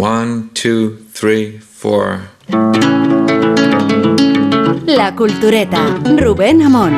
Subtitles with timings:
[0.00, 2.20] One, two, three, four.
[4.86, 6.96] La Cultureta, Rubén Amón.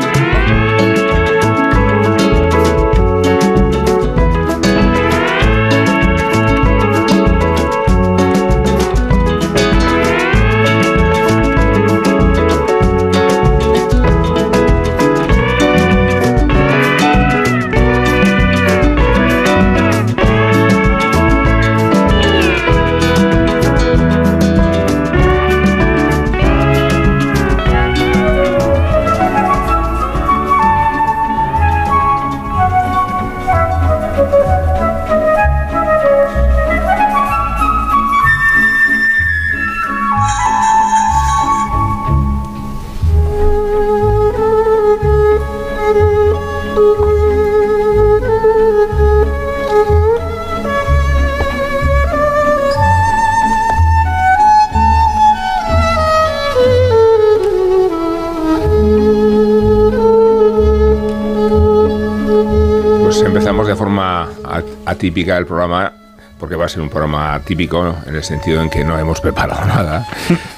[65.02, 65.92] A- atípica el programa,
[66.38, 69.64] porque va a ser un programa típico en el sentido en que no hemos preparado
[69.66, 70.06] nada,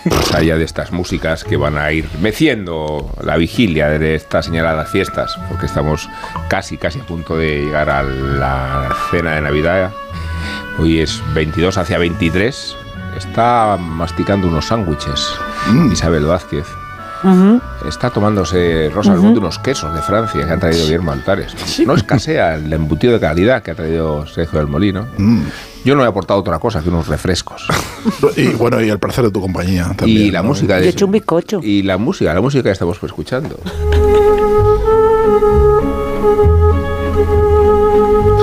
[0.05, 4.91] más allá de estas músicas que van a ir meciendo la vigilia de estas señaladas
[4.91, 6.09] fiestas, porque estamos
[6.49, 9.91] casi, casi a punto de llegar a la cena de Navidad.
[10.79, 12.77] Hoy es 22 hacia 23.
[13.17, 15.25] Está masticando unos sándwiches
[15.93, 16.67] Isabel Vázquez.
[17.89, 21.55] Está tomándose Rosa del Mundo unos quesos de Francia que han traído Guillermo Altares.
[21.87, 25.07] No escasea el embutido de calidad que ha traído Sergio del Molino.
[25.85, 27.67] Yo no he aportado otra cosa que unos refrescos.
[28.37, 30.27] Y bueno, y el placer de tu compañía también.
[30.27, 30.49] y la ¿no?
[30.49, 31.61] música Yo de he hecho un bizcocho.
[31.63, 33.59] y la música, la música que estamos escuchando.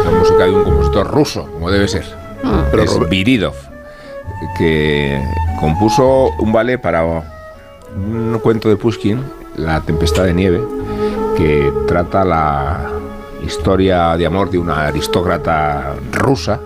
[0.06, 2.06] La música de un compositor ruso, como debe ser.
[2.72, 3.54] Pero es Robert- Viridov,
[4.58, 5.22] que
[5.60, 7.04] compuso un ballet para
[8.16, 9.24] un cuento de Pushkin,
[9.56, 10.62] La tempestad de nieve,
[11.38, 12.92] que trata la
[13.46, 16.60] historia de amor de una aristócrata rusa,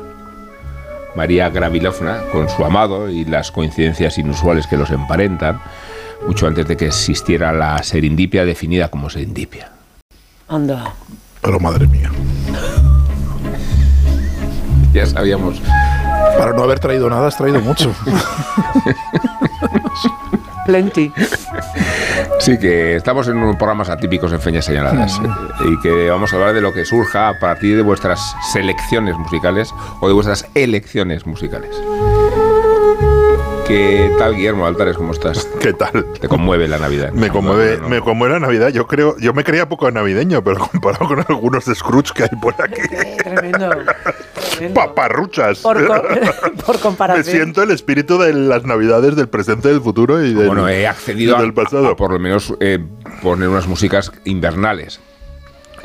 [1.15, 5.61] María Gravilovna, con su amado y las coincidencias inusuales que los emparentan,
[6.27, 9.71] mucho antes de que existiera la serendipia definida como serendipia.
[10.47, 10.93] Anda.
[11.41, 12.11] Pero madre mía.
[14.93, 15.61] Ya sabíamos.
[16.37, 17.93] Para no haber traído nada, has traído mucho.
[20.65, 21.11] Plenty.
[22.39, 25.27] Sí, que estamos en unos programas atípicos en Feñas Señaladas eh,
[25.67, 29.69] y que vamos a hablar de lo que surja a partir de vuestras selecciones musicales
[29.99, 31.75] o de vuestras elecciones musicales.
[33.67, 34.95] ¿Qué tal, Guillermo Altares?
[34.95, 35.45] ¿Cómo estás?
[35.59, 36.05] ¿Qué tal?
[36.19, 37.11] Te conmueve la Navidad.
[37.13, 37.89] Me conmueve, ¿no?
[37.89, 38.69] me conmueve la Navidad.
[38.69, 42.29] Yo creo, yo me creía poco navideño, pero comparado con algunos de Scrooge que hay
[42.39, 42.81] por aquí,
[43.23, 43.69] Tremendo.
[44.51, 44.73] Tremendo.
[44.79, 45.59] paparruchas.
[45.59, 45.93] Por, co-
[46.65, 47.23] por Me comparación.
[47.25, 51.33] siento el espíritu de las Navidades del presente, del futuro y del, Bueno, he accedido
[51.35, 51.87] y a, del pasado.
[51.87, 52.79] a por lo menos eh,
[53.23, 54.99] poner unas músicas invernales.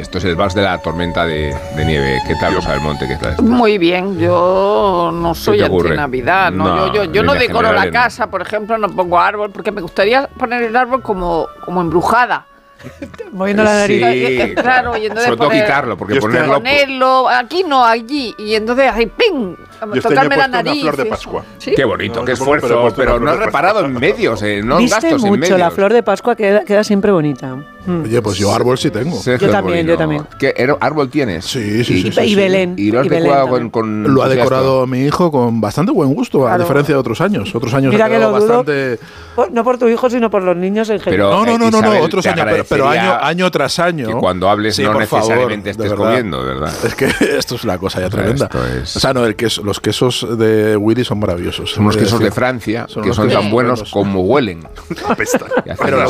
[0.00, 2.18] Esto es el vals de la tormenta de, de nieve.
[2.26, 3.06] ¿Qué tal, Rosa del Monte?
[3.06, 3.36] ¿Qué tal?
[3.42, 6.64] Muy bien, yo no soy anti-Navidad, ¿no?
[6.64, 8.00] No, yo yo, yo en no decoro la generales no.
[8.00, 12.46] casa, por ejemplo, no pongo árbol, porque me gustaría poner el árbol como, como embrujada.
[13.32, 14.06] Moviendo la nariz.
[14.06, 16.54] Sí, Claro, y entonces Sobre todo poner- quitarlo, porque ponerlo...
[16.54, 19.54] Ponerlo aquí, no, allí, y entonces ahí, ¡ping!
[19.80, 20.82] Yo este tocarme la puesto una nariz.
[20.82, 21.04] flor de.
[21.06, 21.44] Pascua.
[21.58, 21.72] ¿Sí?
[21.74, 24.74] Qué bonito, No, qué pero esfuerzo, pero, una no has reparado en medios, eh, no
[24.76, 25.58] en Viste gastos en mucho, medios.
[25.58, 27.56] la flor de Pascua queda, queda siempre bonita.
[27.86, 28.02] Mm.
[28.04, 29.18] Oye, pues yo árbol sí tengo.
[29.22, 30.24] Yo también, yo también.
[30.38, 31.44] ¿Qué árbol tienes?
[31.46, 32.34] Sí, sí, Y- sí, y sí.
[32.34, 32.74] Belén.
[32.76, 33.70] Y lo has y Belén decorado con, también.
[34.04, 37.54] con Lo ha decorado mi hijo con bastante buen gusto, a diferencia de otros años.
[37.54, 38.56] Otros años Mira ha que quedado lo dudo.
[38.58, 38.98] bastante...
[39.34, 41.28] Por- no por tu hijo, sino por los niños en general.
[41.30, 43.50] Pero, No, no, eh, no, no, no, Isabel, otros te años, pero, pero año, año
[43.50, 44.06] tras año.
[44.08, 46.04] Que cuando hables Sí, no favor, necesariamente de estés verdad.
[46.04, 46.72] comiendo, ¿verdad?
[46.84, 47.06] Es que
[47.38, 48.50] esto es una cosa ya O sea, tremenda.
[48.82, 51.70] es- O sea, no, el queso- los quesos de Willy son maravillosos.
[51.72, 52.30] Son de quesos de.
[52.30, 54.60] Francia Son que son tan buenos como huelen.
[55.84, 56.02] Pero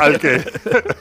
[0.00, 0.44] al que,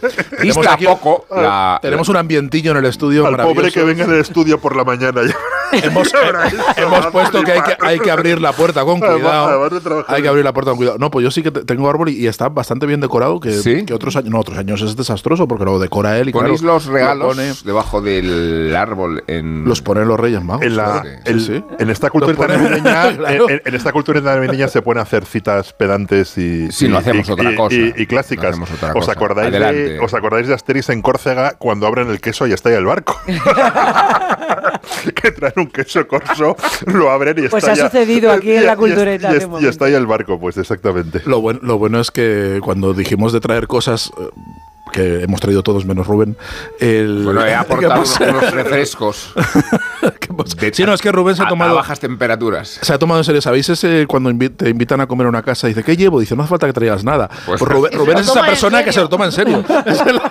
[0.69, 3.55] Aquí- poco la, Tenemos un ambientillo en el estudio al maravilloso.
[3.61, 5.21] pobre que venga del estudio por la mañana.
[5.71, 6.11] hemos,
[6.77, 9.63] hemos puesto que hay, que hay que abrir la puerta con cuidado.
[9.63, 10.97] además Hay que en- abrir la puerta con cuidado.
[10.99, 13.39] No, pues yo sí que te- tengo árbol y, y está bastante bien decorado.
[13.39, 13.85] Que, ¿Sí?
[13.85, 14.29] que otros años.
[14.29, 17.27] No, otros años es desastroso porque lo decora él y Ponéis claro, los lo regalos
[17.35, 20.65] pone- debajo del árbol en los ponen los Reyes Magos.
[20.65, 21.63] En, la- Sí, el- sí.
[21.79, 23.49] en esta cultura ponen- navideña, Claro.
[23.49, 27.27] en, en esta cultura navideña se pueden hacer citas pedantes y, Sí, y- no hacemos
[27.27, 27.75] y- otra cosa.
[27.75, 28.55] y- clásicas.
[28.95, 29.59] ¿Os acordáis, de,
[30.01, 33.19] ¿Os acordáis de Asterix en Córcega cuando abren el queso y está ahí el barco?
[35.15, 36.55] que traen un queso corso,
[36.87, 39.85] lo abren y Pues está ha ya- sucedido aquí en la cultureta y- y- está
[39.85, 41.21] ahí el barco, pues exactamente.
[41.25, 44.29] Lo, buen- lo bueno es que cuando dijimos de traer cosas eh,
[44.91, 46.37] que hemos traído todos menos Rubén.
[46.79, 49.33] El, Bueno, he ¿qué aportado unos, refrescos
[50.19, 50.29] ¿Qué
[50.67, 51.71] de- Sí, no, es que Rubén se ha a- tomado...
[51.71, 52.79] a bajas temperaturas.
[52.81, 55.41] Se ha tomado en serio, ¿sabéis ese cuando invi- te invitan a comer a una
[55.41, 55.67] casa?
[55.67, 56.19] Dice, ¿qué llevo?
[56.19, 57.29] Dice, no hace falta que traigas nada.
[57.45, 59.63] Pues- Pues, Rubén, es esa persona que se lo toma en serio.
[59.85, 60.21] Es el-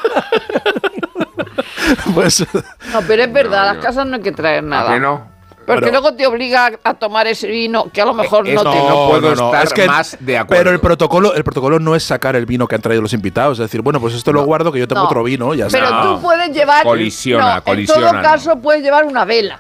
[2.14, 2.46] pues,
[2.92, 4.94] No, pero es verdad, No, las casas no hay que traer ¿A nada.
[4.94, 5.33] que no?
[5.66, 8.64] Porque Pero- luego te obliga a tomar ese vino que a lo mejor Es no
[8.64, 8.76] que te...
[8.88, 10.60] no puedo estar más de acuerdo.
[10.60, 13.58] Pero el protocolo, el protocolo no es sacar el vino que han traído los invitados.
[13.58, 15.06] Es decir, bueno, pues esto lo guardo que yo tengo No.
[15.08, 16.04] otro vino, ya Pero está.
[16.04, 16.16] No.
[16.16, 16.84] tú puedes llevar...
[16.84, 18.28] Colisiona, no, colisiona, En todo no.
[18.28, 19.58] caso puedes llevar una vela.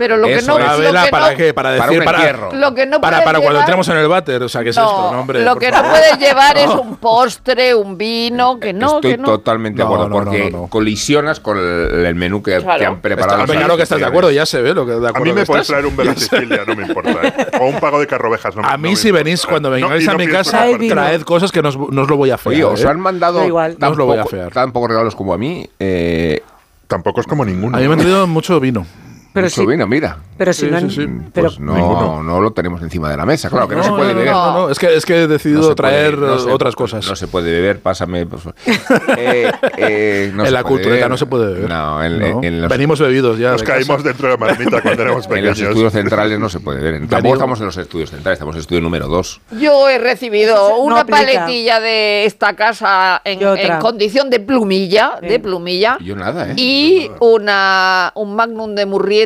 [0.00, 0.58] Pero lo que no...
[0.58, 0.64] es.
[0.64, 1.52] ¿La lo vela que para no- qué?
[1.52, 2.52] Para decir, un para, entierro.
[2.54, 4.42] Lo que no para, puedes para cuando llevar- entremos en el váter.
[4.42, 5.12] O sea, ¿qué es No, esto?
[5.12, 9.12] No, hombre, lo que no puedes llevar es un postre, un vino, que no, Estoy
[9.12, 12.78] que totalmente de acuerdo, porque colisionas con el, el menú que, Claro.
[12.80, 13.42] que han preparado.
[13.44, 15.44] Está, claro que estás de acuerdo, ya se ve lo que de A mí me
[15.44, 17.10] puedes traer un Vela Sicilia, no me importa.
[17.22, 17.46] ¿eh?
[17.60, 18.56] O un pago de carrovejas.
[18.56, 21.76] No, A mí si venís, cuando vengáis a mi casa, Traed cosas que no os,
[21.78, 22.54] no os lo voy a fear.
[22.54, 22.88] Oye, os ¿eh?
[22.88, 23.46] han mandado.
[23.46, 24.50] No os lo voy a tampoco- fear.
[24.50, 25.68] tan pocos regalos como a mí.
[25.78, 26.40] Eh,
[26.86, 27.76] Tampoco es como ninguno.
[27.76, 28.84] A mí me han traído mucho vino.
[29.32, 29.66] Pero mucho sí.
[29.66, 30.16] vino, mira.
[30.36, 31.06] Pero si Sí, no sí, sí.
[31.32, 32.22] pero Pues no, ninguno.
[32.22, 34.32] no lo tenemos encima de la mesa, claro, que no, se puede no, beber.
[34.32, 36.74] No, no, es que, es que he decidido No se puede- traer no se- otras
[36.74, 37.06] cosas.
[37.06, 38.26] No se puede beber, pásame.
[38.26, 38.54] favor.
[39.18, 41.10] Eh, eh, no en se la beber.
[41.10, 41.68] no se puede beber.
[41.68, 42.40] No, en, No.
[42.42, 43.52] en los, Venimos bebidos ya.
[43.52, 44.08] Nos de caímos casa.
[44.08, 45.58] dentro de la marmita cuando éramos en los pequeños.
[45.60, 47.06] estudios centrales no se puede beber.
[47.08, 49.40] Tampoco estamos en los estudios centrales, estamos en el estudio número 2.
[49.60, 51.18] Yo he recibido No una aplica.
[51.18, 55.26] paletilla de esta casa en, en condición de plumilla, Sí.
[55.28, 55.98] de plumilla.
[56.00, 56.54] Yo nada, ¿eh?
[56.56, 59.19] Y una, un magnum de Murrieta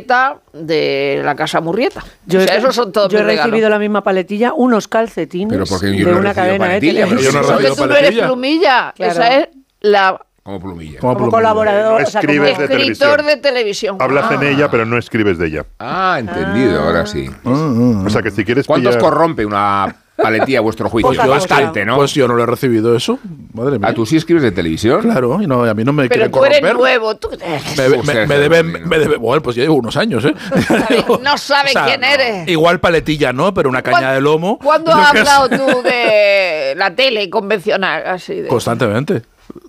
[0.53, 2.03] de la casa Murrieta.
[2.27, 3.47] Yo, o sea, he- esos son todos yo he regalos.
[3.47, 7.07] recibido la misma paletilla, unos calcetines Pero porque yo de no una cadena de paletilla,
[7.07, 7.33] pero televisión.
[7.33, 8.93] yo no he Porque recibido tú no eres plumilla.
[8.97, 9.13] Claro.
[9.13, 9.49] Esa es
[9.81, 10.99] la Como plumilla.
[11.01, 11.31] Como como plumilla.
[11.37, 13.27] colaborador, o sea, como de escritor televisión.
[13.27, 13.97] de televisión.
[14.01, 14.35] Hablas Ah.
[14.35, 15.67] en ella, pero no escribes de ella.
[15.79, 17.31] Ah, entendido, ahora sí.
[17.45, 21.09] O sea que si quieres ¿Cuántos pillar- corrompe una paletilla a vuestro juicio?
[21.09, 21.97] Pues yo- Bastante, ¿no?
[21.97, 23.19] Pues yo no lo he recibido eso.
[23.53, 23.89] Madre mía.
[23.91, 25.01] ¿Ah, tú sí escribes de televisión?
[25.03, 26.77] Claro, y no, a mí no me Pero quieren tú eres corromper.
[26.81, 27.17] nuevo.
[27.17, 30.35] Tú Me, me- Ustedes, me deben, me deben- bueno, pues ya llevo unos años, ¿eh?
[31.23, 32.49] no O sea, quién eres.
[32.49, 34.59] Igual paletilla no, pero una caña de lomo.
[34.59, 35.31] ¿Cuándo yo has qué sé.
[35.31, 38.05] hablado tú de la tele convencional?
[38.07, 38.49] Así de...
[38.49, 39.23] Constantemente.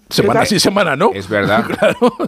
[0.10, 1.12] Semana sí, semana no.
[1.14, 1.66] Es verdad.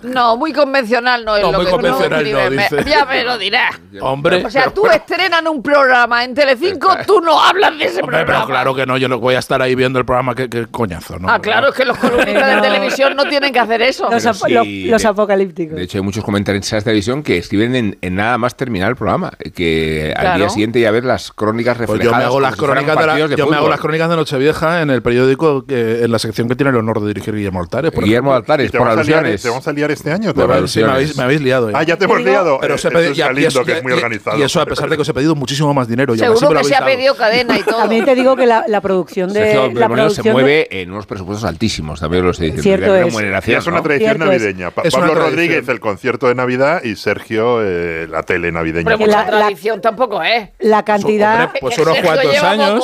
[0.04, 2.84] No, muy convencional no es No, lo muy que tú convencional no, dice.
[2.88, 3.80] Ya me lo dirás.
[4.02, 4.44] Hombre.
[4.46, 8.46] O sea, tú estrenas un programa en Telecinco, tú no hablas de ese Hombre, programa.
[8.46, 10.66] pero claro que no, yo no voy a estar ahí viendo el programa, qué, qué
[10.68, 11.30] coñazo, ¿no?
[11.30, 14.10] Ah, claro, es que los columnistas de televisión no tienen que hacer eso.
[14.10, 15.76] Los, Pero ap- sí, los- de- los apocalípticos.
[15.76, 18.96] De hecho, hay muchos comentaristas de televisión que escriben en, en nada más terminar el
[18.96, 19.32] programa.
[19.56, 20.38] Que al Claro.
[20.40, 22.14] día siguiente ya ver las crónicas Pues reflejadas.
[22.14, 24.16] yo me hago las si crónicas de la- de yo me hago las crónicas de
[24.16, 27.60] Nochevieja en el periódico que, en la sección que tiene el honor de dirigir Guillermo
[27.68, 27.92] Altares.
[27.92, 28.54] por Guillermo ejemplo.
[28.54, 29.42] Altares, ¿Y te por alusiones.
[29.42, 30.34] ¿Te vamos a liar este año?
[30.34, 31.70] Por Sí, me habéis, me habéis liado.
[31.72, 31.78] ya.
[31.78, 32.58] Ah, ya te hemos liado.
[32.62, 34.38] pero Eh, se esto pedi- es y- eso- que es muy organizado.
[34.38, 36.16] Y eso a pesar de que os he pedido muchísimo más dinero.
[36.16, 37.78] Seguro que se ha pedido cadena y todo.
[37.80, 39.40] También te digo que la, la producción de.
[39.42, 42.86] Sergio la Bermúdez se producción de- mueve en unos presupuestos altísimos, también lo estoy diciendo.
[42.86, 43.46] Cierto es.
[43.48, 44.72] Ya es una tradición navideña.
[44.72, 45.22] Pa- Es una Pablo.
[45.24, 48.86] Rodríguez, el concierto de Navidad, y Sergio, eh, la tele navideña.
[48.86, 50.50] Pero Que mucha la- la- tradición tampoco es.
[50.60, 51.52] La cantidad.
[51.60, 52.84] Pues unos cuantos años.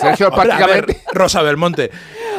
[0.00, 1.02] Sergio prácticamente...
[1.12, 1.90] Rosa Belmonte,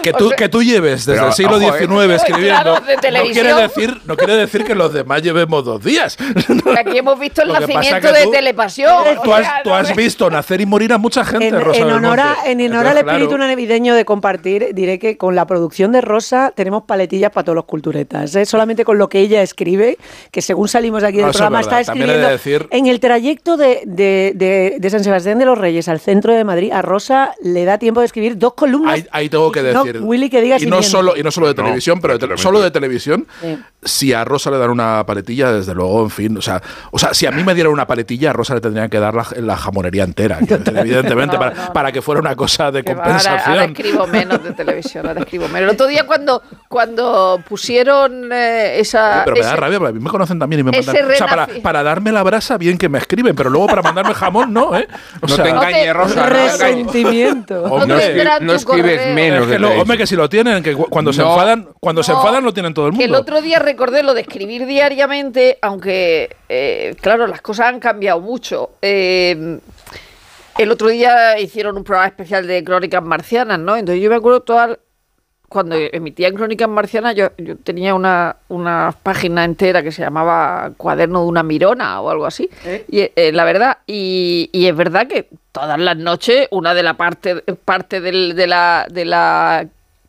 [0.04, 1.80] que tú, que tú lleves desde Pero, siglo ojo, eh.
[1.88, 5.84] XIX escribiendo, Claro, de no, quiere decir, no quiere decir que los demás llevemos dos
[5.84, 6.18] días.
[6.78, 9.04] Aquí hemos visto el Lo que pasa nacimiento de tú- Telepasión.
[9.24, 11.92] Tú has, tú no has visto nacer y morir a mucha gente, En, Rosa en
[11.92, 12.52] honor, a- Belmonte.
[12.52, 16.52] en honor al espíritu claro, navideño de compartir, diré que con la producción de Rosa
[16.56, 18.36] tenemos paletillas para todos los culturetas.
[18.36, 18.46] ¿eh?
[18.46, 19.98] Solamente con lo que ella escribe,
[20.32, 21.82] que según salimos aquí del No, es programa, verdad.
[21.82, 22.30] está he de escribiendo.
[22.30, 26.34] decir- En el trayecto de, de- de- de San Sebastián de los Reyes al centro
[26.34, 28.94] de Madrid, a Rosa le da tiempo de escribir dos columnas.
[28.94, 30.02] Ahí, ahí tengo que No, decir.
[30.02, 32.38] Willy, que digas y no solo y no solo de No, televisión, pero de te-
[32.38, 33.28] solo de televisión.
[33.42, 33.60] Sí.
[33.84, 37.14] Si a Rosa le dan una paletilla, desde luego, en fin, o sea, o sea,
[37.14, 39.56] si a mí me dieran una paletilla, a Rosa le tendrían que dar la, la
[39.58, 41.74] jamonería entera, que- evidentemente, No, para, no.
[41.74, 43.50] para que fuera una cosa de va, ahora, compensación.
[43.52, 45.62] ahora escribo menos de televisión, ahora escribo menos.
[45.62, 49.24] El otro día cuando, cuando pusieron eh, esa...
[49.26, 50.96] pero me da ese- rabia, porque a mí me conocen también y me mandan.
[51.12, 54.14] O sea, para, para darme la brasa, bien que me escriben, pero luego para mandarme
[54.14, 54.88] jamón, no, ¿eh?
[55.22, 56.16] O No sea, te engañes, Rosa.
[56.16, 56.60] no te engañes.
[56.60, 57.64] Resentimiento.
[57.64, 59.16] Hombre, No, escribes correo.
[59.16, 59.82] menos es de que lo- televisión.
[59.82, 61.34] hombre, que si lo tienen, que cu- cuando se No.
[61.34, 63.02] enfadan, cuando se enfadan lo tienen todo el mundo.
[63.04, 67.80] Que el otro día recordé lo de escribir diariamente, aunque, eh, claro, las cosas han
[67.80, 68.72] cambiado mucho.
[68.82, 69.60] Eh,
[70.58, 73.76] el otro día hicieron un programa especial de crónicas marcianas, ¿no?
[73.78, 74.78] Entonces yo me acuerdo todas
[75.50, 81.22] cuando emitían Crónicas Marcianas, yo, yo tenía una, una página entera que se llamaba Cuaderno
[81.22, 82.50] de una Mirona o algo así.
[82.90, 86.96] Y eh, la verdad, y, y es verdad que todas las noches, una de la
[86.96, 89.66] parte, parte del- de la, de la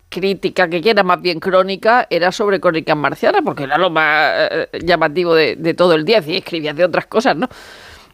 [0.09, 4.69] crítica que era más bien crónica era sobre Crónicas Marcianas, porque era lo más eh,
[4.85, 7.49] llamativo de, de todo el día, y escribías de otras cosas, ¿no?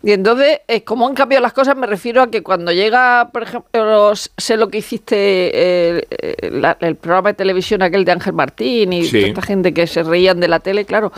[0.03, 3.43] Y entonces, eh, como han cambiado las cosas, me refiero a que cuando llega, por
[3.43, 8.35] ejemplo, sé lo que hiciste, eh, eh, la- el programa de televisión aquel de Ángel
[8.35, 9.13] Martín y Sí.
[9.21, 11.11] toda esta gente que se reían de la tele, claro,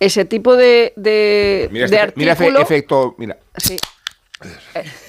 [0.00, 3.36] ese tipo de, de, Mira, de este- mira ese artículo- efecto, mira.
[3.56, 3.76] Sí,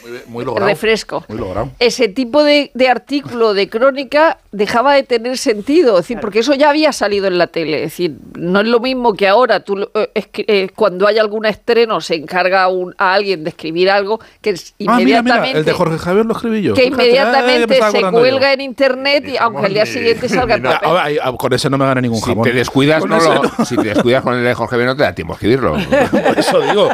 [0.04, 0.68] Muy, muy logrado.
[0.68, 1.24] refresco.
[1.30, 1.70] Muy logrado.
[1.80, 5.96] ese tipo de, de artículo, de crónica, dejaba de tener sentido.
[6.00, 7.78] Es decir, porque eso ya había salido en la tele.
[7.84, 11.08] Es decir, no es lo mismo que ahora tú, lo- eh, es que, eh, cuando
[11.08, 14.76] hay algún estreno se encarga a, un- a alguien de escribir algo que es Ah,
[14.98, 16.74] mira, inmediatamente, mira, el de Jorge Javier lo escribí yo.
[16.74, 18.54] que inmediatamente estaba se cuelga yo.
[18.56, 20.56] en internet y aunque al día siguiente salga.
[20.56, 21.20] Ah, papel.
[21.24, 22.44] ah, con ese no me gana ningún Si jamón.
[22.44, 23.20] te descuidas, no
[23.66, 25.74] si te descuidas con el de Jorge B no te da tiempo a escribirlo.
[26.12, 26.90] Por eso digo.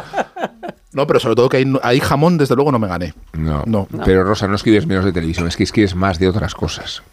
[0.98, 3.14] No, pero sobre todo que ahí, ahí jamón, desde luego, no me gané.
[3.34, 3.62] No.
[3.66, 3.86] No.
[4.04, 7.04] Pero Rosa, no escribes menos de televisión, es que escribes más de otras cosas.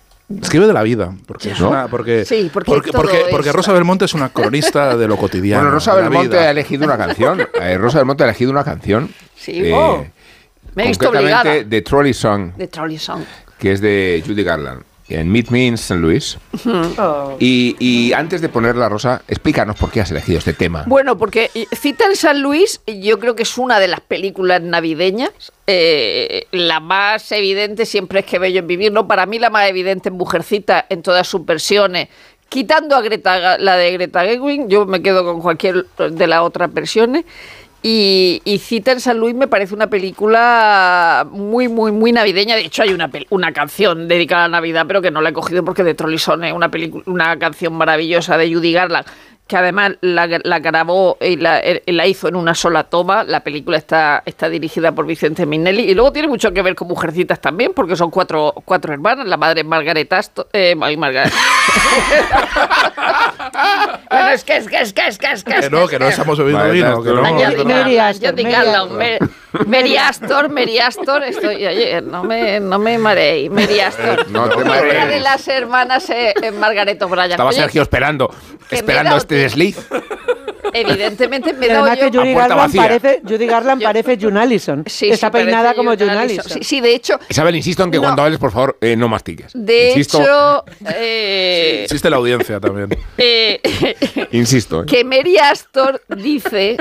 [0.42, 1.14] Escribe de la vida.
[1.28, 1.70] Porque es ¿No?
[1.70, 1.88] una.
[1.88, 2.92] Porque, Sí, porque porque,
[3.30, 5.62] porque, Rosa Belmonte es una cronista de lo cotidiano.
[5.62, 7.48] bueno, Rosa Belmonte ha elegido una canción.
[7.62, 9.08] Eh, Rosa Belmonte ha elegido una canción.
[9.36, 10.04] Sí, oh.
[10.74, 11.70] Me he visto concretamente obligada.
[11.70, 13.22] de Trolley Song, De Trolley Song.
[13.60, 14.82] que es de Judy Garland.
[15.08, 16.00] En Meet Me in St.
[16.02, 16.38] Louis.
[16.98, 17.36] Oh.
[17.40, 20.84] Y, y antes de ponerla, Rosa, explícanos por qué has elegido este tema.
[20.88, 25.32] Bueno, porque Cita en San Luis, yo creo que es una de las películas navideñas.
[25.68, 29.08] eh, la más evidente siempre es que Bello en Vivir, ¿no?
[29.08, 32.08] Para mí la más evidente es Mujercita en todas sus versiones.
[32.50, 36.72] Quitando a Greta, la de Greta Gerwig, yo me quedo con cualquier de las otras
[36.74, 37.26] versiones.
[37.88, 42.56] Y, y Cita en San Luis me parece una película muy, muy, muy navideña.
[42.56, 45.64] De hecho, hay una, una canción dedicada a Navidad, pero que no la he cogido
[45.64, 46.72] porque de Trollison es una,
[47.06, 49.06] una canción maravillosa de Judy Garland,
[49.48, 53.24] que además la, la grabó y la, eh, la hizo en una sola toma.
[53.24, 55.84] La película está, está dirigida por Vicente Minnelli.
[55.84, 59.28] Y luego tiene mucho que ver con Mujercitas también, porque son cuatro, cuatro hermanas.
[59.28, 60.48] La madre es Margaret Astor.
[60.52, 61.32] Eh, ay, Margaret.
[64.10, 65.54] bueno, es que, es que, es que, es que, es que.
[65.62, 67.04] Que no, que no estamos bebiendo Vale, vino.
[67.04, 68.34] Que no, Mary Astor, Mary Astor.
[69.68, 74.30] Mary- Astor, Mary Astor, estoy, oye, no me, no me mareéis, Mary Astor.
[74.30, 77.32] No te Una de las hermanas eh, eh, Margaret O'Brien.
[77.32, 78.34] Estaba Oye, Sergio esperando,
[78.70, 79.78] esperando este desliz.
[80.74, 84.84] Evidentemente me dado además que Judy Garland parece, Judy Garland parece June Allison.
[84.88, 86.40] Sí, Está sí, peinada como June June Allison.
[86.46, 86.64] Allison.
[86.64, 88.04] Sí, sí, de hecho, Isabel, insisto en que No.
[88.04, 89.52] cuando hables, por favor, eh, no mastiques.
[89.54, 90.66] de insisto, hecho,
[90.98, 92.90] eh, Existe la audiencia también.
[93.18, 93.62] eh,
[94.32, 94.82] insisto.
[94.82, 94.86] eh.
[94.86, 96.76] que Mary Astor dice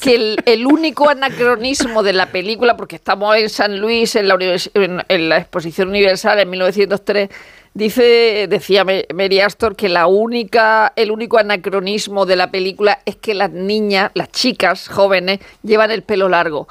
[0.00, 4.36] que el, el único anacronismo de la película, porque estamos en San Luis, en la,
[4.74, 7.28] en, en la exposición universal en 1903,
[7.74, 13.34] dice, decía Mary Astor que la única, el único anacronismo de la película es que
[13.34, 16.66] las niñas, las chicas jóvenes, llevan el pelo largo.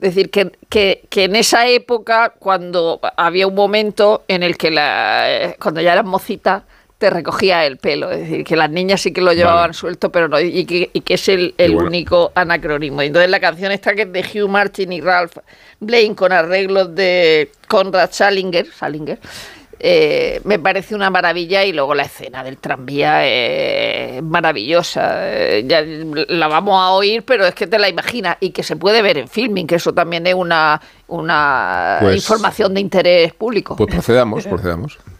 [0.00, 4.70] Es decir, que, que, que en esa época, cuando había un momento en el que
[4.70, 6.64] la, cuando ya eras mocita,
[6.98, 8.10] te recogía el pelo.
[8.10, 9.74] Es decir, que las niñas sí que lo llevaban Vale.
[9.74, 11.88] suelto, pero no, y que, y que es el, el Y bueno.
[11.88, 13.02] único anacronismo.
[13.02, 15.36] Y entonces la canción esta que es de Hugh Martin y Ralph
[15.80, 19.18] Blaine con arreglos de Conrad Salinger, Salinger
[19.80, 25.10] eh, me parece una maravilla y luego la escena del tranvía es maravillosa.
[25.32, 28.76] Eh, ya la vamos a oír, pero es que te la imaginas y que se
[28.76, 33.76] puede ver en filming, que eso también es una, una Pues- información de interés público.
[33.76, 34.98] Pues procedamos, procedamos.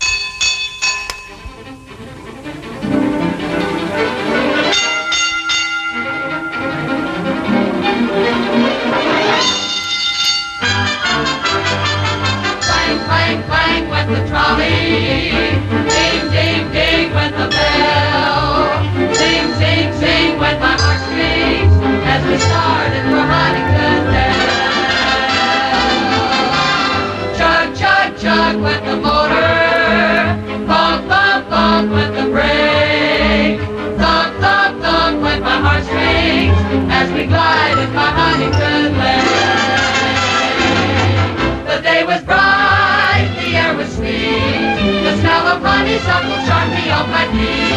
[45.89, 47.73] honeysuckle charmed me off my feet.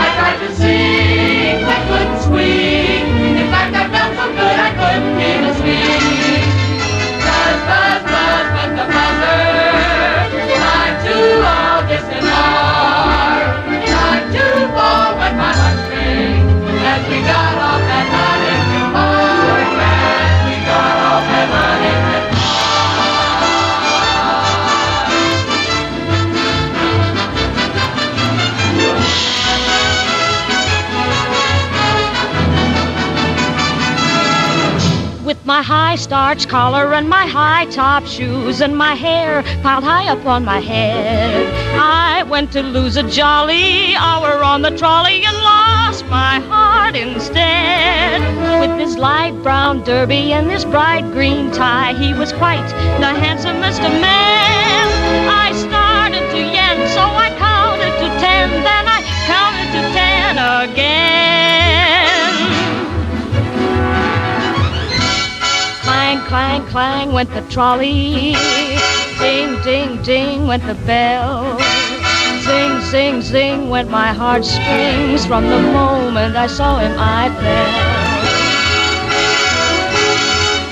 [0.00, 2.87] I tried to sing, I couldn't squeak.
[4.88, 5.87] Freud, Venus, be.
[35.98, 40.60] Starch collar and my high top shoes and my hair piled high up on my
[40.60, 46.94] head, I went to lose a jolly hour on the trolley and lost my heart
[46.94, 48.20] instead.
[48.60, 52.68] With his light brown derby and his bright green tie, he was quite
[53.00, 54.86] the handsomest of men.
[55.28, 61.17] I started to yen, so I counted to ten, then I counted to ten again.
[66.08, 68.34] Clang, clang, clang went the trolley.
[69.18, 71.60] Ding, ding, ding went the bell.
[72.40, 75.26] Zing, zing, zing went my heartstrings.
[75.26, 77.72] From the moment I saw him, I fell.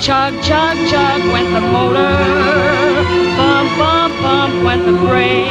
[0.01, 2.17] Chug, chug, chug went the motor.
[3.37, 5.51] Bump, bump, bump went the brake.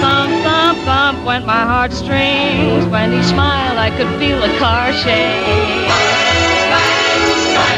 [0.00, 2.84] Thump, thump, thump went my heartstrings.
[2.86, 6.35] When he smiled, I could feel the car shake.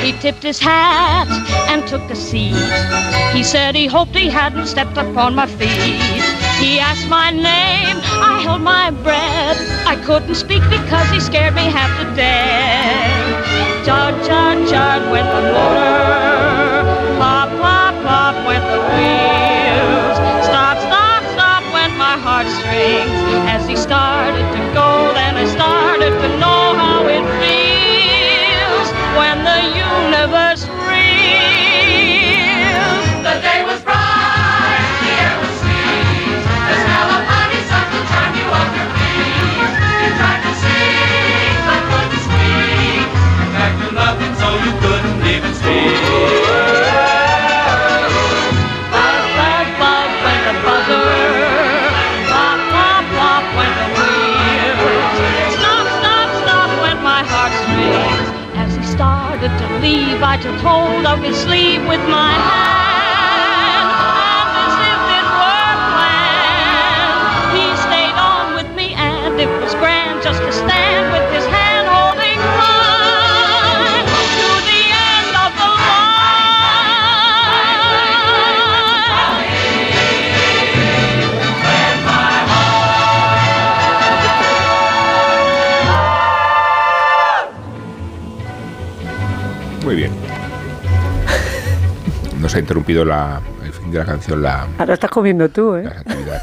[0.02, 1.28] He tipped his hat
[1.68, 2.54] and took a seat.
[3.34, 6.00] He said he hoped he hadn't stepped upon my feet.
[6.62, 9.58] He asked my name, I held my breath.
[9.86, 13.86] I couldn't speak because he scared me half to death.
[13.86, 17.16] Chug, chug, chug went the motor.
[17.18, 20.16] Plop, plop, plop went the wheels.
[20.46, 23.10] Stop, stop, stop went my heartstrings.
[23.54, 26.47] As he started to go, then I started to know
[60.28, 63.88] I took hold of his sleeve with my hand.
[64.20, 70.22] And as if it were planned, he stayed on with me, and it was grand
[70.22, 71.27] just to stand with
[92.58, 95.84] ha interrumpido la, el fin de la canción la, Ahora estás comiendo tú, ¿eh?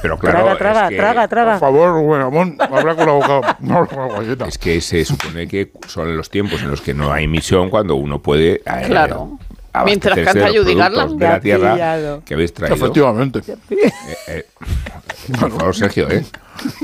[0.01, 1.51] Pero claro, traga, traga, es que, traga, traga.
[1.51, 3.57] Por favor, Rubén Amón, habla con la boca.
[3.59, 4.45] No, con la galleta.
[4.47, 7.95] Es que se supone que son los tiempos en los que no hay emisión cuando
[7.95, 8.61] uno puede.
[8.65, 9.37] eh, Claro.
[9.83, 11.19] Mientras canta Garland.
[11.19, 12.21] De la tierra pillado.
[12.25, 12.75] que habéis traído.
[12.75, 13.41] Efectivamente.
[13.69, 13.91] Eh,
[14.27, 14.45] eh,
[15.39, 16.23] por favor, Sergio, ¿eh?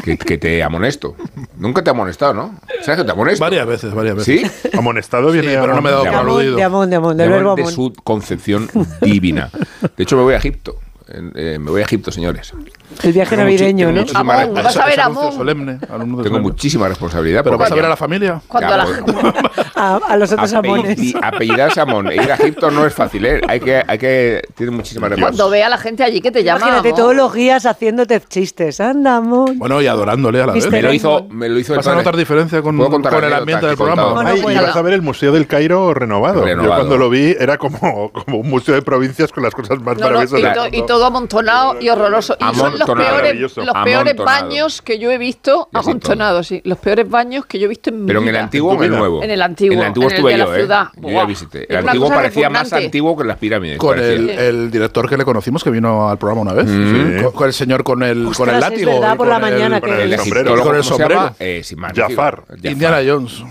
[0.04, 1.16] Que, que te amonesto.
[1.58, 2.56] Nunca te he amonestado, ¿no?
[2.82, 3.44] Sergio, ¿te amonesto?
[3.44, 4.52] Varias veces, varias veces.
[4.52, 4.70] ¿Sí?
[4.78, 6.56] Amonestado viene Sí, pero no me he dado De De por aludido.
[6.56, 8.70] de amón, de amón, del de, verbo de su concepción
[9.02, 9.50] divina.
[9.98, 10.76] De hecho, me voy a Egipto.
[11.36, 12.54] Eh, me voy a Egipto, señores.
[13.04, 14.06] El viaje Tengo navideño, ¿no?
[14.06, 15.34] tengo Amón, muchísima, vas a ver Amón.
[15.34, 16.40] solemne, tengo solemne.
[16.40, 17.44] muchísima responsabilidad.
[17.44, 18.42] Pero vas a ver a la familia.
[18.48, 21.14] Cuando la- pues, A, a los otros amones.
[21.22, 23.42] apellidarse Amón e ir a Egipto no es fácil, ¿eh?
[23.48, 25.52] Hay que, hay que, tiene muchísima Cuando responsabilidad.
[25.52, 26.60] ve a la gente allí que te llama.
[26.60, 27.00] Imagínate amor.
[27.00, 28.80] todos los guías haciéndote chistes.
[28.80, 29.58] Anda, amón.
[29.58, 30.70] Bueno, y adorándole a la vez.
[30.70, 31.36] Me lo hizo, Amón.
[31.38, 33.76] me lo hizo el ¿Vas a notar diferencia con, ¿Puedo contar con el ambiente del
[33.78, 34.14] programa?
[34.14, 34.80] Bueno, Ay, pues y vas nada.
[34.80, 36.44] a ver el Museo del Cairo renovado.
[36.46, 36.72] Renovado.
[36.72, 39.98] Yo cuando lo vi era como, como un museo de provincias con las cosas más
[40.00, 40.78] maravillosas y, del to- mundo.
[40.78, 42.38] y todo amontonado y horroroso.
[42.40, 45.68] Y son los peores, los peores baños que yo he visto.
[45.74, 46.62] Amontonados, sí.
[46.64, 48.94] Los peores baños que yo he visto en mi Pero en el antiguo o en
[48.94, 49.24] el nuevo.
[49.24, 50.88] En el antiguo, En el antiguo en el estuve de la yo, ciudad.
[50.96, 51.00] ¿eh?
[51.02, 51.66] Yo ya visité.
[51.68, 53.78] El antiguo parecía más antiguo que las pirámides.
[53.80, 56.68] Con el, el director que le conocimos que vino al programa una vez.
[56.68, 57.18] Mm.
[57.18, 57.24] Sí.
[57.24, 58.92] Con, con el señor con el, con el es látigo.
[58.94, 60.64] verdad, por con la mañana el- que- con el sombrero.
[60.64, 61.36] Con el sombrero.
[61.40, 61.76] Eh, sí.
[61.96, 62.44] Jafar.
[62.62, 63.44] Indiana Jones.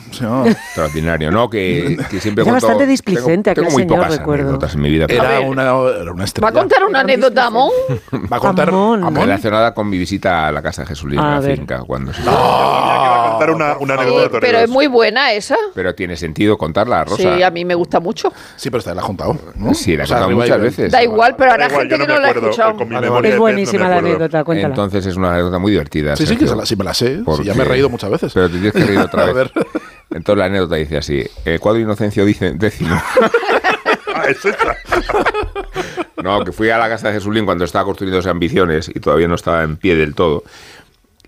[0.47, 1.51] Extraordinario, ¿no?
[1.51, 4.43] Que, que siempre Era bastante displicente aquel tengo muy señor, pocas recuerdo.
[4.45, 5.07] anécdotas en mi vida.
[5.09, 6.49] Era una, era una ¿Va estrella.
[6.49, 7.71] a contar una anécdota, Amón?
[8.33, 9.03] Va a contar Amón.
[9.05, 9.23] Amón.
[9.23, 11.57] Relacionada con mi visita a la casa de Jesulín, A en la ver.
[11.59, 12.23] finca, cuando se...
[12.27, 15.57] A contar una, una anécdota de Pero es muy buena esa.
[15.75, 17.37] Pero tiene sentido contarla, Rosa.
[17.37, 18.33] Sí, a mí me gusta mucho.
[18.57, 19.37] Sí, pero esta la ha juntado.
[19.57, 19.75] ¿no?
[19.75, 20.93] Sí, la he O sea, contado muchas veces.
[20.93, 22.77] Da igual, pero igual, gente que no no la ha escuchado.
[22.77, 23.29] con mi Vale, memoria vale.
[23.35, 24.69] Es buenísima no la anécdota, cuéntala.
[24.75, 26.17] Entonces es una anécdota muy divertida.
[26.17, 26.49] Sí, sí, que Sergio.
[26.49, 27.23] se la, sí me la sé.
[27.45, 28.33] Ya me he reído muchas veces.
[28.35, 29.51] Pero te tienes que reír otra A vez.
[30.11, 33.01] Entonces la anécdota dice así: el cuadro Inocencio dice décimo.
[34.29, 34.77] Es esa.
[36.23, 39.35] No, que fui a la casa de Jesulín cuando estaba construyendo ambiciones y todavía no
[39.35, 40.45] estaba en pie del todo.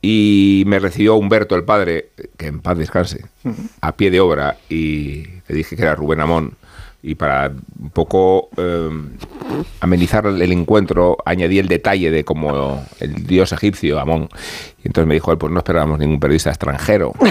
[0.05, 3.25] Y me recibió Humberto, el padre, que en paz descanse,
[3.81, 6.55] a pie de obra, y le dije que era Rubén Amón.
[7.05, 8.91] Y para un poco eh,
[9.81, 14.29] amenizar el encuentro, añadí el detalle de como el dios egipcio, Amón.
[14.83, 17.13] Y entonces me dijo él, pues no esperábamos ningún periodista extranjero.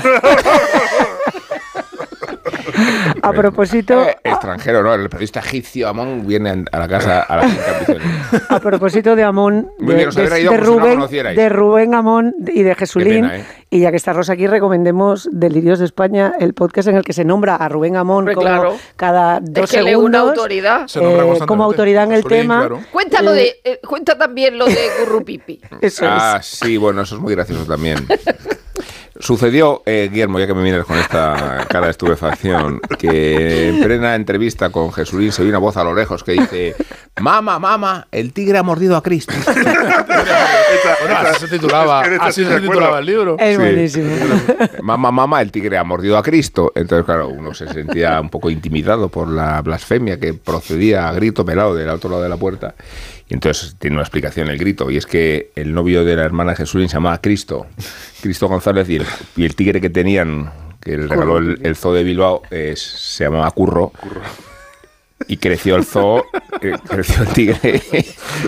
[3.23, 4.93] A propósito, Eh, extranjero, ¿no?
[4.93, 8.07] El periodista egipcio Amón viene a la casa a las ambiciones.
[8.49, 11.37] a propósito de Amón, Muy de, bien, de- de no Rubén, conocierais.
[11.37, 13.25] de Rubén Amón y de Jesulín.
[13.25, 13.45] pena, ¿eh?
[13.69, 17.13] Y ya que está Rosa aquí, recomendemos Delirios de España, el podcast en el que
[17.13, 18.75] se nombra a Rubén Amón Hombre, como claro.
[18.97, 20.03] cada dos que es segundos.
[20.03, 20.87] una autoridad.
[20.95, 22.59] Eh, como autoridad en el tema.
[22.59, 22.79] claro.
[22.91, 25.61] Cuéntalo Eh, de, eh, cuenta también lo de Gurrupipi.
[25.79, 26.47] Eso Ah, es.
[26.47, 28.05] sí, bueno, eso es muy gracioso también.
[29.19, 34.15] Sucedió, eh, Guillermo, ya que me vienes con esta cara de estupefacción, que en plena
[34.15, 36.75] entrevista con Jesulín se oye una voz a lo lejos que dice:
[37.19, 39.33] Mama, mama, el tigre ha mordido a Cristo.
[41.01, 43.37] Bueno, así se titulaba, así se el libro.
[43.39, 43.61] Es Sí.
[43.61, 44.09] buenísimo.
[44.81, 46.71] Mamá, mamá, el tigre ha mordido a Cristo.
[46.75, 51.45] Entonces, claro, uno se sentía un poco intimidado por la blasfemia que procedía a grito
[51.45, 52.73] pelado del otro lado de la puerta.
[53.31, 56.53] Y entonces tiene una explicación el grito, y es que el novio de la hermana
[56.53, 57.65] Jesulín se llamaba Cristo,
[58.21, 59.05] Cristo González, y el,
[59.37, 63.23] y el tigre que tenían, que le regaló el, el zoo de Bilbao, es- se
[63.23, 63.93] llamaba Curro.
[65.31, 66.25] Y creció el zoo,
[66.59, 67.81] eh, creció el tigre.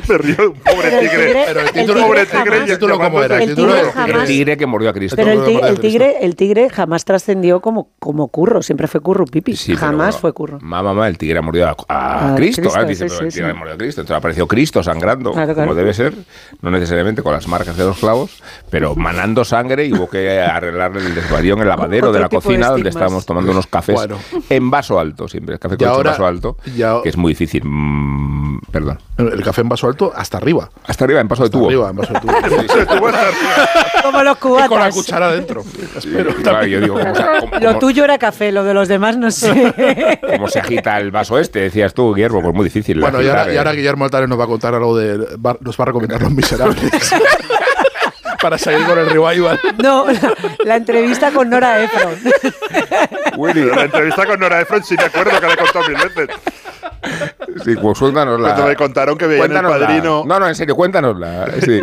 [0.09, 1.25] Me río, un pobre el tigre.
[1.27, 3.43] tigre- Pero el el título, tigre pobre tigre jamás- y ¿El título cómo era?
[3.43, 5.15] El tigre es- jamás- el tigre que mordió a Cristo.
[5.15, 9.55] Pero el, el tigre, el tigre jamás trascendió como, como curro, siempre fue curro pipi.
[9.55, 10.59] Sí, jamás fue curro.
[10.61, 12.61] Mamá, mamá, el tigre ha mordido a, a A Cristo.
[12.63, 13.51] Cristo, ah, dice, sí, pero sí, el tigre sí.
[13.51, 14.01] ha mordido a Cristo.
[14.01, 15.69] Entonces apareció Cristo sangrando, Claro, claro.
[15.69, 16.13] como debe ser,
[16.61, 20.99] no necesariamente con las marcas de los clavos, pero manando sangre y hubo que arreglarle
[21.05, 24.17] el desvarío en el lavadero de la de cocina donde estábamos tomando unos cafés Bueno.
[24.49, 25.57] en vaso alto, siempre.
[25.57, 27.61] Café Y con vaso alto, y ahora- que es muy difícil.
[27.65, 28.99] Mm, perdón.
[29.17, 30.69] El café en vaso alto hasta arriba.
[30.87, 31.67] Hasta arriba, en paso de Hasta tubo.
[31.67, 32.33] arriba, en vaso de tubo.
[34.03, 34.95] Como los y con la cubatas.
[34.95, 35.63] cuchara dentro.
[35.97, 36.33] Espero.
[36.35, 39.31] Claro, yo digo, ¿cómo se, cómo- Lo tuyo era café, lo de los demás no
[39.31, 40.19] sé.
[40.35, 41.59] cómo se agita el vaso este?
[41.59, 42.97] Decías tú, Guillermo, pues muy difícil.
[42.97, 45.17] de Bueno, y ahora, y ahora Guillermo Altares nos va a contar algo de.
[45.37, 46.91] va- nos va a recomendar Los Miserables.
[48.43, 49.57] Para seguir con el revival.
[49.81, 50.33] No, la,
[50.65, 52.19] la entrevista con Nora Ephron.
[53.37, 56.35] Willy, La entrevista con Nora Ephron sí me acuerdo que la he contado mil veces.
[57.63, 58.49] Sí, pues cuéntanosla.
[58.49, 60.23] Cuando me contaron que veían el padrino.
[60.25, 61.47] No, no, en serio, cuéntanosla.
[61.63, 61.81] Sí.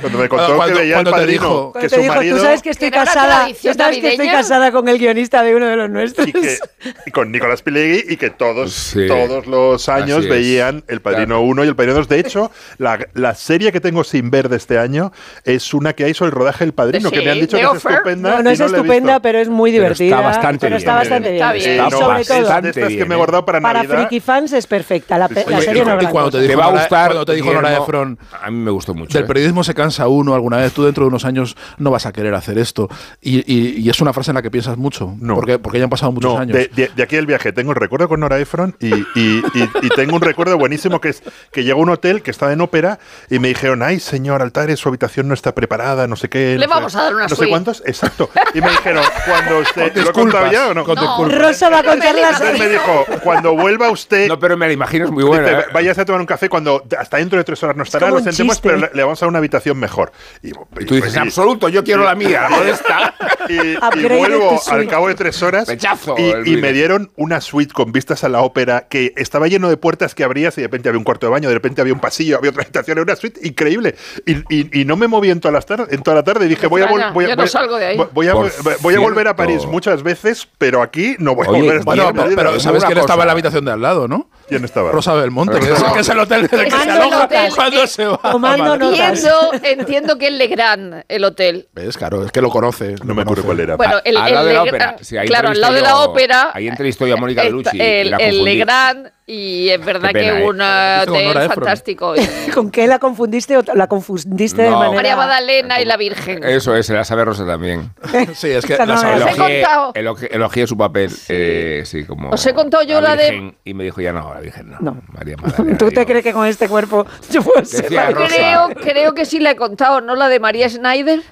[0.00, 2.36] Cuando me contó Cuando- que veía el padrino, dijo- que Cuando su te dijo, marido.
[2.36, 5.42] tú sabes que estoy ¿Era una casada, tú sabes que estoy casada con el guionista
[5.42, 6.28] de uno de los nuestros.
[6.28, 6.58] y, que,
[7.06, 9.06] y con Nicolás Pilegui y que todos, Sí.
[9.06, 10.30] todos los años es.
[10.30, 11.42] veían El Padrino Claro.
[11.42, 12.08] 1 y El Padrino 2.
[12.08, 15.12] De hecho, la, la serie que tengo sin ver de este año
[15.44, 17.62] es una que hay sobre el rodaje del Padrino, que Sí, me han dicho que
[17.62, 17.92] es Offer.
[17.92, 18.36] estupenda.
[18.36, 20.20] No, no es he estupenda, pero es muy Pero está divertida.
[20.20, 20.98] bastante pero está bien.
[21.00, 21.42] bastante bien.
[21.42, 21.76] Está bien.
[21.78, 23.16] No, sobre es todo, de estas que me he ¿eh?
[23.16, 23.98] guardado para, para Navidad.
[24.08, 24.66] friki fans es
[25.02, 25.18] perfecta.
[25.18, 27.06] La, pe- la sí, serie no cuando te dijo Te va a gustar.
[27.08, 29.12] cuando te dijo Nora Ephron, A mí me gustó mucho.
[29.18, 29.26] Del ¿eh?
[29.26, 32.34] periodismo se cansa uno alguna vez, tú dentro de unos años no vas a querer
[32.34, 32.88] hacer esto.
[33.20, 35.34] Y, y- y es una frase en la que piensas mucho, No.
[35.34, 36.56] porque, porque ya han pasado muchos No, años.
[36.56, 37.52] de, de- de aquí el viaje.
[37.52, 41.10] Tengo el recuerdo con Nora Ephron y, y- y- y tengo un recuerdo buenísimo que
[41.10, 42.98] es que llegó a un hotel que estaba en ópera
[43.30, 46.56] y me dijeron, ay, señor Altares, su habitación no está preparada, no sé qué.
[46.58, 47.50] Le no sé- vamos a dar una No sé suite.
[47.50, 48.30] cuántos, exacto.
[48.54, 49.94] Y me dijeron, cuando usted...
[49.96, 50.84] ¿Lo he contado ya o no?
[51.28, 54.28] Rosa va a contar las me dijo, cuando vuelva usted...
[54.28, 55.48] No, pero me la imagino, es muy buena.
[55.48, 55.64] Dice, ¿eh?
[55.72, 58.60] váyase a tomar un café cuando hasta dentro de tres horas no estará, lo sentimos,
[58.60, 60.12] pero le, le vamos a dar una habitación mejor.
[60.42, 63.14] Y, Y tú dices, y- absoluto, yo quiero la mía, la modesta.
[63.48, 67.72] y, y vuelvo al cabo de tres horas Rechazo y, y me dieron una suite
[67.72, 70.88] con vistas a la ópera que estaba lleno de puertas que abrías y de repente
[70.88, 73.16] había un cuarto de baño, de repente había un pasillo, había otra habitación, era una
[73.16, 73.96] suite increíble.
[74.26, 76.48] Y, y- y no me moví en toda, la tarde, en toda la tarde y
[76.48, 78.50] dije, voy a, voy, a- no voy-
[78.80, 79.32] voy volver a.
[79.32, 82.82] París muchas veces, pero aquí no voy a volver a estar Bueno, en pero ¿sabes
[82.82, 84.28] Una quién estaba en la habitación de al lado, no?
[84.48, 84.81] ¿Quién estaba?
[84.90, 88.18] Rosa Belmonte, que es, que es el hotel del que se aloja cuando se va.
[88.22, 89.24] a Tomando notas.
[89.24, 91.68] Entiendo, entiendo que es Legrand el hotel.
[91.74, 91.96] ¿Ves?
[91.96, 92.96] Claro, es que lo conoce.
[93.04, 93.76] No me acuerdo cuál era.
[93.76, 94.96] Bueno, el, al el lado de la ópera.
[95.00, 96.50] Sí, ahí claro, al lado de la ópera.
[96.54, 98.44] ahí entrevistó yo a Mónica está Bellucci El, el.
[98.44, 100.44] Legrand, y es verdad pena, que ¿eh?
[100.46, 102.14] un con hotel fantástico.
[102.54, 104.92] ¿Con qué la confundiste o la confundiste de manera...?
[104.94, 106.44] María Magdalena y la Virgen.
[106.44, 107.90] Eso es, se la sabe Rosa también.
[108.34, 109.92] Sí, es que la sabe- Elogié, contado.
[109.94, 112.30] elogié- elogié su papel, eh, sí, como.
[112.30, 114.78] Os he contado yo la de- Virgen, Y me dijo ya no, la Virgen no.
[114.80, 115.02] No.
[115.08, 115.78] María Magdalena.
[115.78, 118.34] ¿Tú te crees que con este cuerpo yo puedo ser Decía la- Rosa.
[118.36, 120.14] Creo, creo que sí la he contado, ¿no?
[120.14, 121.22] La de María Schneider.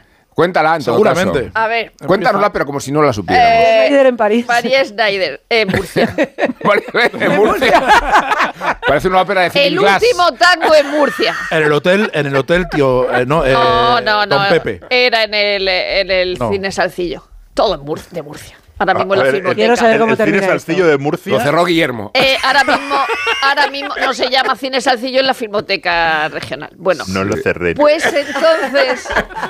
[0.40, 1.38] Cuéntala, en todo Seguramente.
[1.48, 1.50] caso.
[1.53, 1.92] A ver.
[2.07, 3.53] Cuéntanosla, pero como si no la supiéramos.
[3.53, 4.46] eh, Schneider en París.
[4.46, 6.14] María Schneider, en Murcia.
[7.20, 7.83] en Murcia.
[8.87, 10.03] Parece una ópera de El Philip Glass.
[10.03, 11.37] último tango en Murcia.
[11.50, 13.14] En el hotel, en el hotel, tío.
[13.14, 14.35] eh, no, eh, No, no, no.
[14.38, 14.81] Don Pepe.
[14.88, 16.50] Era en el, en el No.
[16.50, 17.22] cine Salcillo.
[17.53, 18.57] Todo en Mur- de Murcia.
[18.80, 19.54] Ahora mismo en A la ver, filmoteca.
[19.56, 20.88] Quiero saber el, cómo el cine termina Salcillo esto.
[20.88, 21.32] de Murcia.
[21.34, 22.10] Lo cerró Guillermo.
[22.14, 22.96] Eh, ahora mismo,
[23.42, 26.70] ahora mismo no se llama Cine Salcillo en la Filmoteca Regional.
[26.76, 27.74] Bueno, No lo cerré.
[27.74, 29.06] pues entonces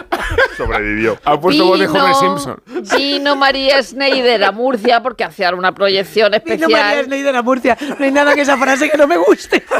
[0.56, 1.16] Sobrevivió.
[1.24, 2.62] Ha puesto voz de Homer Simpson.
[2.96, 7.04] vino María Schneider a Murcia porque hacía una proyección Vino María especial.
[7.04, 7.78] Schneider a Murcia.
[7.98, 9.64] No hay nada que esa frase que no me guste.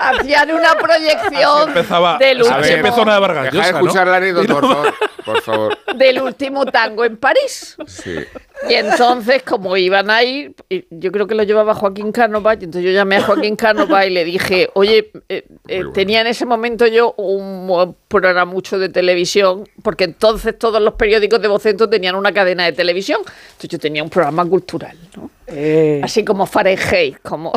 [0.00, 3.72] Hacían una proyección Empezaba, del así A ver, empezó una de Vargas Deja de Llosa,
[3.72, 3.78] ¿no?
[3.78, 4.94] escuchar la anécdota, por favor.
[5.24, 5.78] Por favor.
[5.96, 7.76] del último tango en París.
[7.86, 8.24] Sí.
[8.68, 12.64] Y entonces, como iban a ir, y yo creo que lo llevaba Joaquín Cánova, y
[12.64, 15.92] entonces yo llamé a Joaquín Cánova y le dije, oye, eh, eh, bueno.
[15.92, 21.40] tenía en ese momento yo un programa mucho de televisión, porque entonces todos los periódicos
[21.40, 25.30] de Vocento tenían una cadena de televisión, entonces yo tenía un programa cultural, ¿no?
[25.46, 27.52] Eh, Así como Fahrenheit, como,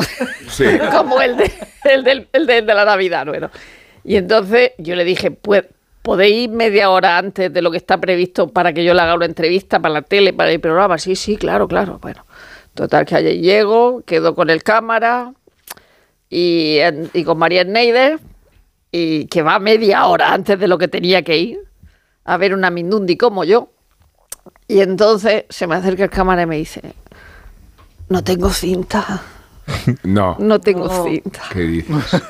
[0.50, 0.64] Sí.
[0.92, 1.50] como el, de,
[1.84, 3.50] el, del- el de, de la Navidad, bueno.
[4.04, 5.64] Y entonces yo le dije, pues,
[6.02, 9.14] ¿podéis ir media hora antes de lo que está previsto para que yo le haga
[9.14, 10.98] una entrevista para la tele, para el programa?
[10.98, 11.98] Sí, sí, claro, claro.
[12.00, 12.24] Bueno,
[12.74, 15.32] total que allí llego, quedo con el cámara
[16.28, 18.18] y, en- y con María Schneider,
[18.90, 21.60] y que va media hora antes de lo que tenía que ir
[22.24, 23.70] a ver una Mindundi como yo.
[24.68, 26.80] Y entonces se me acerca el cámara y me dice,
[28.08, 29.22] no tengo cinta,
[30.02, 30.36] No.
[30.38, 31.04] no tengo No.
[31.04, 31.42] cinta.
[31.52, 32.22] ¿Qué dices?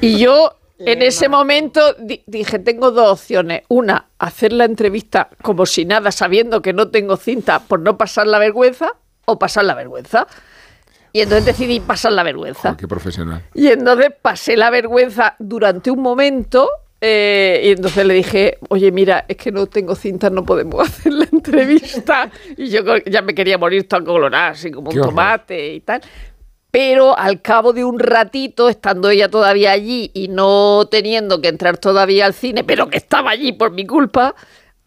[0.00, 3.62] Y yo en ese momento di- dije, tengo dos opciones.
[3.68, 8.26] Una, hacer la entrevista como si nada, sabiendo que no tengo cinta por no pasar
[8.26, 8.90] la vergüenza,
[9.24, 10.26] o pasar la vergüenza.
[11.12, 12.76] Y entonces decidí pasar la vergüenza.
[12.76, 13.42] Qué profesional.
[13.54, 16.68] Y entonces pasé la vergüenza durante un momento.
[17.00, 21.12] eh, y entonces le dije, oye, mira, es que no tengo cinta, no podemos hacer
[21.12, 22.30] la entrevista.
[22.56, 25.14] Y yo ya me quería morir tan colorada, así como Qué un horror.
[25.14, 26.00] tomate y tal.
[26.70, 31.78] Pero al cabo de un ratito, estando ella todavía allí y no teniendo que entrar
[31.78, 34.34] todavía al cine, pero que estaba allí por mi culpa,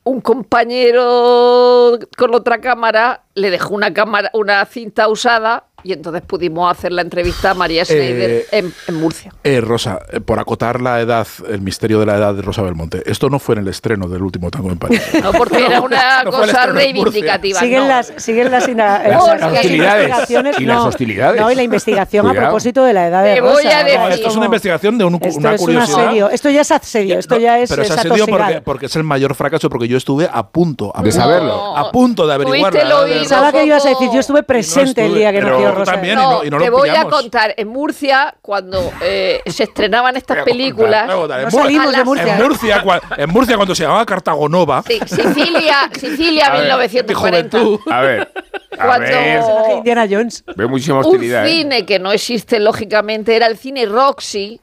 [0.04, 6.72] un compañero con otra cámara le dejó una cámara, una cinta usada y entonces pudimos
[6.72, 9.34] hacer la entrevista a María Schneider Eh, en, en Murcia.
[9.44, 13.04] Eh, Rosa, eh, por acotar la edad, el misterio de la edad de Rosa Belmonte,
[13.06, 15.02] esto no fue en el estreno del último tango en París.
[15.24, 17.60] No, porque era una no cosa reivindicativa.
[17.60, 17.88] siguen no.
[17.88, 20.04] las siguen las, ina- Las las hostilidades.
[20.08, 21.42] investigaciones Y las hostilidades.
[21.42, 23.88] no y la investigación a propósito de la edad de Te voy Rosa, a ¿no?
[23.89, 26.06] decir- No, esto es una investigación de un- esto una es un curiosidad.
[26.08, 26.30] asedio.
[26.30, 28.96] Esto ya es asedio, esto No, ya es pero es es asedio porque, porque es
[28.96, 31.76] el mayor fracaso, porque yo estuve a punto, a De saberlo.
[31.78, 32.72] a punto de averiguar.
[32.72, 33.24] Fuiste la edad lo de oído.
[33.24, 33.30] Rosa.
[33.36, 35.91] Pensaba que ibas a decir, yo estuve presente el día que nació tú Rosa.
[35.93, 36.15] también.
[36.15, 37.53] No, y no lo te voy a contar.
[37.58, 41.10] En Murcia, cuando eh, se estrenaban estas películas.
[41.43, 42.36] En salimos de Murcia.
[42.38, 47.58] En Murcia, cua- en Murcia, cuando se llamaba Cartagonova, Sí, Sicilia, Sicilia A ver, 1940.
[47.58, 47.79] mi juventud.
[47.91, 48.32] A ver.
[48.77, 49.41] A Cuando- ver.
[49.77, 50.43] Indiana Jones.
[50.55, 51.45] Veo muchísima un hostilidad.
[51.45, 51.49] ¿eh?
[51.51, 54.62] cine que no existe lógicamente era el cine Roxy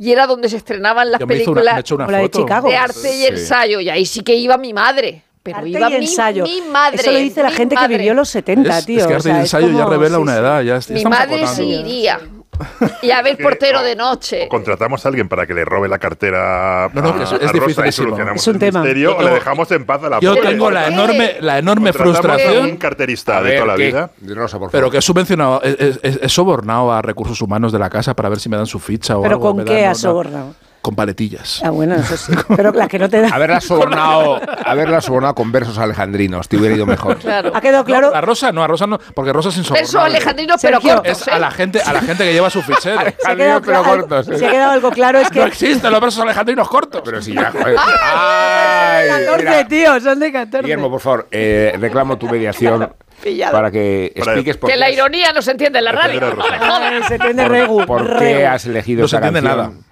[0.00, 2.30] y era donde se estrenaban las una, he películas una de.
[2.30, 2.68] Chicago.
[2.68, 3.26] de arte y Sí.
[3.26, 6.44] ensayo y ahí sí que iba mi madre pero Arte iba y mi, ensayo.
[6.44, 7.88] mi madre Eso lo dice la mi gente madre.
[7.88, 8.98] que vivió los 70, Es, tío.
[9.00, 10.38] es que o arte sea, y ensayo ya como- revela sí, una sí.
[10.38, 10.60] edad.
[10.62, 12.20] Ya est- mi madre sí iría
[13.02, 15.88] y a ver portero o- de noche O contratamos a alguien para que le robe
[15.88, 18.06] la cartera No, no, a- es- a es Rosa y dificilísimo.
[18.06, 18.80] solucionamos Es un el tema.
[18.80, 20.48] misterio, Yo o le tengo- dejamos en paz a la Yo pobre.
[20.50, 23.86] tengo la enorme, la enorme a un frustración, carterista A de ver, toda la ¿qué?
[23.86, 24.10] vida.
[24.34, 24.70] Rosa, por favor.
[24.72, 25.68] pero que he subvencionado, he,
[26.02, 28.66] he- he- he sobornado a recursos humanos de la casa para ver si me dan
[28.66, 29.48] su ficha o ¿Pero algo.
[29.48, 30.54] con me qué has no, sobornado?
[30.88, 31.60] Con paletillas.
[31.62, 32.32] Ah, bueno, eso sí.
[32.56, 33.30] Pero las que no te dan.
[33.30, 37.18] Haberla sobornado, haberla sobornado con versos alejandrinos, te hubiera ido mejor.
[37.18, 38.08] claro Ha quedado claro.
[38.10, 39.82] No, a Rosa no, a Rosa no, porque Rosa es insobornable.
[39.82, 41.30] verso alejandrino pero Sergio, cortos Es ¿eh?
[41.30, 42.98] a la gente, a la gente que lleva su fichero.
[43.18, 44.38] Se ha Alejandrino, quedado, pero cortos.
[44.38, 45.48] se ha quedado algo claro, es No que.
[45.48, 47.02] existen los versos alejandrinos cortos.
[47.04, 47.76] Pero si ya, joder.
[48.02, 49.68] Ay, 14, mira.
[49.68, 50.62] tío, son de 14.
[50.62, 52.90] Guillermo, por favor, eh, reclamo tu mediación
[53.22, 53.52] Pillado.
[53.52, 56.20] para que Para- expliques por que qué, la ironía no se entiende en la radio.
[56.34, 56.42] No.
[56.42, 57.84] Ay, se entiende por- regu.
[57.86, 59.72] por qué has elegido No se esta entiende canción.
[59.74, 59.84] nada.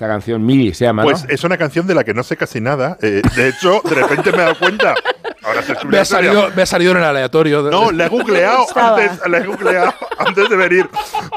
[0.00, 1.28] Esta canción Mili se llama, Pues ¿no?
[1.28, 2.96] es una canción de la que no sé casi nada.
[3.02, 4.94] Eh, de hecho, de repente me he dado cuenta.
[5.42, 7.60] Ahora se Me ha, salido, me ha salido en el aleatorio.
[7.70, 10.88] No, la he googleado antes, la he googleado antes de venir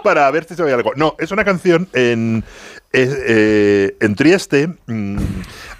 [0.01, 0.93] para ver si sabía algo.
[0.95, 2.45] No, es una canción en,
[2.93, 4.69] eh, en Trieste.
[4.85, 5.17] mm,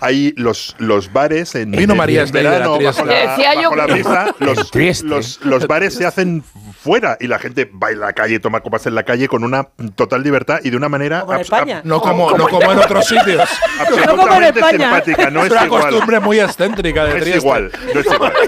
[0.03, 3.01] hay los, los bares en, Vino María verano, Trieste.
[3.01, 6.43] bajo la, Decía yo bajo la brisa, los, los, los bares se hacen
[6.81, 9.69] fuera y la gente baila en la calle, toma copas en la calle con una
[9.95, 11.81] total libertad y de una manera Como España.
[11.85, 13.49] No como, no como en otros sitios.
[14.05, 14.79] No como en absolutamente España.
[14.79, 15.29] simpática.
[15.29, 15.81] No Es es una igual.
[15.89, 18.33] costumbre muy excéntrica de No es igual, no es igual.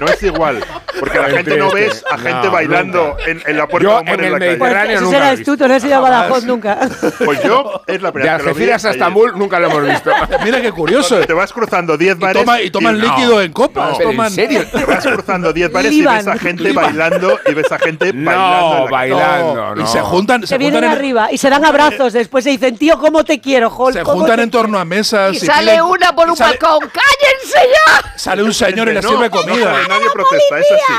[0.00, 0.64] No es igual.
[0.98, 3.94] Porque la En gente no ves a gente No, bailando en, en la puerta Yo
[3.96, 4.50] de un en en el la calle.
[4.50, 6.78] Mediterráneo Pues, eso tú, no has ido a Badajoz nunca.
[7.24, 9.00] Pues yo es la De primera vez que lo vi Algeciras a ayer.
[9.00, 10.10] Estambul nunca lo hemos visto.
[10.44, 11.20] Mira qué curioso.
[11.20, 12.42] Te vas cruzando 10 Y, bares.
[12.44, 13.96] toma- y toman no, líquido en copas.
[13.98, 14.64] Pero toman- en serio.
[14.70, 18.20] Te vas cruzando 10 bares y ves a gente bailando y ves a gente bailando.
[18.20, 18.90] en No, la calle.
[18.90, 19.86] bailando, Y no.
[19.86, 22.12] se juntan, se Se vienen juntan, en, arriba y se dan abrazos.
[22.12, 23.92] Después se dicen, tío, ¿cómo te quiero, Jol?
[23.92, 25.34] se ¿Cómo juntan en torno a mesas.
[25.34, 28.12] y y sale una por un balcón ¡cállense ya!
[28.16, 29.74] Sale un señor y le sirve comida.
[29.88, 30.92] Nadie protesta, es así.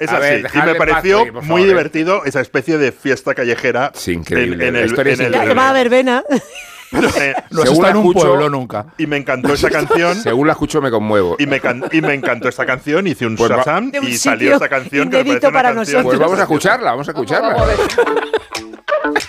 [0.00, 0.20] Es A así.
[0.22, 1.64] ver, y me pareció muy favor, eh.
[1.66, 3.92] divertido esa especie de fiesta callejera.
[4.06, 6.24] Increíble, En, en la el, historia en el- La llamada verbena.
[6.30, 6.40] eh,
[7.50, 8.86] No Según estado en un escucho- pueblo nunca.
[8.98, 10.14] y me encantó esa canción.
[10.16, 11.36] Según la escucho me conmuevo.
[11.38, 14.68] Y me, can- y me encantó esta canción, hice un Pues Shazam y salió esta
[14.68, 16.02] canción que me parece una para canción.
[16.04, 17.54] Pues vamos a escucharla, vamos a escucharla.
[17.54, 19.28] Vamos.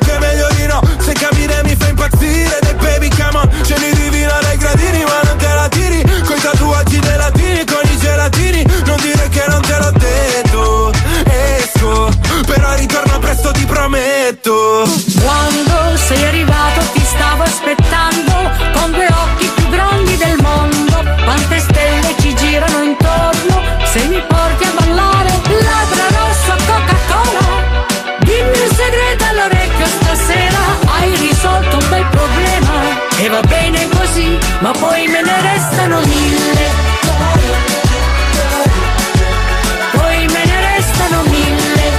[0.71, 2.57] no Se capire mi fa impazzire.
[2.61, 6.39] Dei baby come on, scegli di vino dai gradini Ma non te la tiri, coi
[6.39, 10.91] tatuaggi dei latini Con i gelatini, non dire che non te l'ho detto.
[11.25, 12.09] Esco,
[12.45, 14.87] però ritorno presto ti prometto.
[15.21, 18.33] Quando sei arrivato ti stavo aspettando.
[18.73, 19.40] Con due occhi
[34.61, 36.69] ma poi me ne restano mille.
[39.91, 41.91] Poi me ne restano mille.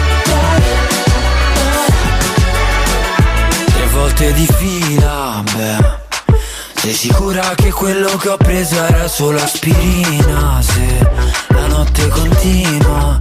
[3.65, 6.01] Tre volte di fila, beh.
[6.75, 10.61] Sei sicura che quello che ho preso era solo aspirina?
[10.63, 11.11] Se
[11.49, 13.21] la notte continua.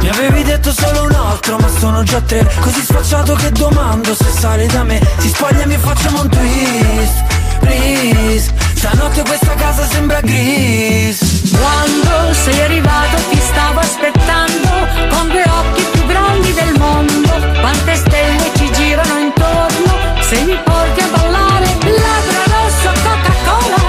[0.00, 2.50] Mi avevi detto solo un altro ma sono già tre.
[2.60, 5.00] Così sfacciato che domando se sale da me.
[5.18, 12.62] Si spoglia e mi facciamo un twist Please Stanotte questa casa sembra gris Quando sei
[12.62, 14.70] arrivato ti stavo aspettando
[15.10, 17.28] con due occhi più grandi del mondo.
[17.60, 21.66] Quante stelle ci girano intorno se mi porti a ballare.
[21.84, 23.82] Labbra rosso Coca-Cola.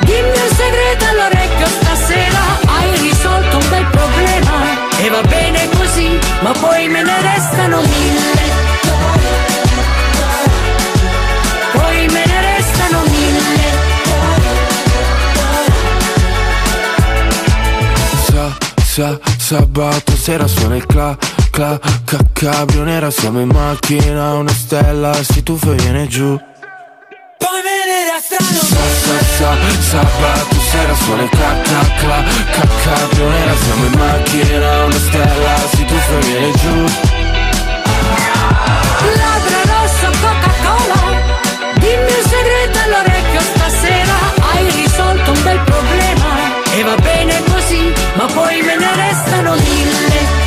[0.00, 2.40] Dimmi un segreto all'orecchio stasera.
[2.64, 4.54] Hai risolto un bel problema
[5.00, 8.73] e va bene così, ma poi me ne restano mille.
[18.94, 21.18] Sa, sa, sabato sera suona il cla,
[21.50, 26.38] cla, ca, cabrio nera Siamo in macchina, una stella si tuffa e viene giù.
[27.36, 32.68] Poi me ne restano Sa, sa, sa, sabato sera suona il cla, cla, cla, ca,
[32.84, 36.84] cabrio nera Siamo in macchina, una stella si tuffa e viene giù.
[39.16, 41.00] Labbra rosso Coca-Cola
[41.78, 44.14] Dimmi un segreto all'orecchio stasera
[44.52, 45.83] Hai risolto un bel problema
[46.76, 50.43] E va bene così Ma poi me ne restano mille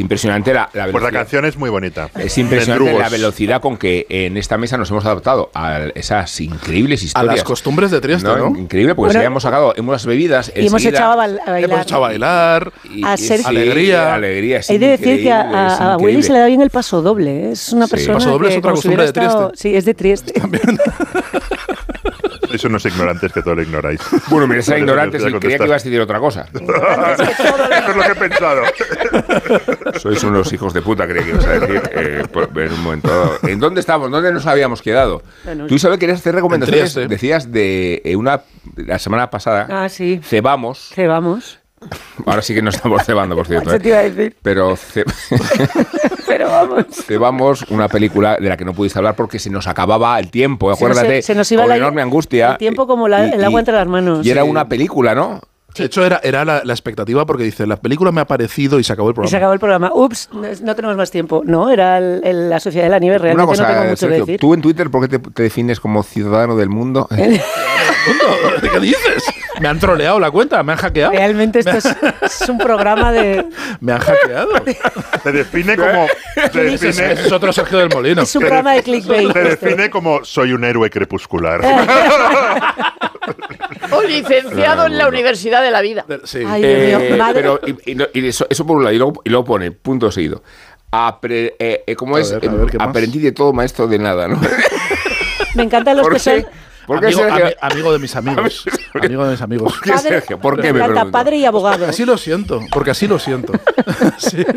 [0.00, 1.12] impresionante la, la Pues la velocidad.
[1.12, 2.08] canción es muy bonita.
[2.18, 3.02] Es impresionante Mendrugos.
[3.02, 7.34] la velocidad con que en esta mesa nos hemos adaptado a esas increíbles A historias.
[7.36, 8.48] las costumbres de Trieste, ¿no?
[8.56, 10.52] Increíble, porque Bueno, ya hemos sacado unas bebidas.
[10.56, 11.64] Y hemos echado a, a bailar.
[11.70, 12.72] Hemos echado a bailar.
[12.92, 13.44] y- a y- Sergio.
[13.44, 14.14] sí, Alegría.
[14.14, 16.70] alegría, es He de decir que a, a- a Willy se le da bien el
[16.70, 17.48] paso doble.
[17.48, 17.52] ¿eh?
[17.52, 17.90] Es una Sí.
[17.92, 19.68] persona Paso doble es otra costumbre de estado- Trieste.
[19.70, 20.32] Sí, es de Trieste.
[22.50, 24.00] Sois unos ignorantes que todo lo ignoráis.
[24.28, 26.46] Bueno, Por eso ignorante, a creía que ibas a decir otra cosa.
[26.52, 28.62] Eso es lo que he pensado.
[30.00, 31.82] Sois unos hijos de puta, creía que ibas a decir.
[31.92, 33.38] eh, por- en un momento dado.
[33.44, 34.10] ¿En dónde estamos?
[34.10, 35.22] ¿Dónde nos habíamos quedado?
[35.44, 36.92] Bueno, Tú, Isabel, querías hacer recomendaciones.
[36.94, 37.08] Trieste.
[37.08, 38.40] Decías de eh, una.
[38.76, 39.66] La semana pasada.
[39.70, 40.20] Ah, sí.
[40.24, 40.90] Cebamos.
[40.92, 41.59] Cebamos.
[42.26, 43.70] Ahora sí que no estamos cebando, por cierto.
[43.70, 43.80] Eso ¿eh?
[43.80, 44.36] te iba a decir.
[44.42, 45.04] Pero ce-
[46.26, 46.84] Pero vamos.
[47.06, 50.74] cebamos una película de la que no pudiste hablar porque se nos acababa el tiempo.
[50.74, 51.22] Se nos- Acuérdate.
[51.22, 52.52] se nos iba con la- enorme angustia.
[52.52, 54.24] el tiempo como la- el agua entre las manos.
[54.26, 54.48] Y era Sí.
[54.48, 55.40] una película, ¿no?
[55.76, 58.84] De hecho, era, era la, la expectativa porque dice, la película me ha parecido y
[58.84, 59.30] se acabó el Y programa.
[59.30, 59.90] se acabó el programa.
[59.94, 61.42] Ups, no, no tenemos más tiempo.
[61.46, 63.18] No, era el- el- la Sociedad de la Nieve.
[63.18, 64.40] Realmente una cosa, no tengo mucho Sergio, que decir.
[64.40, 67.08] ¿tú en Twitter por qué te, te defines como ciudadano del mundo?
[68.60, 69.24] ¿Qué dices?
[69.60, 71.12] Me han troleado la cuenta, me han hackeado.
[71.12, 71.84] Realmente esto es,
[72.22, 73.44] es un programa de...
[73.80, 74.48] Me han hackeado.
[75.22, 76.06] Te define como.
[76.52, 78.22] Te define, es otro Sergio del Molino.
[78.22, 79.32] Es un programa de clickbait.
[79.32, 79.66] te este.
[79.66, 81.60] define como soy un héroe crepuscular.
[83.90, 86.04] O licenciado en la Universidad de la Vida.
[86.24, 86.42] Sí.
[86.46, 87.34] Ay, Dios mío, Eh, madre.
[87.34, 89.72] pero y, y no- y eso, eso por un lado, y luego, y luego pone,
[89.72, 90.42] punto seguido.
[90.92, 92.32] Apre, eh, eh, ¿Cómo A es?
[92.32, 92.50] ver.
[92.78, 94.40] Aprendí de todo, maestro de nada, ¿no?
[95.54, 96.46] Me encantan los ¿Por que son
[96.90, 97.44] ¿Por qué, amigo, Sergio?
[97.46, 98.64] ami- amigo de mis amigos.
[99.00, 99.72] amigo de mis amigos.
[99.74, 100.40] ¿Por qué, padre, Sergio?
[100.40, 101.10] ¿Por qué me pregunto?
[101.12, 101.86] padre y abogado.
[101.86, 103.52] Así lo siento, porque así lo siento.
[104.18, 104.44] Sí.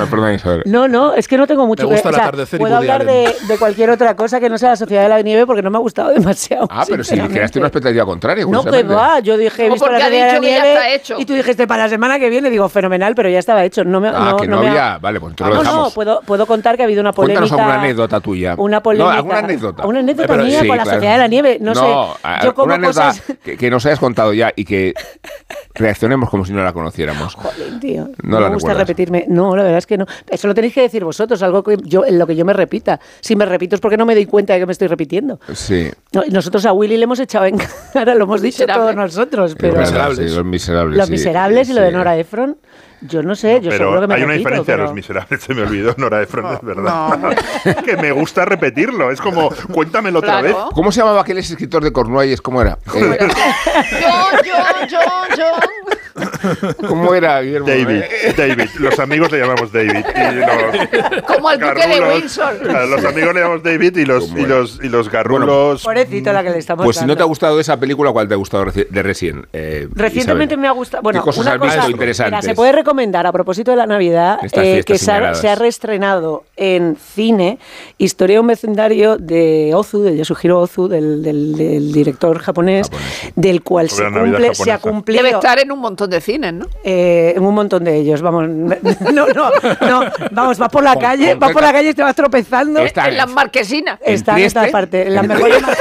[0.00, 0.62] Bueno, perdona, perdona, Isabel.
[0.66, 2.76] No, no, es que no tengo mucho Me gusta que el o sea, y Puedo
[2.76, 5.62] Woody hablar de, cualquier otra cosa que no sea la Sociedad de la Nieve porque
[5.62, 6.66] no me ha gustado demasiado.
[6.70, 8.44] Ah, pero si creaste una expectativa contraria.
[8.46, 11.34] No, que va, yo dije, he No, visto la Sociedad de la Nieve y tú
[11.34, 13.84] dijiste para la semana que viene, digo, fenomenal, pero ya estaba hecho.
[13.84, 14.98] No me, Ah, no, que no, me ha- había.
[14.98, 15.94] Vale, pues entonces no, lo no, dejamos.
[15.94, 17.40] puedo, puedo contar que ha habido una polémica.
[17.40, 18.54] Cuéntanos alguna anécdota tuya.
[18.58, 19.10] Una polémica.
[19.10, 19.86] No, alguna anécdota.
[19.86, 20.84] Una anécdota Pero- mía sí, con la.
[20.84, 21.58] Sociedad de la Nieve.
[21.60, 21.80] No, sé.
[22.44, 23.22] Yo como cosas.
[23.44, 24.94] que, que nos hayas contado ya y que
[25.80, 27.34] reaccionemos como si no la conociéramos.
[27.34, 28.78] Joder, tío, No no la me gusta recuerdas.
[28.88, 29.24] repetirme.
[29.28, 30.06] No, la verdad es que no.
[30.28, 33.00] Eso lo tenéis que decir vosotros, algo que yo, en lo que yo me repita.
[33.20, 35.40] Si me repito es porque no me doy cuenta de que me estoy repitiendo.
[35.54, 35.90] Sí.
[36.30, 37.58] Nosotros a Willy le hemos echado en
[37.92, 38.82] cara, lo hemos dicho Miserable.
[38.82, 40.18] todos nosotros, pero verdad, Miserables.
[40.30, 40.96] sí, los miserables.
[40.98, 41.90] Los sí, miserables y lo de.
[41.92, 42.56] Nora Ephron,
[43.02, 45.54] yo no sé, yo seguro que me hay una repito, diferencia, pero- Los Miserables se
[45.54, 47.36] me olvidó, Nora Ephron, es verdad.
[47.84, 50.54] que me gusta repetirlo, es como, cuéntamelo otra vez.
[50.74, 52.40] ¿Cómo se llamaba aquel escritor de Cornualles?
[52.40, 52.78] ¿Cómo era?
[52.94, 55.89] Eh, John, John, John, John.
[56.88, 57.66] ¿Cómo era, Guillermo?
[57.68, 60.04] David, Eh, David, los amigos le llamamos David.
[60.14, 60.34] Y
[61.14, 62.54] los Como al duque de Windsor.
[62.88, 65.82] Los amigos le llamamos David y los, y los, y los garrulos.
[65.82, 68.34] Pobrecito la que le estamos Pues si no te ha gustado esa película, ¿cuál te
[68.34, 69.46] ha gustado reci- de Resident?
[69.52, 70.58] Eh, Recientemente Isabel?
[70.62, 71.02] me ha gustado.
[71.02, 72.32] Bueno, ¿Qué cosas una has visto cosa, interesantes?
[72.42, 75.54] Mira, se puede recomendar a propósito de la Navidad eh, que se ha, se ha
[75.54, 77.58] reestrenado en cine
[77.98, 83.32] Historia de un vecindario de Ozu, de Yasuhiro Ozu, del, del- del director japonés, Japonés.
[83.36, 86.52] del cual Sobre se, cumple, se ha cumplido Debe estar en un montón de cines,
[86.52, 86.66] ¿no?
[86.84, 88.20] eh, en un montón de ellos.
[88.22, 89.50] Vamos, no, no,
[89.80, 90.00] no,
[90.32, 92.80] vamos, vas por la Con- calle, vas por la calle y te vas tropezando.
[92.80, 93.98] Está en las marquesinas.
[94.04, 94.58] Está en Trieste?
[94.58, 95.76] todas partes, en las ¿En mejores, mar-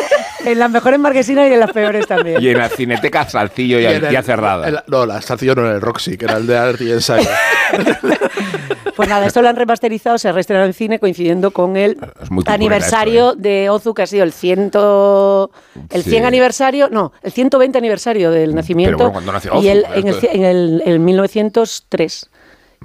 [0.46, 2.42] en las mejores marquesinas y en las peores también.
[2.42, 4.68] Y en la cineteca Salcillo ya, en ya cerrada.
[4.68, 7.28] el- no, la Salcillo no era el Roxy, que era el de Art y Ensayo.
[8.96, 11.98] Pues nada, esto lo han remasterizado, se ha reestrenado en cine coincidiendo con el
[12.48, 13.42] aniversario esto, ¿eh?
[13.62, 15.52] de Ozu, que ha sido el, ciento,
[15.90, 16.10] el Sí.
[16.10, 18.98] 100 aniversario, no, el 120 aniversario del nacimiento.
[18.98, 19.64] bueno, ¿cuándo nació Ozu?
[19.64, 22.30] Y el, en, el, en el- en 1903.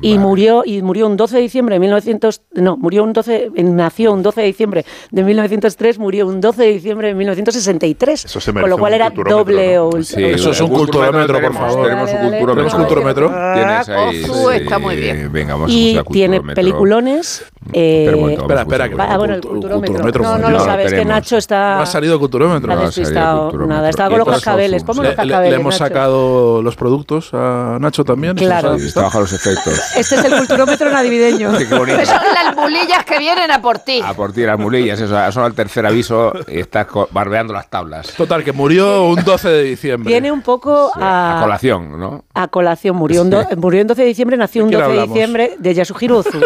[0.00, 0.26] Y Vale.
[0.26, 4.22] murió y murió un 12 de diciembre de 1900 no, murió un 12 nació un
[4.24, 8.24] 12 de diciembre de 1903, murió un 12 de diciembre de 1963.
[8.24, 9.88] Eso se con lo cual era doble ¿no?
[9.88, 11.84] o Sí, Eso es un culturómetro, por favor.
[11.88, 12.54] Tenemos un culturómetro.
[12.54, 13.28] ¿Tenemos culturómetro?
[13.54, 14.24] Tienes ahí.
[14.24, 15.30] Ozu está muy bien.
[15.32, 18.96] Venga, vamos a y usar tiene peliculones eh, Espera un momento, Espera, a espera, que-
[19.12, 19.94] ah, bueno, el Cultu- culturómetro.
[19.94, 21.04] culturómetro, No, no no lo sabes, que.
[21.04, 22.74] Nacho está No ha salido culturómetro.
[22.74, 23.42] No ha despistado.
[23.44, 23.76] culturómetro.
[23.76, 24.82] Nada, está con los cascabeles.
[24.82, 25.84] Ozu, Ponme los Le, le- cascabeles, le hemos Nacho.
[25.84, 28.36] sacado los productos a Nacho también.
[28.36, 28.68] ¿eso Claro.
[28.68, 28.82] sabes?
[28.82, 29.80] Sí, está bajo los efectos.
[29.96, 31.56] Este es el culturómetro navideño.
[31.56, 32.04] Qué bonito.
[32.04, 34.00] Son las mulillas que vienen a por ti.
[34.04, 37.68] A por ti las mulillas, eso, son el tercer aviso y estás co- barbeando las
[37.70, 38.08] tablas.
[38.16, 40.10] Total, que murió un 12 de diciembre.
[40.10, 42.24] Viene un poco A a, colación, ¿no?
[42.34, 42.96] a colación.
[42.96, 45.54] Murió, un do- murió en 12 de diciembre, nació ¿De un quién 12 de diciembre
[45.58, 46.40] de Yasuhiro Ozu,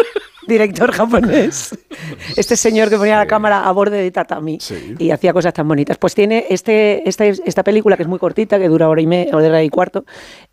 [0.49, 1.77] director japonés.
[2.35, 4.95] Este señor que ponía la cámara a borde de tatami Sí.
[4.99, 5.97] y hacía cosas tan bonitas.
[5.97, 9.35] Pues tiene este, este- esta película que es muy cortita, que dura hora y media,
[9.35, 10.03] hora y cuarto.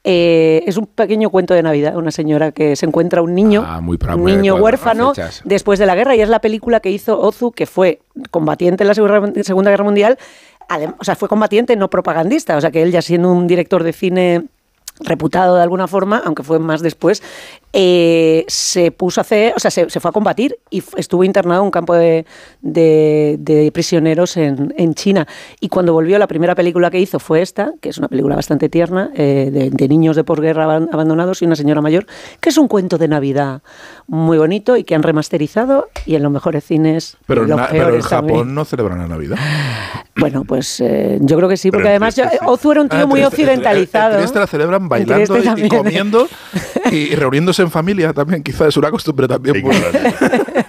[0.05, 1.97] eh, es un pequeño cuento de Navidad.
[1.97, 5.13] Una señora que se encuentra un niño, Ah, muy un niño huérfano
[5.45, 7.99] después de la guerra y es la película que hizo Ozu, que fue
[8.31, 10.19] combatiente en la Segunda Guerra Mundial.
[10.99, 12.57] O sea, fue combatiente, no propagandista.
[12.57, 14.45] O sea, que él ya siendo un director de cine
[15.01, 17.23] reputado de alguna forma, aunque fue más después,
[17.79, 21.61] eh, se puso a hacer, o sea, se, se fue a combatir y estuvo internado
[21.61, 22.25] en un campo de,
[22.63, 25.27] de- de prisioneros en, en China.
[25.61, 28.71] Y cuando volvió, la primera película que hizo fue esta, que es una película bastante
[28.71, 32.07] tierna, eh, de, de niños de posguerra aban- abandonados y una señora mayor,
[32.41, 33.61] que es un cuento de Navidad
[34.07, 37.19] muy bonito y que han remasterizado y en los mejores cines.
[37.27, 38.39] Pero, en na- pero en peores también.
[38.39, 39.37] Japón no celebran la Navidad.
[40.19, 42.51] Bueno, pues eh, yo creo que sí, porque además yo- Trieste sí.
[42.51, 44.13] Ozu era un tío Ah, muy Trieste- occidentalizado.
[44.13, 46.27] En Trieste la celebran bailando y- comiendo
[46.91, 48.43] y reuniéndose en familia también.
[48.43, 49.57] Quizás es una costumbre también.
[49.57, 50.15] Ignorante.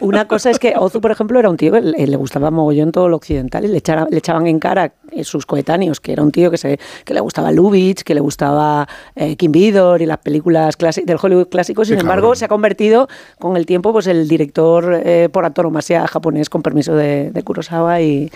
[0.00, 3.08] Una cosa es que Ozu, por ejemplo, era un tío que le, gustaba mogollón todo
[3.08, 6.32] lo occidental y le, echara- le echaban en cara eh, sus coetáneos, que era un
[6.32, 10.18] tío que, se, que le gustaba Lubitsch, que le gustaba eh, Kim Vidor y las
[10.18, 10.74] películas
[11.04, 11.84] del Hollywood clásico.
[11.84, 12.36] Sin embargo, cabrón.
[12.36, 16.94] se ha convertido con el tiempo pues el director eh, por antonomasia japonés con permiso
[16.96, 18.30] de, de Kurosawa y,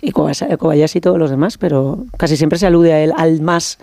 [0.00, 3.78] y Kobayashi y todos los demás, pero casi siempre se alude a él, al más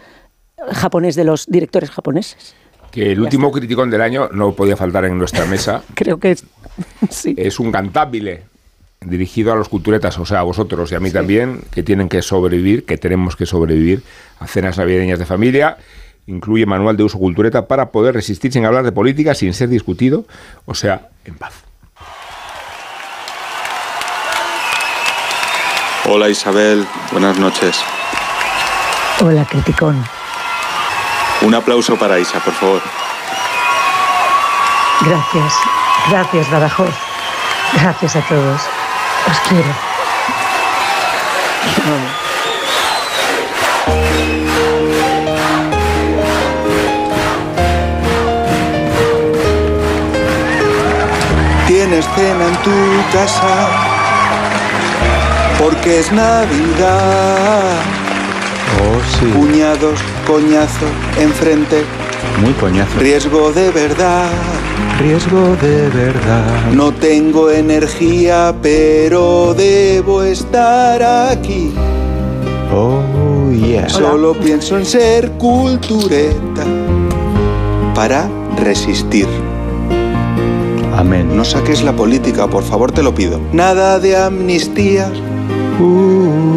[0.71, 2.55] japonés de los directores japoneses.
[2.91, 5.83] Que el último criticón del año no podía faltar en nuestra mesa.
[5.93, 6.35] Creo que
[7.09, 7.35] sí.
[7.37, 8.43] Es un cantabile
[9.01, 12.21] dirigido a los culturetas, o sea, a vosotros y a mí también, que tienen que
[12.21, 14.03] sobrevivir, que tenemos que sobrevivir
[14.39, 15.77] a cenas navideñas de familia.
[16.25, 20.25] Incluye manual de uso cultureta para poder resistir sin hablar de política, sin ser discutido,
[20.65, 21.53] o sea, en paz.
[26.09, 27.79] Hola Isabel, buenas noches.
[29.21, 30.03] Hola, criticón.
[31.41, 32.81] Un aplauso para Isa, por favor.
[35.01, 35.53] Gracias,
[36.09, 36.95] gracias Badajoz.
[37.73, 38.61] Gracias a todos.
[39.29, 39.87] Os quiero.
[51.87, 53.69] una escena en tu casa,
[55.57, 58.06] porque es Navidad.
[58.75, 59.25] Oh, sí.
[59.31, 60.85] Cuñados, coñazo,
[61.19, 61.83] enfrente,
[62.41, 62.99] Muy coñazo.
[62.99, 64.29] riesgo de verdad.
[64.99, 66.71] Riesgo de verdad.
[66.73, 71.01] No tengo energía, pero debo estar
[71.31, 71.71] aquí.
[72.73, 73.87] Oh, yeah.
[73.89, 76.63] Solo pienso en ser cultureta
[77.95, 78.27] para
[78.63, 79.27] resistir.
[80.95, 81.35] Amén.
[81.35, 83.39] No saques la política, por favor, te lo pido.
[83.53, 85.09] Nada de amnistía,
[85.79, 86.56] Uh,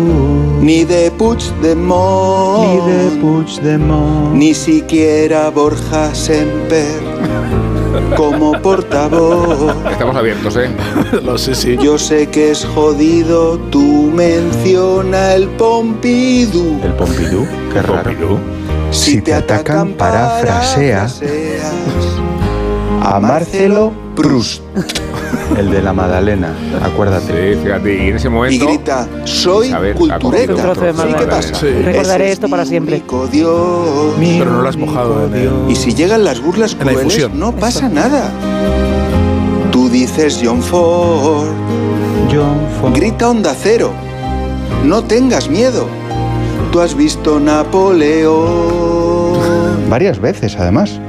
[0.61, 4.35] ni de Puigdemont, ni de Puigdemont.
[4.35, 7.03] ni siquiera Borja Semper
[8.17, 9.75] como portavoz.
[9.91, 10.71] Estamos abiertos, ¿eh?
[11.25, 11.77] Lo sé, sí.
[11.81, 16.81] Yo sé que es jodido, tú menciona el Pompidou.
[16.83, 18.03] El Pompidou, qué raro.
[18.03, 18.39] Pompidou.
[18.91, 21.23] Si te atacan, parafrasea parafraseas
[23.03, 24.63] a Marcelo Proust
[25.59, 27.55] el de la Magdalena, acuérdate.
[27.55, 28.67] Sí, fíjate, y en ese y momento.
[28.67, 30.75] grita, soy Isabel, cultureta.
[30.75, 31.55] ¿Sí qué pasa?
[31.55, 31.67] Sí.
[31.83, 33.03] Recordaré esto es para siempre.
[33.31, 34.15] Dios.
[34.19, 35.51] Pero no lo has mojado en el...
[35.69, 38.31] Y si llegan las burlas la crueles, no pasa nada.
[39.71, 41.49] Tú dices John Ford,
[42.33, 42.95] John Ford.
[42.95, 43.93] grita onda cero.
[44.85, 45.87] No tengas miedo.
[46.73, 48.31] Tú has visto Napoleón.
[49.89, 51.01] Varias veces, además.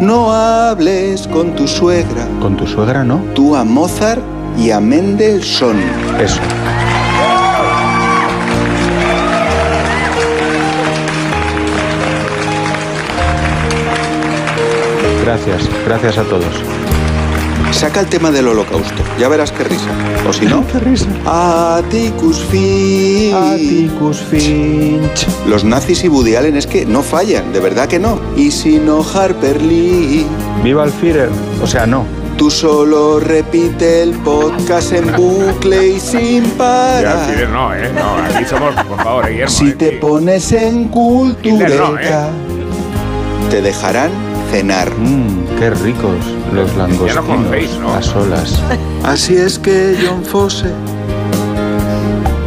[0.00, 2.28] No hables con tu suegra.
[2.40, 3.20] Con tu suegra, ¿no?
[3.34, 4.22] Tú a Mozart
[4.56, 5.76] y a Mendelssohn.
[6.20, 6.40] Eso.
[15.24, 16.77] Gracias, gracias a todos.
[17.72, 19.02] Saca el tema del holocausto.
[19.18, 19.88] Ya verás qué risa.
[20.28, 21.06] O si no, Qué risa.
[21.26, 23.34] Atticus Finch.
[23.34, 25.26] Atticus Finch.
[25.46, 28.18] Los nazis y Woody Allen es que no fallan, de verdad que no.
[28.36, 30.26] Y si no Harper Lee,
[30.64, 31.28] Viva el Führer.
[31.62, 32.04] O sea, no.
[32.36, 37.30] tú solo repite el podcast en bucle y sin Ya, parar.
[37.32, 37.92] Fidel, no, ¿eh?
[37.94, 39.54] No, aquí somos, por favor, eh, Guillermo.
[39.54, 42.08] Si eh, te pones en Hitler cultureta, no, ¿eh?
[43.50, 44.10] te dejarán
[44.50, 44.90] cenar.
[44.96, 46.16] Mmm, qué ricos
[46.52, 47.24] los langostinos.
[47.24, 47.94] conocéis, ¿no?
[47.94, 48.58] A solas.
[49.04, 50.72] Así es que John Fosse,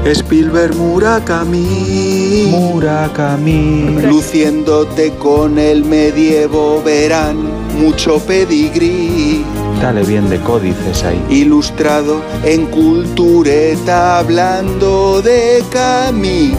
[0.05, 3.97] Spielberg Murakami, Murakami.
[4.03, 7.37] luciéndote con el medievo verán
[7.79, 9.43] mucho pedigrí.
[9.81, 11.23] Dale bien de códices ahí.
[11.29, 16.53] Ilustrado en cultureta hablando de Camí.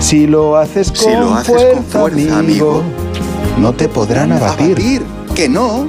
[0.00, 2.82] Si lo haces con, Si lo haces fuerza, con fuerza, amigo, amigo,
[3.58, 5.02] no te podrán abatir.
[5.34, 5.86] Que no.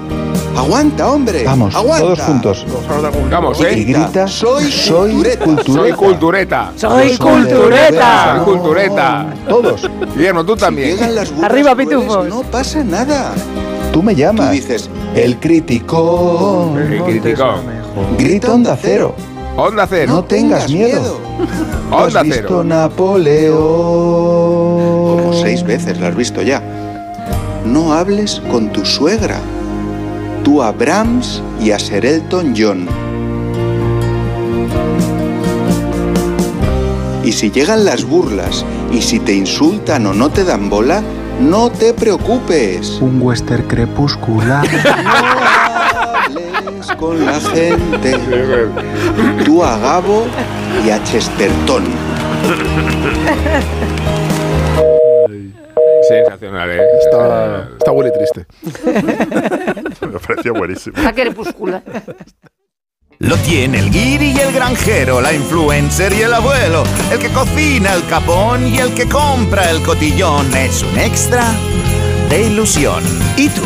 [0.57, 1.43] Aguanta, hombre.
[1.43, 2.01] Vamos, Aguanta.
[2.05, 2.65] todos juntos.
[3.29, 3.83] Vamos, Y ¿eh?
[3.83, 5.45] grita, Soy soy cultureta.
[5.45, 5.61] cultureta.
[5.67, 6.71] Soy cultureta.
[6.75, 8.35] ¡Soy cultureta!
[8.35, 9.25] Soy cultureta.
[9.47, 9.89] Todos.
[10.15, 10.89] Guillermo, tú también.
[10.91, 12.27] Llegan las burlas Arriba, pitufos.
[12.27, 13.33] No pasa nada.
[13.91, 14.51] Tú me Tú llamas.
[14.51, 16.73] dices, el crítico.
[16.77, 17.55] El crítico.
[18.17, 19.13] Grita onda cero.
[19.57, 20.13] Onda cero.
[20.13, 21.19] No tengas miedo.
[21.89, 22.63] ¿Tú Onda has visto cero.
[22.63, 23.55] Napoleón?
[25.17, 26.61] Como seis veces la has visto ya.
[27.65, 29.39] No hables con tu suegra.
[30.43, 32.87] Tú a Brahms y a Sir Elton John.
[37.23, 41.01] Y si llegan las burlas y si te insultan o no te dan bola,
[41.41, 42.99] no te preocupes.
[43.01, 44.67] Un western crepuscular.
[46.33, 48.17] No hables con la gente.
[49.45, 50.25] Tú a Gabo
[50.85, 51.83] y a Chesterton.
[56.07, 56.81] Sensacional, ¿eh?
[56.99, 58.45] Está, está bueno y triste.
[60.07, 60.97] Me pareció buenísimo.
[61.01, 61.83] La crepúscula.
[63.19, 67.93] Lo tiene el guiri y el granjero, la influencer y el abuelo, el que cocina
[67.93, 70.53] el capón y el que compra el cotillón.
[70.53, 71.45] Es un extra
[72.29, 73.03] de ilusión.
[73.37, 73.61] ¿Y tú?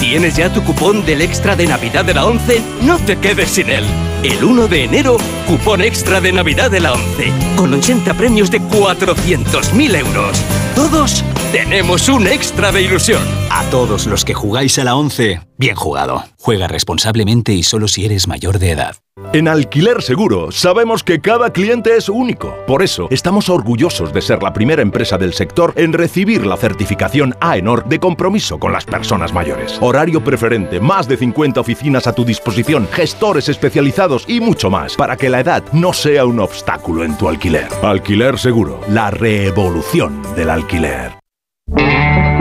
[0.00, 2.60] ¿Tienes ya tu cupón del extra de Navidad de la 11?
[2.82, 3.84] No te quedes sin él.
[4.22, 5.16] El 1 de enero,
[5.46, 10.44] cupón extra de Navidad de la 11, con 80 premios de 400.000 euros.
[10.78, 13.20] Todos tenemos un extra de ilusión.
[13.50, 16.22] A todos los que jugáis a la 11, bien jugado.
[16.38, 18.96] Juega responsablemente y solo si eres mayor de edad.
[19.32, 22.54] En Alquiler Seguro sabemos que cada cliente es único.
[22.68, 27.34] Por eso estamos orgullosos de ser la primera empresa del sector en recibir la certificación
[27.40, 29.76] AENOR de compromiso con las personas mayores.
[29.80, 35.16] Horario preferente, más de 50 oficinas a tu disposición, gestores especializados y mucho más para
[35.16, 37.68] que la edad no sea un obstáculo en tu alquiler.
[37.82, 40.67] Alquiler Seguro, la revolución del alquiler.
[40.68, 42.37] alquiler.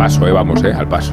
[0.00, 1.12] Paso, eh, vamos, eh, al paso.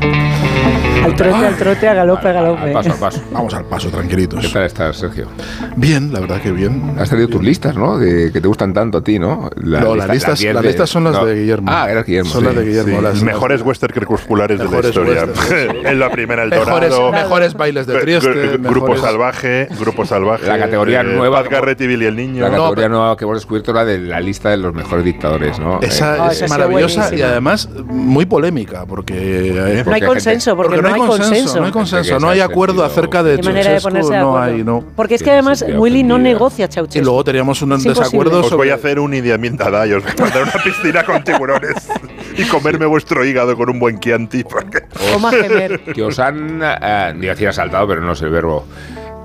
[1.03, 2.61] Al trote, al trote, a galope, a galope.
[2.61, 3.21] Al paso, al paso.
[3.33, 4.39] Vamos al paso, tranquilitos.
[4.45, 5.27] ¿Qué tal estás, Sergio?
[5.75, 6.95] Bien, la verdad que bien.
[6.97, 7.97] Has traído tus listas, ¿no?
[7.97, 9.49] De, que te gustan tanto a ti, ¿no?
[9.57, 11.69] La No, las listas- diez las de- listas son las de Guillermo.
[11.69, 12.29] Ah, era Guillermo.
[12.29, 15.25] Son las de Guillermo, Sí, las- mejores western crepusculares de la Mejores historia.
[15.91, 17.11] en la primera el Mejores- Dorado.
[17.11, 20.47] mejores bailes de Trieste, gru- Grupo mejores- salvaje, Grupo salvaje.
[20.47, 21.41] La categoría eh, nueva.
[21.41, 22.41] Paz Garrett y Billy el niño.
[22.43, 25.79] La categoría nueva que hemos descubierto la de la lista de los mejores dictadores, ¿no?
[25.81, 29.13] Esa Eh, Ah, es sido maravillosa y además muy polémica porque
[29.49, 31.59] eh, No hay consenso, porque, no hay consenso.
[31.59, 34.83] no hay consenso, no hay acuerdo acerca de de Ceausescu, ponerse de no hay, no.
[34.95, 36.99] Porque es que además Willy no negocia Ceausescu.
[36.99, 40.03] Y luego teníamos un desacuerdo Os voy a hacer un Idi Amin Dada y os
[40.03, 41.89] voy a mandar una piscina con tiburones
[42.37, 44.43] y comerme vuestro hígado con un buen Chianti.
[44.43, 44.83] porque-
[45.93, 48.65] que os han, eh, digo decir asaltado, pero no es el verbo.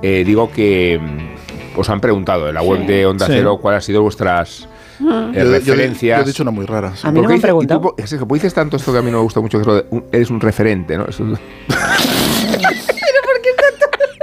[0.02, 3.32] Eh, digo que mm, os han preguntado en la web de Onda Sí.
[3.36, 4.68] Cero cuáles han sido vuestras.
[5.10, 6.18] Eh, Yo- yo- referencias.
[6.18, 7.06] yo he dicho una muy rara, sí.
[7.06, 7.80] A mí no me han dice- preguntado.
[7.80, 9.84] tú, es que como dices tanto esto que a mí no me gusta mucho, que
[10.12, 11.06] eres un referente, ¿no?
[11.06, 11.38] Es un-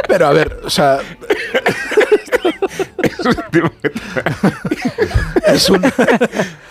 [0.08, 1.00] Pero a ver, o sea,
[5.48, 5.82] es un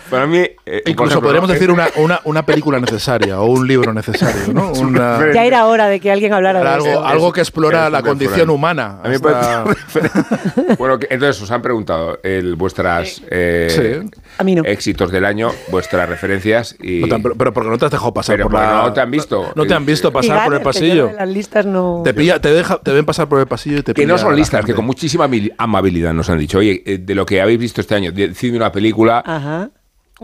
[0.09, 3.93] Para mí, eh, incluso ejemplo, podríamos decir una, una, una película necesaria o un libro
[3.93, 4.71] necesario, ¿no?
[4.79, 7.05] Una- Ya era hora de que alguien hablara de algo, esto.
[7.05, 8.99] algo que explora la condición humana.
[9.03, 14.19] A mí parece- bueno, que- entonces os han preguntado el, vuestras eh, Sí.
[14.37, 14.63] A mí no.
[14.65, 17.01] éxitos del año, vuestras referencias y.
[17.01, 18.81] No te han- pero, pero porque no te has dejado pasar Pero por la.
[18.83, 19.51] no te han visto.
[19.55, 21.11] No te han visto pasar por el pasillo.
[21.17, 22.01] las listas no...
[22.03, 24.35] Te, pilla, te, deja, te ven pasar por el pasillo y te Que no son
[24.35, 27.81] listas, que con muchísima amabilidad nos han dicho, oye, eh, de lo que habéis visto
[27.81, 29.69] este año, decidme una película, Ajá.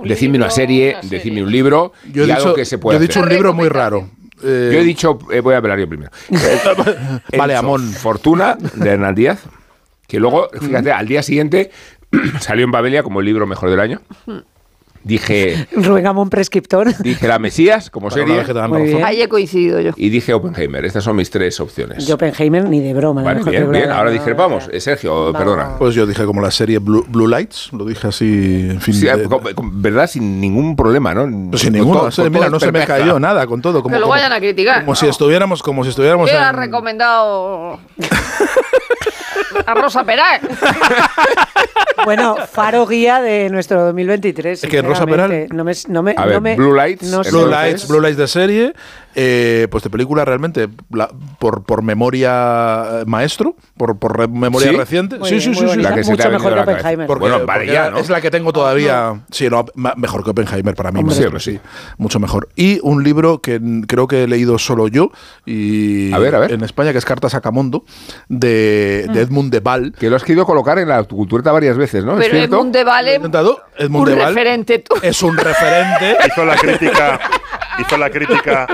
[0.04, 2.98] Decidme una serie, decidme un libro Yo he y algo dicho, que se yo pueda
[2.98, 4.10] he dicho un libro muy raro.
[4.44, 6.12] Eh, Yo he dicho, eh, voy a hablar yo primero.
[7.38, 7.94] Vale, Amón.
[7.94, 9.44] Fortuna, de Hernán Díaz,
[10.08, 11.72] que luego, fíjate, al día siguiente
[12.40, 14.02] salió en Babelia como el libro mejor del año.
[15.06, 16.88] Dije, Rubén Amón prescriptor.
[16.98, 18.44] dije La Mesías como serie.
[19.04, 19.92] Ahí he coincidido yo.
[19.96, 20.84] y dije Oppenheimer.
[20.84, 22.08] Estas son mis tres opciones.
[22.08, 23.22] Yo Oppenheimer ni de broma.
[23.22, 23.92] Vale, bien, bien.
[23.92, 24.68] Ahora discrepamos.
[24.72, 25.78] Eh, Sergio, perdona.
[25.78, 28.94] Pues yo dije como la serie Blue, Blue Lights, lo dije así, en fin.
[28.96, 30.08] Sí, de- con- con- ¿Verdad?
[30.08, 31.50] Sin ningún problema, ¿no?
[31.52, 32.00] pues sin ninguno.
[32.00, 33.84] todo- o sea, con mira, no se me cayó nada con todo.
[33.84, 34.80] Como, Que lo como- vayan a criticar.
[34.82, 37.80] como si estuviéramos, como si estuviéramos ¿Quién ha en- recomendado
[39.68, 40.42] a Rosa Peral?
[42.04, 44.64] Bueno, faro guía de nuestro 2023.
[44.64, 45.54] Es que Rosa sinceramente.
[45.56, 47.22] No me, no me, A ver, no me- Blue Lights, no.
[47.22, 48.74] Blue Lights, Blue Lights de serie,
[49.18, 54.72] eh, pues de película realmente la- por, por memoria eh, maestro, por, por re- memoria
[54.72, 54.76] ¿Sí?
[54.76, 55.18] reciente.
[55.20, 55.66] Muy sí, bien, sí, sí, sí.
[55.66, 55.90] bonita.
[55.90, 56.80] La que se te Mucho ha mejor venido que a la cabeza.
[56.88, 57.08] Oppenheimer.
[57.08, 57.98] Porque, Bueno, vale porque ya, ¿no?
[58.00, 59.22] Es la que tengo todavía.
[59.32, 61.00] Sí, no, ma- mejor que Oppenheimer para mí.
[61.00, 61.16] Hombre.
[61.16, 61.60] maestro, Sí, sí,
[61.98, 62.50] mucho mejor.
[62.56, 65.12] Y un libro que creo que he leído solo yo
[65.46, 66.52] y A ver, a ver.
[66.52, 67.86] en España, que es Cartas a Camondo,
[68.30, 69.14] de, Mm.
[69.14, 69.94] de Edmund de Val.
[69.98, 72.14] Que lo has querido colocar en la cultureta varias veces, ¿no?
[72.20, 72.56] ¿Es Pero cierto?
[72.58, 76.18] Edmund de un referente es un referente.
[76.28, 77.20] Hizo la crítica.
[77.80, 78.68] Hizo la crítica.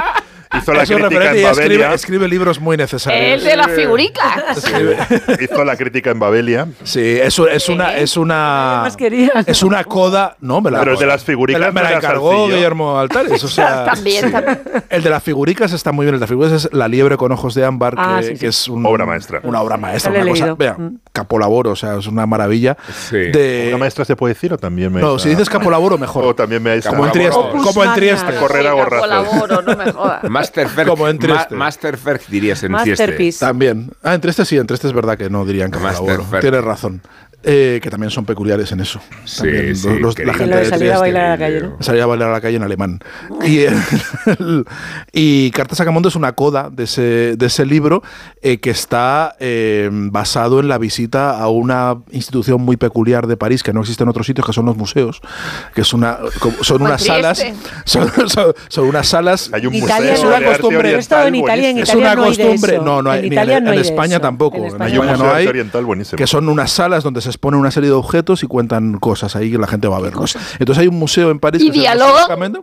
[0.58, 1.94] Hizo la es crítica en y escribe, Babelia.
[1.94, 3.40] escribe libros muy necesarios.
[3.42, 4.44] El de las figuricas.
[5.40, 6.68] Hizo la crítica en Babelia.
[6.84, 9.48] Sí, eso es una es una más querías?
[9.48, 11.94] es una coda, no, me la Pero el de las figuricas me la, me la
[11.98, 12.48] encargó.
[12.48, 14.62] Guillermo Altares, o sea, También, también.
[14.90, 17.32] el de las figuricas está muy bien, el de las figuricas es La liebre con
[17.32, 18.40] ojos de ámbar Ah, que, sí, sí.
[18.40, 19.40] que es un- Obra maestra.
[19.44, 20.98] Una obra maestra, una cosa, vea, Mm.
[21.14, 22.76] capolaboro, o sea, es una maravilla.
[23.10, 23.18] Sí.
[23.18, 26.26] De, ¿Una maestra se puede decir o también me no, si dices capolaboro mejor.
[26.26, 27.64] O también me como en Trieste, Capolaboro.
[27.64, 28.26] como en Trieste.
[28.26, 28.40] magna.
[28.42, 29.00] correr a Sí, borrazos.
[29.08, 30.24] colaboro, no me jodas.
[30.42, 30.88] Masterferg.
[30.88, 31.48] Como en Ma-.
[31.52, 32.72] Masterferg dirías en.
[32.72, 33.40] Masterpiece.
[33.40, 33.92] También.
[34.04, 36.18] Ah, entre este sí, entre este es verdad que no dirían capolaboro.
[36.18, 36.42] Masterferg.
[36.42, 37.02] Tienes razón.
[37.44, 39.00] Eh, que también son peculiares en eso.
[39.26, 41.78] Sí, También sí, los- la gente Lo de salir a bailar a la calle, ¿no?
[41.80, 43.00] Salía a bailar a la calle en alemán.
[43.44, 43.76] Y, el-
[45.12, 47.02] y Carta Sacamondo es una coda de ese,
[47.36, 48.04] de ese libro
[48.42, 53.64] eh, que está eh, basado en la visita a una institución muy peculiar de París
[53.64, 55.22] que no existe en otros sitios, que son los museos,
[55.74, 56.20] que es una,
[56.62, 57.44] son unas salas,
[57.86, 60.92] son, son- son unas salas Hay un museo Es una costumbre.
[60.92, 64.58] He estado en Italia, en es una costumbre, no, no hay, En España tampoco.
[64.58, 66.18] En España Hay un España museo no hay oriental buenísimo.
[66.18, 69.52] que son unas salas donde se exponen una serie de objetos y cuentan cosas ahí
[69.52, 70.14] que la gente va a ver.
[70.60, 72.54] Entonces hay un museo en París ¿Y dialogan?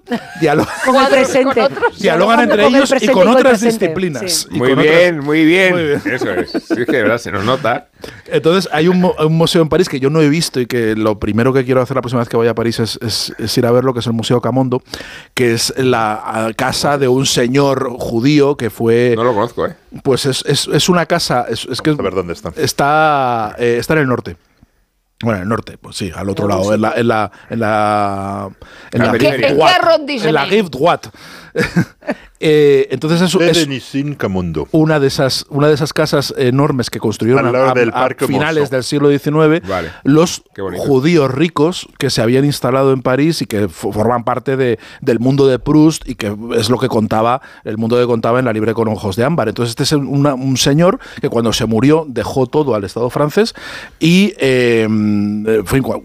[0.40, 1.68] Dialogan, Con el presente.
[1.98, 4.30] dialogan entre con el ellos y con otras disciplinas.
[4.32, 4.48] Sí.
[4.52, 6.02] Y Muy con bien, otras- muy bien, Muy bien.
[6.06, 6.50] Eso es.
[6.52, 7.88] Sí, es que de verdad se nos nota.
[8.26, 9.00] Entonces hay un,
[9.30, 11.96] museo en París que yo no he visto y que lo primero que quiero hacer
[11.96, 14.06] la próxima vez que vaya a París es, es- es ir a verlo, que es
[14.06, 14.82] el Museo Camondo,
[15.34, 19.14] que es la casa de un señor judío que fue...
[19.16, 19.74] No lo conozco, ¿eh?
[20.02, 21.46] Pues es, es- es una casa...
[21.48, 22.52] Es, es que A ver dónde está.
[22.56, 24.36] está, eh, está en el norte.
[25.20, 28.48] Bueno, en el norte, pues sí, al otro lado, en la, en la, en la,
[28.92, 29.00] en
[30.32, 31.10] La la.
[32.40, 33.66] Eh, entonces eso es
[34.70, 37.50] una de esas una de esas casas enormes que construyeron a,
[38.28, 38.74] finales Mosso.
[38.76, 39.90] del siglo XIX Vale.
[40.04, 40.42] los
[40.78, 45.18] judíos ricos que se habían instalado en París y que fo- forman parte de- del
[45.18, 48.52] mundo de Proust y que es lo que contaba el mundo que contaba en la
[48.52, 49.48] libre con ojos de ámbar.
[49.48, 53.54] Entonces este es una- un señor que cuando se murió dejó todo al Estado francés
[53.98, 56.02] y eh, en fin, cua-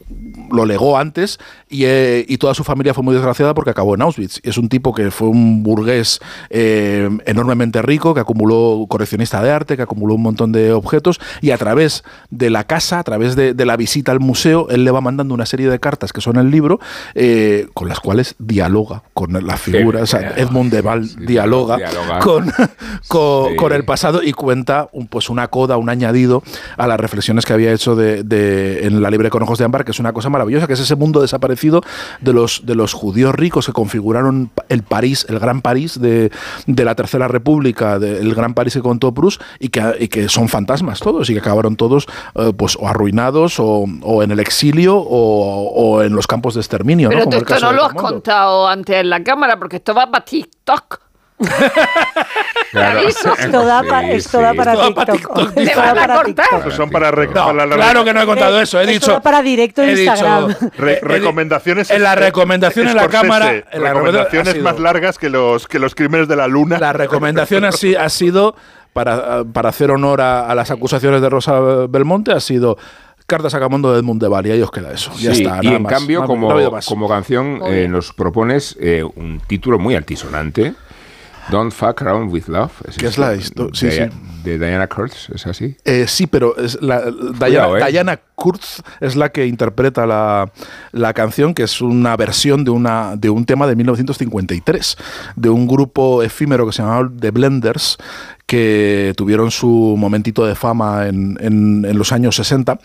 [0.51, 4.01] lo legó antes y, eh, y toda su familia fue muy desgraciada porque acabó en
[4.01, 4.39] Auschwitz.
[4.43, 6.19] Y es un tipo que fue un burgués
[6.49, 11.51] eh, enormemente rico, que acumuló coleccionista de arte, que acumuló un montón de objetos y
[11.51, 14.91] a través de la casa, a través de, de la visita al museo, él le
[14.91, 16.79] va mandando una serie de cartas que son el libro,
[17.15, 20.01] eh, con las cuales dialoga con la figura.
[20.01, 22.19] O sea, Edmund de Val dialoga, dialoga.
[22.19, 22.51] con,
[23.07, 23.55] con, Sí.
[23.57, 26.43] con el pasado y cuenta un, pues una coda, un añadido
[26.77, 29.83] a las reflexiones que había hecho de, de- en la libre con ojos de ámbar,
[29.85, 31.81] que es una cosa maravillosa, que es ese mundo desaparecido
[32.21, 36.12] de los, de los judíos ricos que configuraron el París, el gran París de,
[36.67, 40.29] de la Tercera República, de- el gran París que contó Proust, y que, y que
[40.29, 44.39] son fantasmas todos, y que acabaron todos eh, pues o arruinados o, o en el
[44.39, 47.09] exilio o, o en los campos de exterminio.
[47.09, 50.99] Pero esto no lo has contado antes en la cámara, porque esto va para TikTok.
[52.71, 52.99] Claro.
[53.07, 55.35] Esto da, pa- Sí, esto da para Esto da para TikTok.
[55.53, 56.45] TikTok, Esto da van a para cortar.
[56.45, 56.63] TikTok.
[56.63, 58.79] Pues son para, No, para la- claro que no he contado eso.
[58.79, 59.11] He Esto dicho.
[59.11, 60.55] da para directo en Instagram.
[60.77, 65.29] Re- recomendaciones en la es- recomendación en la cámara en la recomendaciones más largas que
[65.29, 68.55] los que los crímenes de la luna La recomendación así ha sido,
[68.93, 72.77] para, para hacer honor a, a las acusaciones de Rosa Belmonte, ha sido
[73.25, 75.11] Cartas a Camondo de Edmund de Val, y ahí os queda eso.
[75.17, 75.93] Ya Sí, está, y nada en más.
[75.93, 80.73] cambio, No como, no como canción, eh, nos propones eh, un título muy altisonante.
[81.51, 82.71] Don't fuck around with love.
[82.97, 84.09] Que es la histo- sí, sí.
[84.43, 85.75] De Diana Kurtz, ¿es así?
[85.85, 87.91] Eh, sí, pero es la, Diana, Cuidado, eh.
[87.91, 90.51] Diana Kurz es la que interpreta la,
[90.91, 94.97] la canción, que es una versión de, una, de un tema de 1953,
[95.35, 97.97] de un grupo efímero que se llamaba The Blenders,
[98.45, 102.77] que tuvieron su momentito de fama en, en- en los años 60.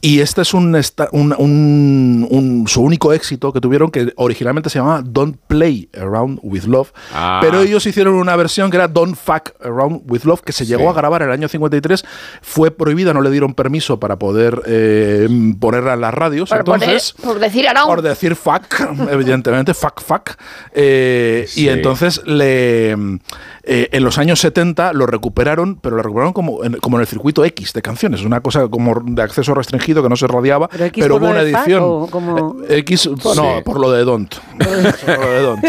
[0.00, 0.74] Y este es un,
[1.12, 6.40] un- un- un- su único éxito que tuvieron, que originalmente se llamaba Don't Play Around
[6.42, 6.92] with Love.
[7.14, 7.40] Ah.
[7.42, 10.88] Pero ellos hicieron una versión que era Don't Fuck Around with Love, que se llegó
[10.90, 12.04] a grabar en el año 53.
[12.40, 15.28] Fue prohibida, no le dieron permiso para poder eh,
[15.60, 16.48] ponerla en las radios.
[16.50, 18.64] Por, poner- entonces, por decir por decir fuck,
[19.10, 20.30] evidentemente, fuck, fuck.
[20.72, 21.64] Eh, Sí.
[21.64, 26.74] Y entonces le, eh, en los años 70 lo recuperaron, pero lo recuperaron como en,
[26.74, 30.16] como en el circuito X de canciones, una cosa como de acceso restringido que no
[30.16, 31.82] se radiaba, ¿Pero X pero hubo una edición.
[31.84, 33.40] o como- Eh, X, no, Sí.
[33.64, 34.34] por lo de Don't.
[34.36, 35.64] por lo de Don't.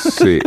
[0.00, 0.38] Sí.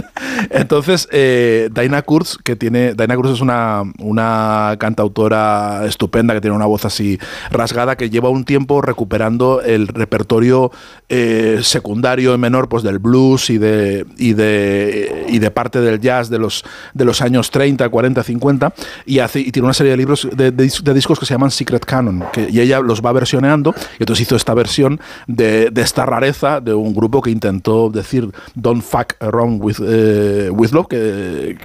[0.49, 2.93] Entonces, eh, Dinah Kurz, que tiene.
[2.93, 7.19] Dinah Kurz es una, una cantautora estupenda que tiene una voz así
[7.51, 10.71] rasgada, que lleva un tiempo recuperando el repertorio
[11.09, 15.99] eh, secundario y menor pues, del blues y de, y de, y de parte del
[15.99, 18.73] jazz de los, de los años 30, 40, 50,
[19.05, 19.19] y,
[19.51, 22.23] tiene una serie de libros de, de dis- de discos que se llaman Secret Canon,
[22.49, 26.93] y ella los va versioneando, y entonces hizo esta versión de, esta rareza de un
[26.93, 31.57] grupo que intentó decir Don't fuck around with, eh, with love, que,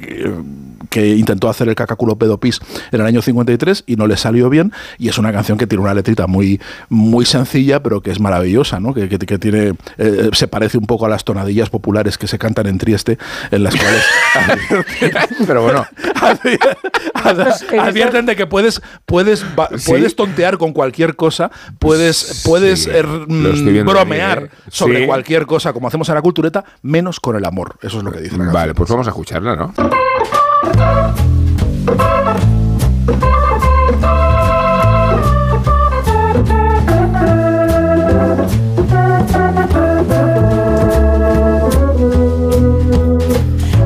[0.91, 2.61] que intentó hacer el cacaculo pedopis
[2.93, 5.82] en el año 53 y no le salió bien, y es una canción que tiene
[5.82, 8.95] una letrita muy, muy sencilla, pero que es maravillosa, ¿no?
[8.95, 12.39] que, que- que tiene, eh, se parece un poco a las tonadillas populares que se
[12.39, 13.18] cantan en Trieste,
[13.51, 14.05] en las cuales...
[15.47, 16.59] pero bueno, advi-
[17.80, 19.91] advierten de que puedes, puedes, ba- Sí.
[19.91, 24.51] puedes tontear con cualquier cosa, puedes, puedes Sí, er, estoy mm, bromear ¿eh?
[24.68, 25.07] sobre Sí.
[25.07, 27.76] cualquier cosa, como hacemos en la cultureta, menos con el amor.
[27.82, 29.72] Eso es lo que dice la Vale, pues vamos a escucharla, ¿no?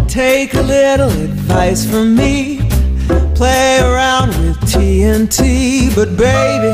[0.08, 2.60] Take a little advice from me.
[3.34, 6.72] Play around with TNT, but baby,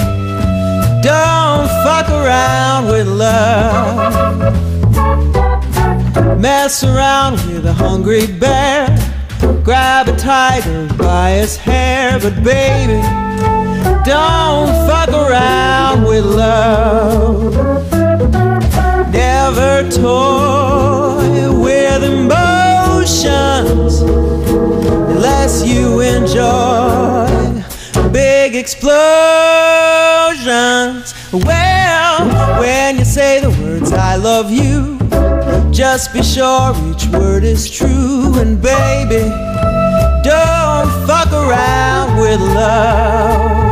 [1.03, 4.55] don't fuck around with love.
[6.41, 9.14] Mess around with a hungry bear.
[9.63, 13.01] Grab a tiger by his hair, but baby,
[14.05, 17.55] don't fuck around with love.
[19.13, 27.63] Never toy with emotions unless you enjoy
[28.13, 28.93] big explosions.
[31.33, 34.99] Well, when you say the words I love you,
[35.75, 38.33] just be sure each word is true.
[38.39, 39.29] And baby,
[40.23, 43.64] don't fuck around with love.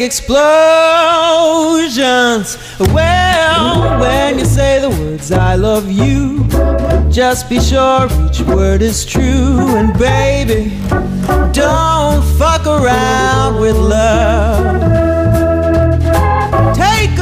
[0.00, 0.38] Big explosions.
[2.78, 6.46] Well, when you say the words I love you,
[7.10, 9.76] just be sure each word is true.
[9.76, 10.72] And baby,
[11.52, 14.80] don't fuck around with love.
[16.74, 17.20] Take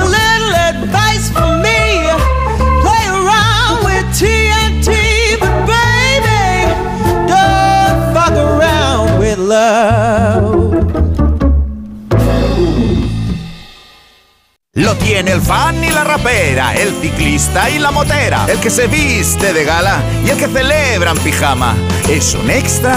[14.79, 18.87] Lo tiene el fan y la rapera, el ciclista y la motera, el que se
[18.87, 21.74] viste de gala y el que celebra en pijama.
[22.09, 22.97] Es un extra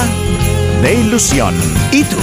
[0.84, 1.56] de ilusión.
[1.92, 2.18] ¿Y tú?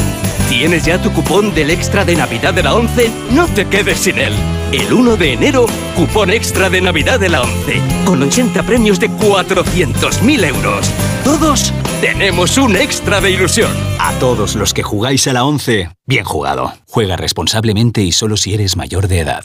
[0.49, 3.11] ¿Tienes ya tu cupón del extra de Navidad de la 11?
[3.33, 4.33] No te quedes sin él.
[4.71, 9.11] El 1 de enero, cupón extra de Navidad de la 11, con 80 premios de
[9.11, 10.89] 400.000 euros.
[11.25, 13.73] Todos tenemos un extra de ilusión.
[13.99, 16.73] A todos los que jugáis a la 11, bien jugado.
[16.89, 19.45] Juega responsablemente y solo si eres mayor de edad.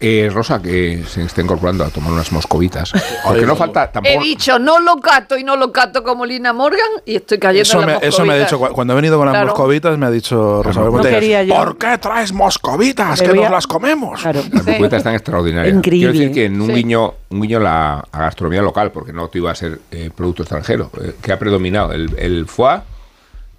[0.00, 2.92] Eh, Rosa, que se está incorporando a tomar unas moscovitas.
[3.24, 4.22] Porque no falta He tampoco.
[4.22, 7.80] dicho no lo cato y no lo cato como Lina Morgan y estoy cayendo Eso
[7.80, 9.48] en me, eso me ha dicho, cu- cuando he venido con las Claro.
[9.48, 11.56] moscovitas, me ha dicho Rosa No Bermúdez, quería yo.
[11.56, 13.20] ¿por qué traes moscovitas?
[13.20, 14.20] Que nos las comemos.
[14.22, 14.40] Claro.
[14.52, 15.74] Las moscovitas están extraordinarias.
[15.76, 16.12] Increíble.
[16.12, 16.74] Quiero decir que en un Sí.
[16.74, 20.10] guiño, un guiño a la a gastronomía local, porque no te iba a ser eh,
[20.14, 21.90] producto extranjero, eh, que ha predominado.
[21.92, 22.82] El, el foie,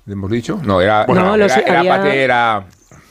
[0.10, 0.60] ¿hemos dicho?
[0.64, 2.66] No, era, Bueno, no, era, los- era había- paté, era...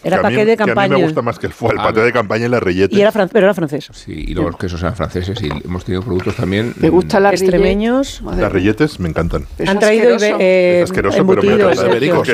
[0.05, 0.97] Era Que a mí- paquete de que a mí campaña.
[0.97, 2.95] me gusta más que el foie, el Ah, paté de campaña y la rillete.
[2.95, 3.89] Y era fran- pero era francés.
[3.93, 6.73] Sí, y luego los quesos eran franceses y hemos tenido productos también...
[6.79, 8.23] Me gusta la Extremeños.
[8.37, 9.45] Las rilletes me encantan.
[9.59, 10.37] Es Han traído asqueroso.
[10.41, 11.49] eh, Es asqueroso, pero me.
[11.55, 12.29] Ibéricos,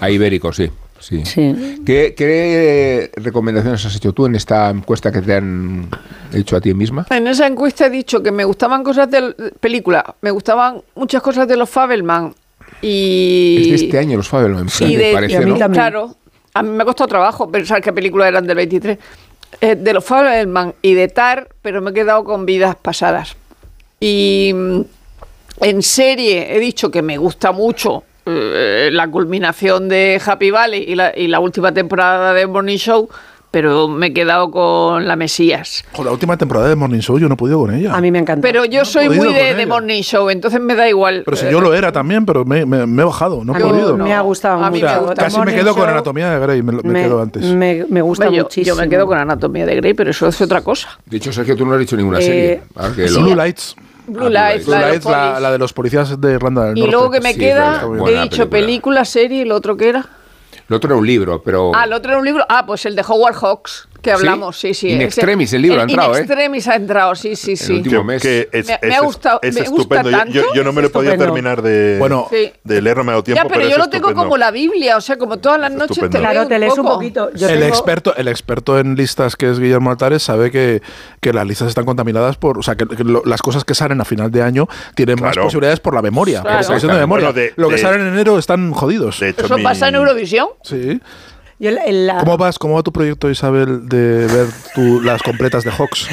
[0.00, 0.70] A ibérico, sí.
[1.00, 1.22] sí.
[1.26, 1.82] Sí.
[1.84, 5.88] ¿Qué, qué recomendaciones has hecho tú en esta encuesta que te han
[6.32, 7.06] hecho a ti misma?
[7.10, 11.46] En esa encuesta he dicho que me gustaban cosas de película, me gustaban muchas cosas
[11.46, 12.34] de los Fabelman
[12.82, 15.56] y Es de este año los Fabelman, y de, parece, y a mí ¿no?
[15.56, 15.82] también.
[15.82, 16.16] Claro,
[16.52, 18.98] a mí me ha costado trabajo pensar qué películas eran del 23.
[19.60, 23.36] Eh, de los Fabelman y de Tar, pero me he quedado con vidas pasadas.
[24.00, 24.80] Y mm,
[25.60, 30.94] en serie he dicho que me gusta mucho eh, la culminación de Happy Valley y
[30.94, 33.08] la, y la última temporada de Morning Show,
[33.52, 35.84] pero me he quedado con la Mesías.
[35.94, 37.94] Con la última temporada de Morning Show yo no he podido con ella.
[37.94, 38.42] A mí me encanta.
[38.42, 39.66] Pero yo soy muy de, de.
[39.66, 41.22] Morning Show, entonces me da igual.
[41.24, 43.64] Pero si yo lo era también, pero me, me- me he bajado, no he A
[43.64, 43.96] mí podido.
[43.96, 45.14] me ha gustado A mí me gusta.
[45.22, 47.44] casi me quedo con Anatomía de Grey, me, lo- me me, quedo antes.
[47.44, 48.74] me- me gusta yo, muchísimo.
[48.74, 50.98] yo me quedo con Anatomía de Grey, pero eso es otra cosa.
[51.06, 52.62] De hecho, Sergio, tú no has dicho ninguna Eh, serie.
[52.96, 53.20] Que sí.
[53.20, 53.76] Blue Lights.
[54.06, 56.80] Blue Lights, Blue la, de los Lights, la, de los policías de Irlanda del Y
[56.80, 56.92] Norte.
[56.92, 58.50] luego que me Sí, queda, he dicho película.
[58.50, 60.06] película, serie, y lo otro que era.
[60.72, 61.72] Lo otro era un libro, pero...
[61.74, 62.46] Ah, el otro era un libro.
[62.48, 64.88] Ah, pues el de Howard Hawks, que hablamos, sí, sí.
[64.90, 66.20] In ese- extremis el libro ha entrado, In ¿eh?
[66.20, 67.72] extremis ha entrado, sí, sí, El sí.
[67.74, 68.22] último que- mes.
[68.22, 70.10] que es, Me- me es- ha gustado- es me gusta estupendo.
[70.10, 70.54] Yo- Yo, tanto.
[70.54, 72.52] yo no me lo he podido terminar de, Bueno, Sí.
[72.64, 73.42] de leer, no me ha dado tiempo.
[73.42, 74.22] Ya, pero, es yo lo tengo estupendo.
[74.24, 76.18] como la Biblia, o sea, como todas las noches Estupendo.
[76.18, 77.30] te leo Claro, te lees un poquito.
[77.34, 80.82] Yo el tengo- experto, el experto en listas que es Guillermo Altares sabe que,
[81.20, 84.00] que las listas están contaminadas por, o sea, que, que lo- las cosas que salen
[84.00, 85.46] a final de año tienen más Claro.
[85.46, 86.58] posibilidades por la memoria, Claro.
[86.58, 87.26] por cuestión de memoria.
[87.30, 89.22] Bueno, de- lo que de- sale en enero están jodidos.
[89.22, 90.48] ¿Eso pasa en Eurovisión?
[90.62, 91.00] Sí.
[91.58, 92.58] Yo la- ¿Cómo vas?
[92.58, 96.08] ¿Cómo va tu proyecto, Isabel, de ver tu- las completas de Hawks?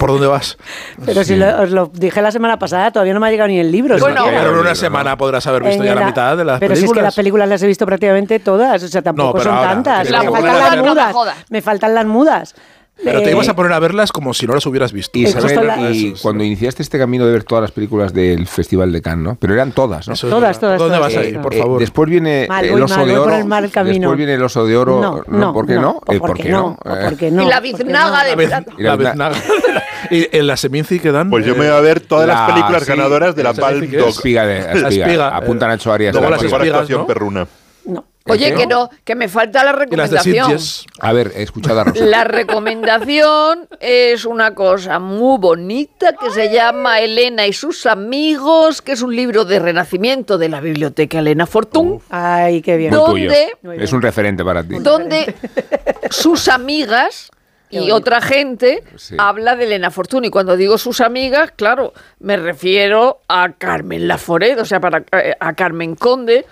[0.00, 0.56] ¿Por dónde vas?
[1.04, 3.58] pero si lo- os lo dije la semana pasada, todavía no me ha llegado ni
[3.58, 3.98] el libro.
[3.98, 4.38] Bueno, siquiera.
[4.40, 6.74] pero en una semana podrás haber visto En ya la la- mitad de las pero
[6.74, 7.04] si es que películas.
[7.04, 10.08] las películas las he visto prácticamente todas, o sea, tampoco pero son ahora, tantas.
[10.10, 11.14] Me faltan las no mudas.
[11.50, 12.54] Me faltan las mudas.
[13.02, 15.18] Pero te ibas a poner a verlas como si no las hubieras visto.
[15.18, 19.02] Y, la- y cuando iniciaste este camino de ver todas las películas del Festival de
[19.02, 19.34] Cannes, ¿no?
[19.36, 20.14] Pero eran todas, ¿no?
[20.14, 21.80] Eso Todas, todas, ¿Dónde todas, vas a ir, por Eh, favor?
[21.80, 23.34] después viene Mal, el oso mal, de oro.
[23.34, 23.98] el mal camino.
[23.98, 25.00] Después viene el oso de oro.
[25.00, 26.78] No, No, no, ¿por qué no, Eh, por ¿Por qué no?
[26.84, 27.42] Eh, por qué no.
[27.42, 28.72] y la biznaga de plata.
[28.78, 29.36] Y la nada.
[30.10, 31.30] y en la Seminci quedan.
[31.30, 33.90] Pues yo me voy a ver todas las la- películas sí, ganadoras de la Palm
[33.90, 34.08] que Dog.
[34.10, 35.04] Espiga de La espiga.
[35.06, 36.14] espiga, Apuntan eh, a Nacho Arias.
[36.14, 37.46] luego perruna.
[37.86, 38.04] No.
[38.26, 40.56] Oye, que no, que me falta la recomendación.
[41.00, 42.04] A ver, he escuchado a Rosa.
[42.06, 48.92] La recomendación es una cosa muy bonita que se llama Elena y sus amigos, que
[48.92, 52.94] es un libro de renacimiento de la biblioteca Elena Fortún, Ay, qué bien.
[52.94, 53.30] Tuyo.
[53.72, 54.76] Es un referente para ti.
[54.80, 55.34] donde
[56.10, 57.30] sus amigas
[57.70, 59.16] y otra gente Sí.
[59.18, 60.24] habla de Elena Fortún.
[60.24, 65.34] Y cuando digo sus amigas, claro, me refiero a Carmen Laforet, o sea, para, eh,
[65.38, 66.46] a Carmen Conde.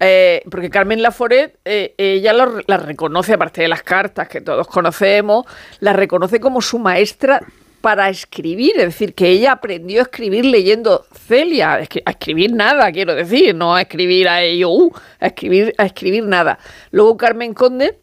[0.00, 5.46] Eh, porque Carmen Laforet, eh, ella la reconoce, aparte de las cartas que todos conocemos,
[5.80, 7.40] la reconoce como su maestra
[7.80, 12.52] para escribir, es decir, que ella aprendió a escribir leyendo Celia, a escri- a escribir
[12.52, 16.58] nada, quiero decir, no a escribir a ello, uh, a escribir, a escribir nada.
[16.92, 17.98] Luego Carmen Conde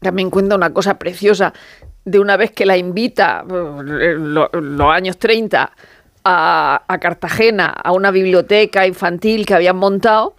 [0.00, 1.52] también cuenta una cosa preciosa
[2.04, 5.72] de una vez que la invita, eh, lo- los años 30,
[6.24, 10.34] a, a Cartagena, a una biblioteca infantil que habían montado.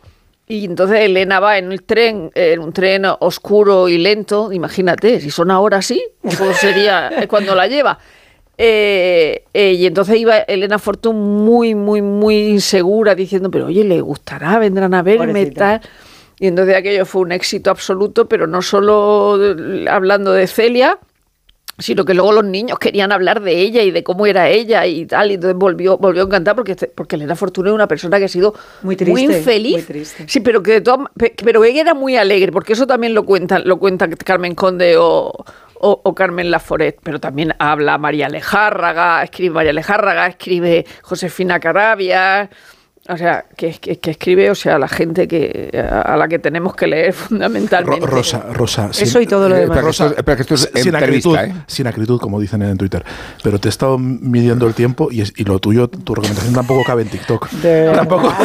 [0.51, 4.51] Y entonces Elena va en el tren, en un tren oscuro y lento.
[4.51, 6.03] Imagínate, si son ahora así,
[6.39, 7.99] ¿cómo sería eh, cuando la lleva?
[8.57, 14.01] Eh, eh, y entonces iba Elena Fortún muy, muy, muy insegura, diciendo, pero oye, ¿le
[14.01, 14.57] gustará?
[14.57, 15.27] ¿Vendrán a verme?
[15.27, 15.81] Pobrecita.
[15.81, 15.89] Tal.
[16.39, 19.37] Y entonces aquello fue un éxito absoluto, pero no solo
[19.87, 20.97] hablando de Celia,
[21.79, 25.05] sino que luego los niños querían hablar de ella y de cómo era ella y
[25.05, 28.25] tal, y entonces volvió, volvió a encantar porque, porque Elena Fortuna es una persona que
[28.25, 29.73] ha sido muy, triste, infeliz.
[29.73, 30.25] muy triste.
[30.27, 31.07] Sí, pero que de todas
[31.43, 35.31] pero ella era muy alegre, porque eso también lo cuentan, lo cuenta Carmen Conde o,
[35.79, 42.49] o, o Carmen Laforet, pero también habla María Alejárraga, escribe María Alejárraga, escribe Josefina Carabia.
[43.11, 46.75] O sea, que, que, que escribe, o sea, la gente que a la que tenemos
[46.75, 48.05] que leer fundamentalmente.
[48.05, 48.89] Rosa, Rosa.
[48.91, 49.81] Eso y todo lo eh, demás.
[49.81, 51.53] Rosa, Espera, que esto es sin acritud, ¿eh?
[51.65, 53.03] sin acritud, como dicen en Twitter.
[53.43, 56.83] Pero te he estado midiendo el tiempo y, es- y lo tuyo, tu recomendación tampoco
[56.83, 57.49] cabe en TikTok.
[57.95, 58.31] Tampoco.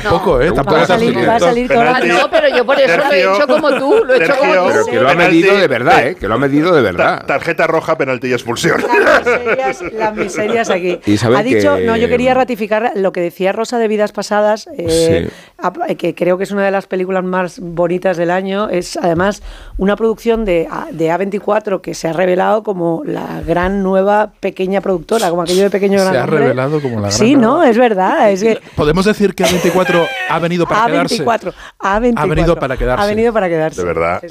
[0.00, 0.52] Tampoco, ¿eh?
[0.52, 1.80] Tampoco Va a salir, va a salir todo.
[1.82, 4.52] Ah, no, pero yo por eso lo he hecho como tú, lo he hecho como
[4.54, 4.60] tú.
[4.72, 6.14] Pero que lo ha medido de verdad, ¿eh?
[6.14, 7.20] Que lo ha medido de verdad.
[7.20, 8.82] Ta- tarjeta roja, penalti y expulsión.
[8.82, 11.00] Las miserias, las miserias aquí.
[11.06, 14.68] Isabel, ha dicho, que- no, yo quería ratificar lo que decía Rosa de Vidas Pasadas,
[14.76, 15.66] eh, Sí.
[15.88, 18.68] eh, que creo que es una de las películas más bonitas del año.
[18.68, 19.42] Es además
[19.78, 24.80] una producción de, A- de A24 que se ha revelado como la gran nueva pequeña
[24.80, 26.38] productora, como aquello de pequeño Se gran ha hombre.
[26.40, 28.30] revelado como la gran Sí, no, nueva- es verdad.
[28.30, 29.81] Es que Podemos decir que A24
[30.28, 31.24] ha venido para quedarse.
[31.24, 32.16] A24, A24.
[32.18, 33.02] Ha venido para quedarse.
[33.02, 33.80] Ha venido para quedarse.
[33.80, 34.22] De verdad.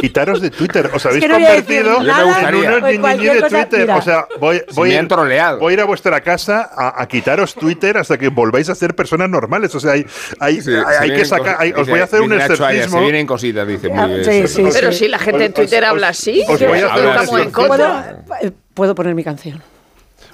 [0.00, 0.90] Quitaros de Twitter.
[0.94, 3.80] Os habéis que no convertido nada, en unos pues cualquier de cosa, Twitter.
[3.80, 3.96] mira.
[3.96, 5.08] o sea, voy, Si voy, han ir,
[5.58, 8.94] voy a ir a vuestra casa a, a quitaros Twitter hasta que volváis a ser
[8.94, 9.74] personas normales.
[9.74, 10.06] O sea, hay,
[10.38, 11.44] hay, Sí, hay- se hay que sacar.
[11.56, 12.98] cosas- hay- os voy a hacer un exorcismo.
[12.98, 13.88] Se vienen cositas, dice.
[13.90, 16.78] Muy Ah, sí, sí, Pero si la gente en Twitter os- habla así, os voy
[16.80, 17.52] a hacer un estamos en exorcismo.
[17.68, 18.16] contra.
[18.26, 19.62] ¿Puedo, eh, puedo poner mi canción.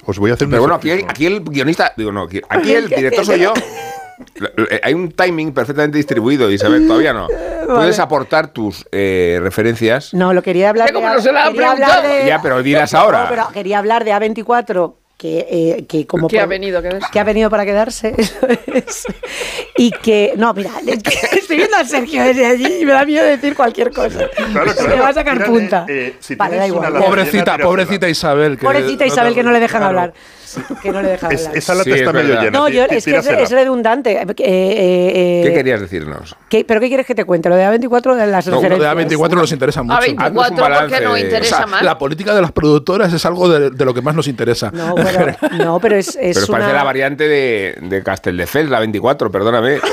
[0.07, 2.87] Os voy a hacer un Pero bueno, aquí, el guionista, digo, no, aquí, aquí el
[2.89, 3.53] director soy yo.
[4.71, 7.27] Eh, Hay un timing perfectamente distribuido, Isabel, todavía no.
[7.67, 10.11] Puedes aportar tus eh, referencias.
[10.11, 12.95] No, lo quería hablar de, no se la han quería hablar de- Ya, pero dirás
[12.95, 13.25] ahora.
[13.25, 16.79] No, pero quería hablar de A24 que, eh, que como Que ha venido,
[17.11, 18.35] que ha venido para quedarse eso
[18.73, 19.03] es.
[19.75, 20.69] y que no mira
[21.31, 24.77] estoy viendo a Sergio desde allí y me da miedo decir cualquier cosa Claro, Se
[24.77, 24.95] claro.
[24.95, 27.57] me va a sacar Mírale, punta eh, si vale da tienes igual una lata Pobrecita,
[27.57, 28.57] pobrecita Isabel.
[28.59, 29.87] que pobrecita no Isabel te- que no le dejan claro.
[30.01, 30.13] hablar
[30.81, 32.43] que no le dejan Es- esa lata Sí, es está medio verdad.
[32.43, 32.57] llena.
[32.59, 36.35] no yo es que es, es redundante eh, eh, ¿Qué eh, querías decirnos?
[36.49, 38.69] ¿qué- pero qué quieres que te cuente lo de A24 de las No, lo de
[38.69, 39.97] referencias A24 nos interesa mucho.
[39.99, 41.81] A24 Haznos un balance porque nos interesa O sea, más.
[41.83, 44.71] la política de las productoras es algo de, de lo que más nos interesa.
[44.71, 48.79] no pero, no, pero es, es Pero parece una la variante de, de Castelldefels, la
[48.79, 49.79] 24, perdóname.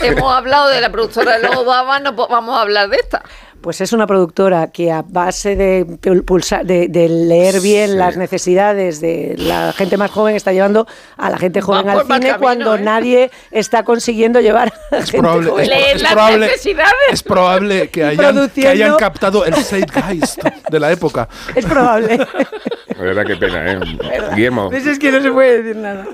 [0.00, 3.22] Hemos hablado de la productora de Obama, no vamos a hablar de esta.
[3.64, 7.96] Pues es una productora que a base de, de, de leer bien Sí.
[7.96, 10.86] las necesidades de la gente más joven está llevando
[11.16, 12.80] a la gente joven Va al cine camino, cuando ¿eh?
[12.82, 15.62] nadie está consiguiendo llevar a Es gente probable, joven.
[15.64, 16.92] es, Leer es las probable, necesidades.
[17.10, 21.26] es probable que hayan, que hayan captado el zeitgeist de la época.
[21.54, 22.18] Es probable.
[22.18, 23.80] de verdad, qué pena, ¿eh?
[24.34, 24.68] Guillermo.
[24.68, 26.04] Pues es que no se puede decir nada.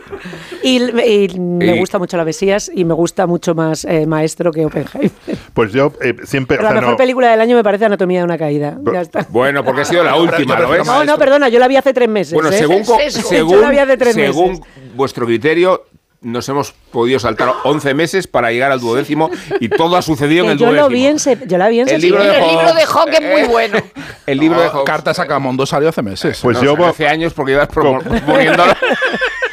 [0.63, 4.53] Y, y me Y- gusta mucho la Mesías y me gusta mucho más eh, Maestro
[4.53, 5.11] que Oppenheimer.
[5.53, 6.57] Pues yo eh, siempre.
[6.59, 8.79] Pero o la sea, mejor no- película del año me parece Anatomía de una caída.
[8.93, 9.27] Ya está.
[9.31, 10.87] Bueno, porque ha sido la última, ¿lo ves?
[10.87, 12.35] No, no, perdona, yo la vi hace tres meses.
[12.35, 12.53] Bueno, ¿eh?
[12.59, 12.83] según.
[12.85, 14.65] Yo según, la vi hace tres según meses.
[14.95, 15.85] vuestro criterio,
[16.23, 20.51] nos hemos podido saltar 11 meses para llegar al duodécimo y todo ha sucedido en
[20.51, 20.89] el yo, duodécimo.
[20.89, 23.09] lo vi en se- yo la vi en El libro de El libro de Hawk
[23.13, 23.79] es muy bueno.
[24.27, 24.85] El libro de Hobbes.
[24.85, 26.39] Cartas a Camondo salió hace meses.
[26.43, 28.73] Pues No, yo hace años porque ibas proponiéndolo.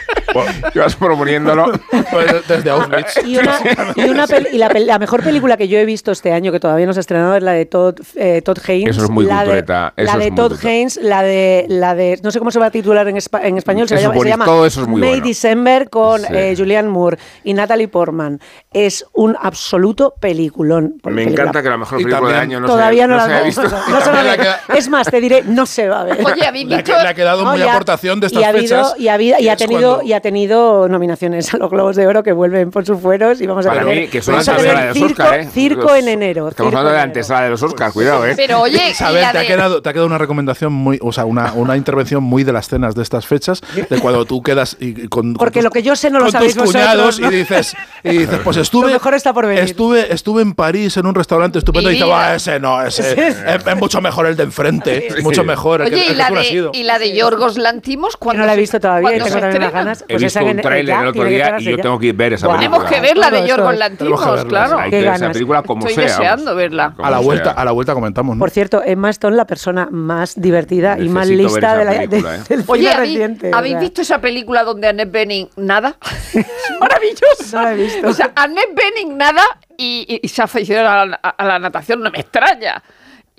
[0.76, 1.72] ibas proponiéndolo.
[2.12, 3.26] Pues desde Auschwitz.
[3.26, 3.60] Y, una,
[3.96, 6.52] y, una pel- y la, pel- la mejor película que yo he visto este año,
[6.52, 8.92] que todavía no se ha estrenado, es la de Todd, eh, Todd Haynes.
[8.96, 10.68] Eso es muy la de, cultureta, la de Todd cultureta.
[10.70, 12.20] Haynes, la de, la de.
[12.24, 13.88] No sé cómo se va a titular en, en español.
[13.88, 15.26] Se, Eso llama, se llama todo eso es muy May bueno.
[15.28, 16.28] December con Sí.
[16.32, 18.40] eh, Julianne Moore y Natalie Portman.
[18.74, 20.96] Es un absoluto peliculón.
[21.04, 21.42] Me Película.
[21.44, 23.44] encanta que la mejor película del también- año no Todavía se, no, no la se
[23.46, 23.64] visto.
[23.64, 24.48] no, no se va a ver.
[24.76, 26.20] Es más, te diré, no se va a ver.
[26.26, 26.92] Oye, ¿habéis visto?
[26.92, 28.94] le ha quedado muy y ha- aportación de estas fechas.
[28.98, 29.18] y ha,
[29.56, 33.00] tenido cuando- y ha tenido nominaciones a los Globos de Oro que vuelven por sus
[33.00, 35.24] fueros y vamos a Para tener, mí, que son vamos a tener de los circo,
[35.24, 35.50] Oscar, ¿eh?
[35.54, 36.50] circo en enero.
[36.50, 38.34] Estamos hablando de la antesala de los Oscars, cuidado, ¿eh?
[38.36, 41.00] Pero oye, y Isabel, la te ha, de- quedado, te ha quedado una recomendación muy,
[41.02, 44.42] o sea, una, una intervención muy de las cenas de estas fechas, de cuando tú
[44.44, 46.54] quedas y, y con, con Porque tus- lo que yo sé no lo con sabéis
[46.56, 47.32] tus vosotros, cuñados ¿no?
[47.32, 47.74] y dices,
[48.04, 49.64] y dices, pues estuve, Lo mejor está por venir.
[49.64, 52.18] estuve, estuve en París en un restaurante estupendo y, Y dices, mira.
[52.18, 53.22] "Buah, ese no, ese Sí.
[53.22, 55.22] es, es mucho mejor el de enfrente, Sí.
[55.24, 56.72] mucho mejor el que, Oye, el y que la, tú no has de, ido.
[56.74, 59.74] y la de Yorgos Lantimos, cuando no la he visto todavía y tengo también las
[59.74, 60.06] ganas.
[60.20, 61.84] Pues visto esa un tráiler el otro día y yo ya.
[61.84, 62.58] tengo que ver esa Guau.
[62.60, 62.78] película.
[62.80, 64.44] Tenemos que ver la de Yorgos Lantimos, verla.
[64.48, 64.78] claro.
[64.80, 66.18] Hay que ver esa película como Estoy sea.
[66.18, 66.94] deseando verla.
[66.98, 68.36] A la vuelta, a la vuelta comentamos.
[68.36, 68.40] ¿no?
[68.40, 72.08] Por cierto, Emma Stone, la persona más divertida y más Necesito lista de la, de-
[72.10, 72.40] película, ¿eh?
[72.50, 73.52] del Oye, cine ¿habéis, reciente.
[73.52, 73.80] o ¿habéis sea.
[73.82, 75.96] visto esa película donde Annette Bening nada?
[76.34, 76.46] es
[76.80, 77.58] maravillosa.
[77.58, 78.08] No la he visto.
[78.08, 79.44] O sea, Annette Bening nada
[79.78, 81.02] y, y- y se aficionó a
[81.38, 82.82] a la natación, no me extraña.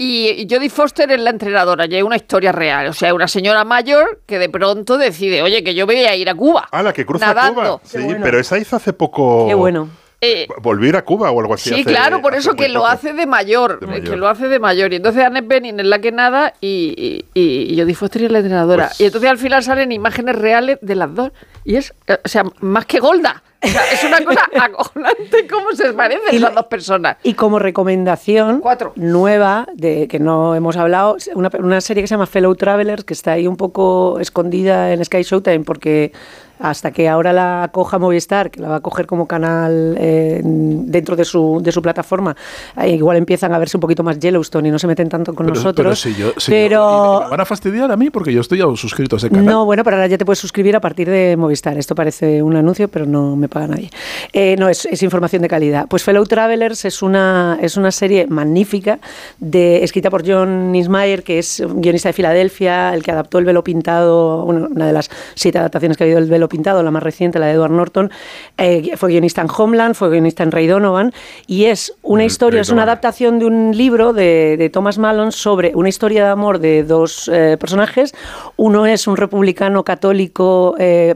[0.00, 2.86] Y, Jodie Foster es la entrenadora, y es una historia real.
[2.86, 6.30] O sea, una señora mayor que de pronto decide, oye, que yo voy a ir
[6.30, 6.68] a Cuba.
[6.70, 7.78] Ah, la que cruza nadando.
[7.78, 7.80] Cuba.
[7.82, 9.46] Sí, pero esa hizo hace poco.
[9.48, 9.88] Qué bueno.
[10.20, 11.68] Eh, a ir a Cuba o algo así.
[11.70, 14.10] Sí, hace- claro, por hace eso que lo hace de mayor, De eh, mayor.
[14.10, 14.92] que lo hace de mayor.
[14.92, 18.38] Y entonces Annette Bening es la que nada y, y, y Jodie Foster es la
[18.40, 18.86] entrenadora.
[18.88, 21.30] Pues- Y entonces al final salen imágenes reales de las dos.
[21.64, 23.42] Y es, eh, o sea, más que Golda.
[23.62, 27.16] O sea, es una cosa acojonante cómo se parecen Y las la- dos personas.
[27.22, 28.92] Y como recomendación Cuatro.
[28.96, 33.14] nueva, de que no hemos hablado, una, una serie que se llama Fellow Travelers, que
[33.14, 36.12] está ahí un poco escondida en Sky Showtime, porque
[36.60, 41.16] hasta que ahora la coja Movistar, que la va a coger como canal eh, dentro
[41.16, 42.36] de su, de su plataforma,
[42.76, 45.46] ahí igual empiezan a verse un poquito más Yellowstone y no se meten tanto con
[45.46, 46.00] Pero- nosotros.
[46.02, 48.58] Pero si yo, si pero- yo- me van a fastidiar a mí porque yo estoy
[48.58, 49.44] ya suscrito a ese canal.
[49.44, 51.76] No, bueno, pero ahora ya te puedes suscribir a partir de Movistar.
[51.78, 53.90] Esto parece un anuncio, pero no me paga nadie.
[54.32, 55.86] Eh, no, es, es información de calidad.
[55.88, 58.98] Pues Fellow Travelers es una, es una serie magnífica
[59.38, 63.44] de, escrita por John Nismayer, que es un guionista de Filadelfia, el que adaptó El
[63.44, 66.90] velo pintado, bueno, una de las siete adaptaciones que ha habido El velo pintado, la
[66.90, 68.10] más reciente, la de Edward Norton.
[68.56, 71.12] Eh, fue guionista en Homeland, fue guionista en Ray Donovan,
[71.46, 75.72] y es una historia, es una adaptación de un libro de, de Thomas Malone sobre
[75.74, 78.14] una historia de amor de dos eh, personajes.
[78.56, 81.14] Uno es un republicano católico eh,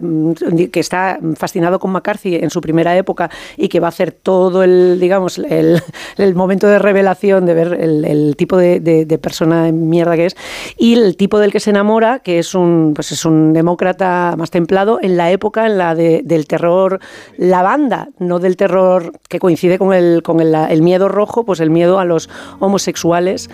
[0.72, 4.62] que está fascinado con McCarthy en su primera época y que va a hacer todo
[4.62, 5.82] el, digamos, el,
[6.18, 10.16] el momento de revelación de ver el, el tipo de, de- de persona de mierda
[10.16, 10.36] que es.
[10.76, 14.50] Y el tipo del que se enamora, que es un, pues es un demócrata más
[14.50, 16.98] templado en la época en la de- del terror
[17.36, 21.98] lavanda, no del terror que coincide con el, con el, miedo rojo, pues el miedo
[21.98, 23.48] a los homosexuales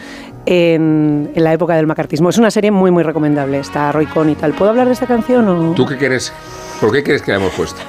[0.47, 2.29] en, en la época del macartismo.
[2.31, 3.59] Es una serie muy, muy recomendable.
[3.59, 4.53] Está Roy Cohn y tal.
[4.53, 5.75] ¿Puedo hablar de esta canción o...?
[5.75, 6.33] ¿Tú qué quieres?
[6.81, 7.81] ¿Por qué crees que la hemos puesto?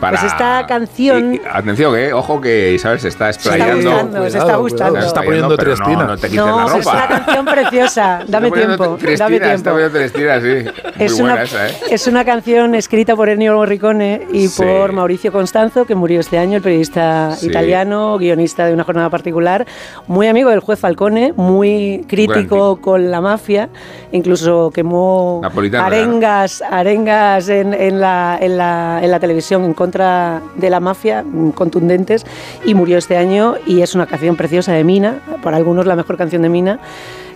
[0.00, 1.34] Pues esta canción...
[1.34, 3.90] Y- y- atención, eh, ojo que Isabel se está Se está explayando.
[3.90, 5.00] gustando, se está gustando.
[5.00, 6.02] Se está poniendo pero Triestina.
[6.02, 7.08] No, no te quites No, la es una ropa.
[7.08, 8.20] canción preciosa.
[8.28, 9.70] Dame Está tiempo, dame Está tiempo.
[9.70, 10.46] poniendo Triestina, sí.
[10.96, 11.72] Muy Es buena una, esa, ¿eh?
[11.90, 14.62] es una canción escrita por Ennio Morricone y Sí.
[14.62, 17.46] por Mauricio Constanzo, que murió este año, el periodista Sí.
[17.48, 19.66] italiano, guionista de una jornada particular,
[20.06, 23.68] muy amigo del juez Falcone, muy crítico con la mafia,
[24.16, 30.40] incluso quemó Napolitano, arengas, arengas en, en la, en, la, en la televisión en contra
[30.56, 32.24] de la mafia, mm, contundentes,
[32.64, 36.16] y murió este año y es una canción preciosa de Mina, para algunos la mejor
[36.16, 36.78] canción de Mina.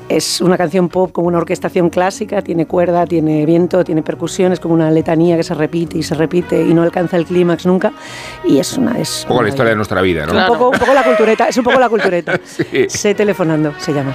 [0.09, 4.73] Es una canción pop con una orquestación clásica, tiene cuerda, tiene viento, tiene percusiones, como
[4.73, 7.93] una letanía que se repite y se repite y no alcanza el clímax nunca.
[8.43, 8.99] Y es una.
[8.99, 10.33] Es Un poco la una- historia de nuestra vida, ¿no?
[10.33, 12.41] un, poco, un poco la cultureta, es un poco la cultureta.
[12.47, 12.87] Sí.
[12.89, 14.15] Sé telefonando, se llama.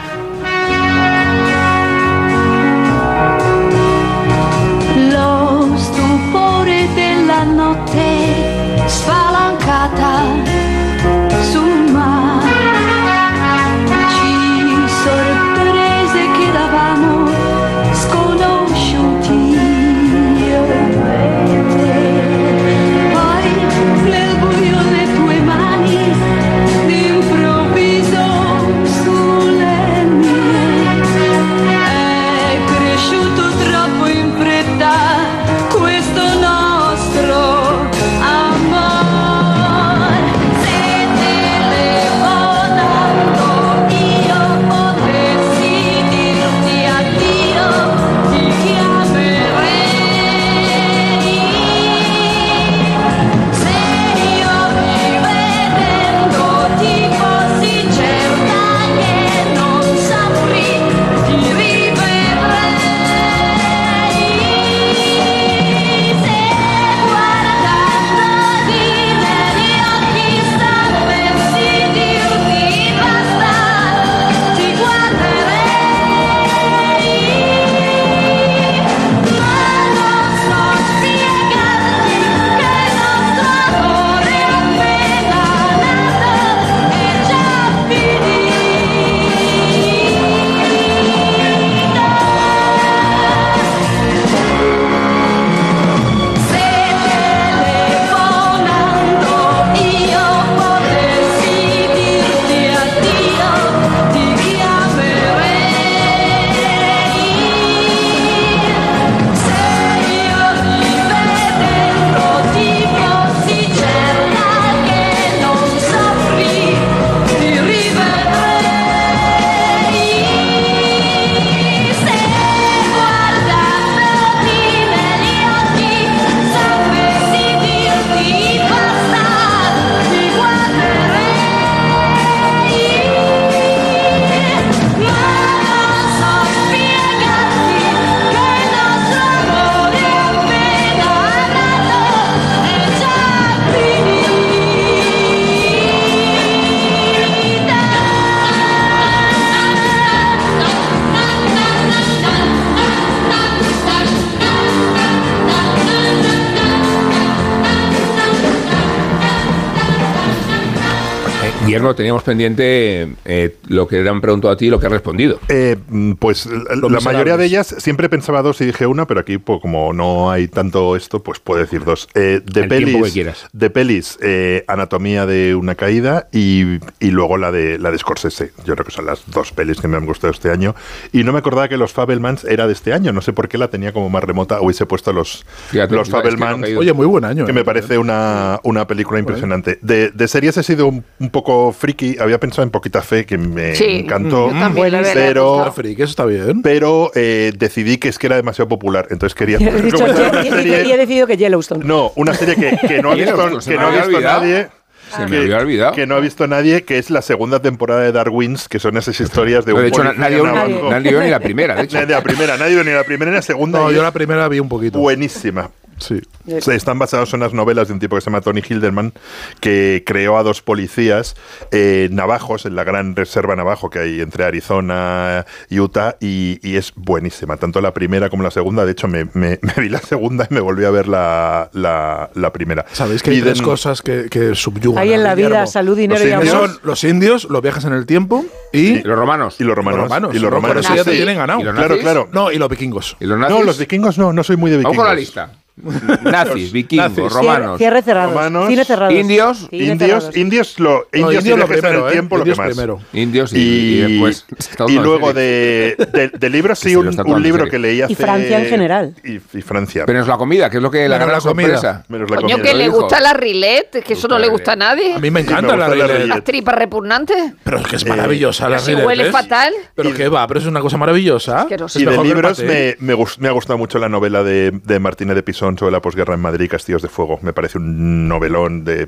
[161.95, 163.52] Teníamos pendiente eh,
[163.97, 165.39] que le han preguntado a ti y lo que has respondido.
[165.49, 169.37] Eh, mm, pues la, mayoría de ellas siempre pensaba dos y dije una, pero aquí
[169.37, 172.09] pues, como no hay tanto esto, pues puedo decir dos.
[172.15, 173.47] Eh, de El pelis, que quieras.
[173.53, 178.51] de pelis, eh, Anatomía de una caída y, y luego la de la de Scorsese.
[178.65, 180.75] Yo creo que son las dos pelis que me han gustado este año.
[181.11, 183.13] Y no me acordaba que los Fabelmans era de este año.
[183.13, 184.59] No sé por qué la tenía como más remota.
[184.61, 186.61] Hubiese puesto los, Fíjate, los es que no ha Fabelmans.
[186.61, 186.79] caído.
[186.79, 187.45] Oye, muy buen año.
[187.45, 187.55] Que eh.
[187.55, 189.77] me parece una, una película impresionante.
[189.81, 192.17] De, de series he sido un, un poco friki.
[192.19, 194.51] Había pensado en Poquita Fe, que me Sí, encantó.
[194.51, 196.61] yo también, la verdad, pero, Está friki, eso está bien.
[196.61, 199.07] pero eh, decidí que es que era demasiado popular.
[199.11, 201.85] Entonces quería Y has dicho, recomendar una y- y- serie- y he decidido que Yellowstone.
[201.85, 204.67] No, una serie que, que no ha visto, que me no ha nadie.
[205.15, 205.91] Se me que- había olvidado.
[205.93, 209.19] Que no ha visto nadie, que es la segunda temporada de Darwins, que son esas
[209.19, 210.89] historias de No, un de hecho, nadie vio- navajo.
[210.89, 211.97] nadie vio ni la primera, de hecho.
[211.99, 213.77] Nadie- la primera, nadie vio ni la primera ni la segunda.
[213.79, 214.97] No, yo la primera vi un poquito.
[214.97, 215.69] Buenísima.
[216.03, 216.21] Sí.
[216.59, 219.13] Sí, están basados en unas novelas de un tipo que se llama Tony Hilderman,
[219.61, 221.35] que creó a dos policías
[221.71, 226.75] eh, navajos en la gran reserva navajo que hay entre Arizona y Utah, y, y
[226.75, 228.85] es buenísima, tanto la primera como la segunda.
[228.85, 232.29] De hecho, me, me- me vi la segunda y me volví a ver la, la-
[232.33, 232.85] la primera.
[232.91, 235.01] Sabéis que hay Y tres de- cosas que, que subyugan.
[235.01, 235.67] Hay en la vida Guillermo.
[235.67, 236.47] salud, dinero Los y amor.
[236.47, 239.55] Son los indios, los viajes en el tiempo y, Y los romanos.
[239.59, 239.99] Y los romanos.
[240.01, 240.31] los romanos.
[240.35, 240.55] Y los ¿no?
[240.57, 240.75] romanos.
[240.75, 241.59] Por eso ya te tienen ganado.
[241.61, 242.29] ¿Y los Claro, claro.
[242.31, 243.15] No, y los vikingos.
[243.19, 243.57] ¿Y los nazis?
[243.57, 244.97] No, los vikingos no, no soy muy de vikingos.
[244.97, 245.51] Vamos con la lista.
[246.23, 247.33] Nazis, vikingos, Nazis.
[247.33, 248.29] romanos, Cierre cerrado.
[248.29, 249.11] Romanos, Cine cerrado.
[249.11, 250.37] indios, Cine Indios, cerrados.
[250.37, 252.11] indios, lo, No, indios, indios y lo en primero, el ¿eh?
[252.11, 252.73] tiempo, lo Indios que más.
[252.75, 252.99] primero.
[253.13, 254.45] indios y, Y, y después
[254.87, 258.13] y luego de, de, de libros, Que sí, un, lo un libro que leí hace...
[258.13, 259.15] Y Francia en general.
[259.23, 260.05] Y, y Francia.
[260.07, 261.67] Menos la comida, que es lo que la gran la comida.
[261.79, 262.05] sorpresa.
[262.07, 262.69] Menos la Coño, comida.
[262.71, 265.13] que le gusta la rilette, que eso no le gusta a nadie.
[265.15, 266.07] A mí me Sí, encanta me la la.
[266.07, 266.27] Riley.
[266.27, 267.53] Las tripas repugnantes.
[267.63, 269.73] Pero es que es maravillosa la Si Riley, huele fatal.
[269.95, 271.65] Pero qué va, pero es una cosa maravillosa.
[271.95, 274.99] Y de que libros me, me, gus- me ha gustado mucho la novela de, de
[274.99, 275.43] Martínez de
[275.77, 277.39] Sobre la posguerra en Madrid, Castillos de Fuego.
[277.41, 279.07] Me parece un novelón de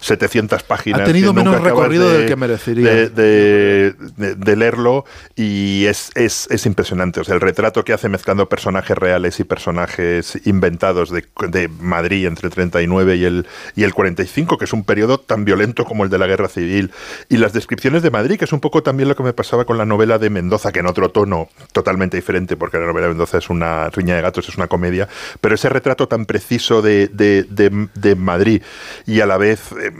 [0.00, 1.00] 700 páginas.
[1.00, 2.88] Ha tenido menos recorrido de- del que merecería.
[2.90, 5.04] De, de- de- de leerlo
[5.36, 7.20] y es, es, es impresionante.
[7.20, 12.26] O sea, el retrato que hace mezclando personajes reales y personajes inventados de, de Madrid
[12.26, 13.46] entre el 39 y el,
[13.76, 16.90] y el 45, que es un periodo tan violento como el de la guerra civil.
[17.28, 19.78] Y las descripciones de Madrid, que es un poco también lo que me pasaba con
[19.78, 23.38] la novela de Mendoza, que en otro tono totalmente diferente, porque la novela de Mendoza
[23.38, 25.08] es una riña de gatos, es una comedia,
[25.40, 28.62] pero ese retrato tan preciso de, de- de- Madrid
[29.06, 29.90] y a la vez eh,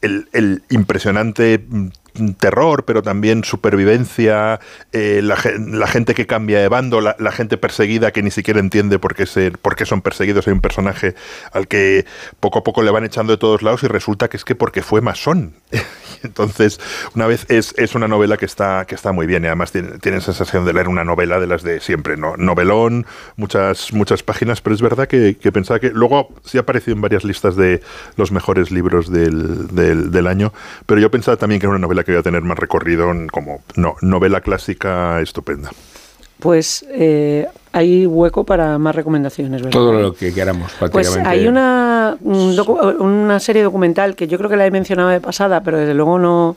[0.00, 1.64] el, el impresionante
[2.38, 4.60] terror, pero también supervivencia,
[4.92, 8.60] eh, la, gen- la gente que cambia de bando, la, gente perseguida que ni siquiera
[8.60, 10.46] entiende por qué, se, por qué son perseguidos.
[10.46, 11.14] Hay un personaje
[11.52, 12.04] al que
[12.40, 14.82] poco a poco le van echando de todos lados y resulta que es que porque
[14.82, 15.54] fue masón.
[16.22, 16.80] Entonces,
[17.14, 19.98] una vez es, es una novela que está, que está muy bien y además tiene,
[19.98, 22.36] tiene sensación de leer una novela de las de siempre, ¿no?
[22.36, 26.96] Novelón, muchas, muchas páginas, pero es verdad que, que pensaba que luego sí ha aparecido
[26.96, 27.82] en varias listas de
[28.16, 30.52] los mejores libros del, del, del año,
[30.86, 33.28] pero yo pensaba también que era una novela que iba a tener más recorrido en
[33.28, 35.70] como no, novela clásica estupenda.
[36.38, 39.72] Pues eh, hay hueco para más recomendaciones, ¿verdad?
[39.72, 41.28] Todo lo que queramos, Pues prácticamente.
[41.28, 42.56] hay una, un
[43.00, 46.18] una serie documental que yo creo que la he mencionado de pasada, pero desde luego
[46.20, 46.56] no,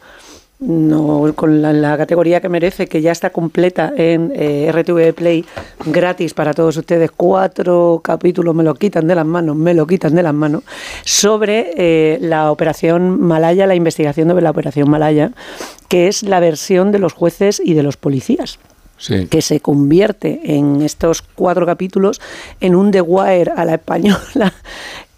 [0.61, 5.43] no con la, la categoría que merece, que ya está completa en eh, RTV Play,
[5.85, 7.11] gratis para todos ustedes.
[7.11, 10.63] Cuatro capítulos me lo quitan de las manos, me lo quitan de las manos,
[11.03, 15.31] sobre eh, la operación Malaya, la investigación de la operación Malaya,
[15.89, 18.59] que es la versión de los jueces y de los policías
[18.97, 19.25] Sí.
[19.25, 22.21] que se convierte en estos cuatro capítulos
[22.59, 24.53] en un The Wire a la española.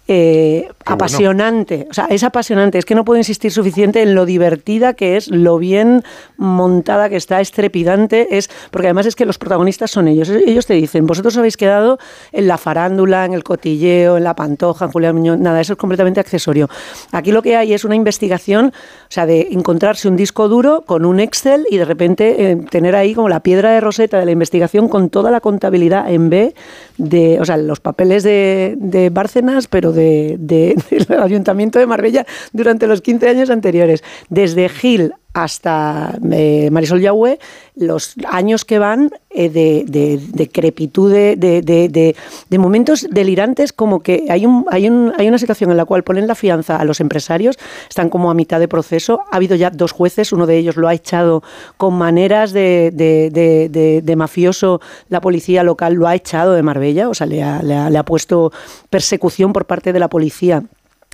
[0.06, 4.92] Eh, apasionante, o sea, es apasionante, es que no puedo insistir suficiente en lo divertida
[4.92, 6.02] que es, lo bien
[6.36, 10.74] montada que está, estrepidante, es, porque además es que los protagonistas son ellos, ellos te
[10.74, 11.98] dicen, vosotros habéis quedado
[12.32, 15.78] en la farándula, en el cotilleo, en la pantoja, en Julián Muñoz, nada, eso es
[15.78, 16.68] completamente accesorio.
[17.12, 21.06] Aquí lo que hay es una investigación, o sea, de encontrarse un disco duro con
[21.06, 24.32] un Excel y de repente eh, tener ahí como la piedra de roseta de la
[24.32, 26.54] investigación con toda la contabilidad en B
[26.98, 30.76] de, o sea, los papeles de, de Bárcenas, pero de, de-
[31.08, 34.02] del Ayuntamiento de Marbella durante los 15 años anteriores.
[34.28, 37.38] Desde Gil hasta eh, Marisol Yahue,
[37.74, 44.26] los años que van eh, de, de, de crepitud, de, de, momentos delirantes, como que
[44.30, 47.00] hay, un, hay, un, hay una situación en la cual ponen la fianza a los
[47.00, 47.56] empresarios,
[47.88, 49.22] están como a mitad de proceso.
[49.32, 51.42] Ha habido ya dos jueces, uno de ellos lo ha echado
[51.76, 57.42] con maneras de mafioso, la policía local lo ha echado de Marbella, o sea, le
[57.42, 58.52] ha, le ha- le ha puesto
[58.88, 60.62] persecución por parte de la policía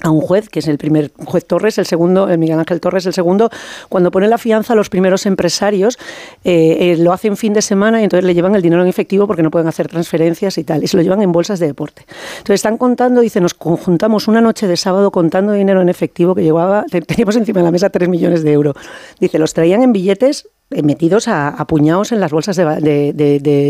[0.02, 3.04] a un juez, que es el primer juez Torres, el segundo, el Miguel Ángel Torres,
[3.06, 3.50] el segundo,
[3.88, 5.98] cuando pone la fianza a los primeros empresarios,
[6.44, 9.26] eh, eh, lo hacen fin de semana y entonces le llevan el dinero en efectivo
[9.26, 12.06] porque no pueden hacer transferencias y tal, y se lo llevan en bolsas de deporte.
[12.38, 16.42] Entonces están contando, dice, nos conjuntamos una noche de sábado contando dinero en efectivo que
[16.42, 18.74] llevaba, te- teníamos encima de la mesa 3 millones de euros.
[19.20, 20.50] Dice, los traían en billetes eh,
[20.82, 22.64] metidos a, a puñados en las bolsas de,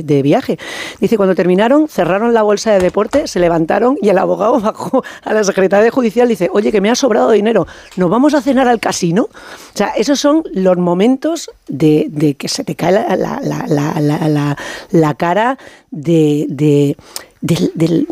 [0.04, 0.58] de- viaje.
[1.00, 5.32] Dice, cuando terminaron, cerraron la bolsa de deporte, se levantaron y el abogado bajó a
[5.32, 7.66] la secretaria judicial y dice, oye, que me ha sobrado dinero,
[7.96, 9.22] ¿nos vamos a cenar al casino?
[9.24, 12.08] O sea, esos son los momentos de,
[12.38, 14.56] que se te cae la, la- la- la-
[15.14, 15.58] cara
[15.90, 16.96] de, de-
[17.40, 18.06] del, del-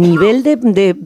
[0.00, 0.96] nivel de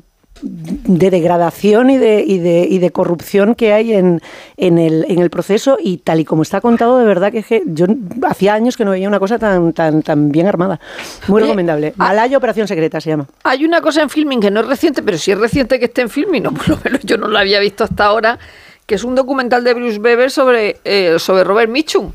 [0.42, 4.20] de degradación y de, y de, y de corrupción que hay en,
[4.56, 7.46] en, el, en el proceso y tal y como está contado, de verdad que, es
[7.46, 7.86] que yo
[8.26, 10.80] hacía años que no veía una cosa tan, tan, tan bien armada.
[11.26, 11.92] Muy recomendable.
[11.96, 13.26] Malaya Operación Secreta se llama.
[13.44, 16.02] Hay una cosa en filming que no es reciente, pero sí es reciente que esté
[16.02, 18.38] en filming, no, por lo menos yo no la había visto hasta ahora,
[18.86, 22.12] que es un documental de Bruce Weber sobre, eh, sobre Robert Mitchum,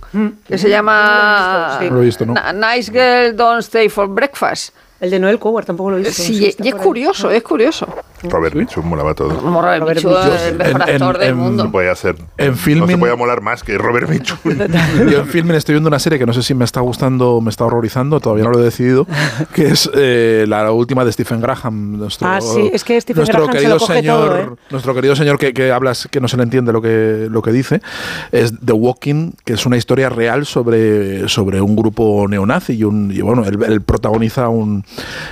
[0.47, 2.33] que se llama No lo he visto, ¿no?
[2.33, 4.73] Na- Nice Girl Don't Stay for Breakfast.
[5.03, 6.23] El de Noel Coward tampoco lo he visto.
[6.23, 7.85] Sí, y es curioso, es curioso.
[8.29, 9.35] Robert Mitchum molaba todo.
[9.37, 11.65] Como Robert Mitchum, el mejor En- en- actor del en- mundo.
[11.65, 12.15] No podía ser.
[12.37, 14.37] En No filming- se podía molar más que Robert Mitchum.
[15.11, 17.41] Yo en Filmin estoy viendo una serie que no sé si me está gustando o
[17.41, 19.05] me está horrorizando, todavía no lo he decidido,
[19.53, 23.39] que es eh, la última de Stephen Graham, nuestro, Ah, sí, es que Stephen nuestro
[23.39, 24.49] Graham se querido lo coge señor, todo, ¿eh?
[24.69, 27.51] nuestro querido señor que, que hablas que no se le entiende lo que lo que
[27.51, 27.81] dice,
[28.31, 33.11] es The Walking, que es una historia real sobre, sobre un grupo neonazi y, un,
[33.13, 34.85] y bueno, él, él protagoniza un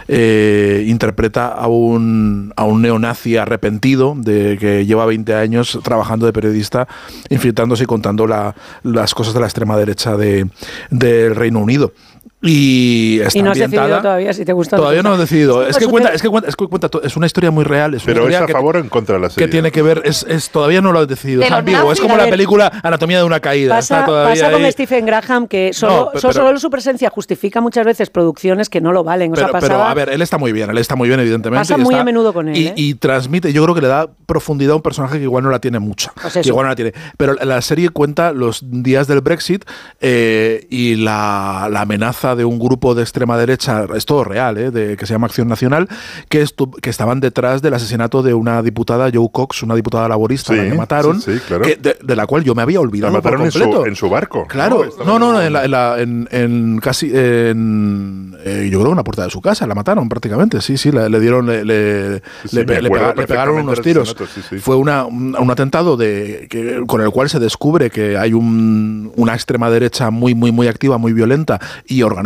[0.07, 6.33] eh, interpreta a un a un neonazi arrepentido de que lleva 20 años trabajando de
[6.33, 6.87] periodista,
[7.29, 10.49] infiltrándose y contando la- las cosas de la extrema derecha de,
[10.89, 11.93] del Reino Unido.
[12.41, 14.01] Y está Y no has decidido ambientada.
[14.01, 15.63] todavía si te gusta Todavía no he decidido.
[15.63, 17.63] Sí, Es que, cuenta, es, que cuenta, es que cuenta to- es una historia muy
[17.63, 17.93] real.
[17.93, 19.47] Es una Pero es a que- favor o en contra de la que serie.
[19.49, 21.41] tiene que ver, es, es- todavía no lo he decidido.
[21.41, 21.91] De Es ambiguo.
[21.91, 23.75] Es como la película Anatomía de una caída.
[23.75, 24.71] Pasa, Está todavía pasa con ahí.
[24.71, 28.81] Stephen Graham que solo, No, solo- pero- solo su presencia justifica muchas veces producciones que
[28.81, 29.33] no lo valen.
[29.33, 31.19] O sea, Pero, pero, pasaba- a ver, él está muy bien, él está muy bien,
[31.19, 31.61] evidentemente.
[31.61, 32.73] Pasa y muy está- a menudo con él, Y, ¿eh?
[32.75, 35.59] y transmite, yo creo que le da profundidad a un personaje que igual no la
[35.59, 36.11] tiene mucha.
[36.19, 36.93] Pues que igual no la tiene.
[37.17, 39.63] Pero la serie cuenta los días del Brexit
[39.99, 44.71] eh, y la, la amenaza de un grupo de extrema derecha, es todo real, ¿eh?
[44.71, 45.87] de, que se llama Acción Nacional,
[46.29, 46.45] que,
[46.81, 50.63] que estaban detrás del asesinato de una diputada, Joe Cox, una diputada laborista, a la
[50.63, 51.63] Sí, que mataron, sí, sí, claro.
[51.63, 53.11] que- de, de la cual yo me había olvidado.
[53.11, 53.85] La mataron por en su, completo.
[53.87, 54.47] en su barco.
[54.47, 58.91] Claro, no, no, no, en- la- en la- en- casi, en, eh, yo creo que
[58.91, 62.21] en la puerta de su casa, la mataron prácticamente, sí, sí, le, le dieron, le,
[62.45, 64.15] Sí, pega- pegaron unos tiros.
[64.33, 64.57] sí, sí.
[64.59, 69.11] Fue una, un, un atentado de, que, con el cual se descubre que hay un-
[69.15, 72.20] una extrema derecha muy, muy, muy activa, muy violenta y organizada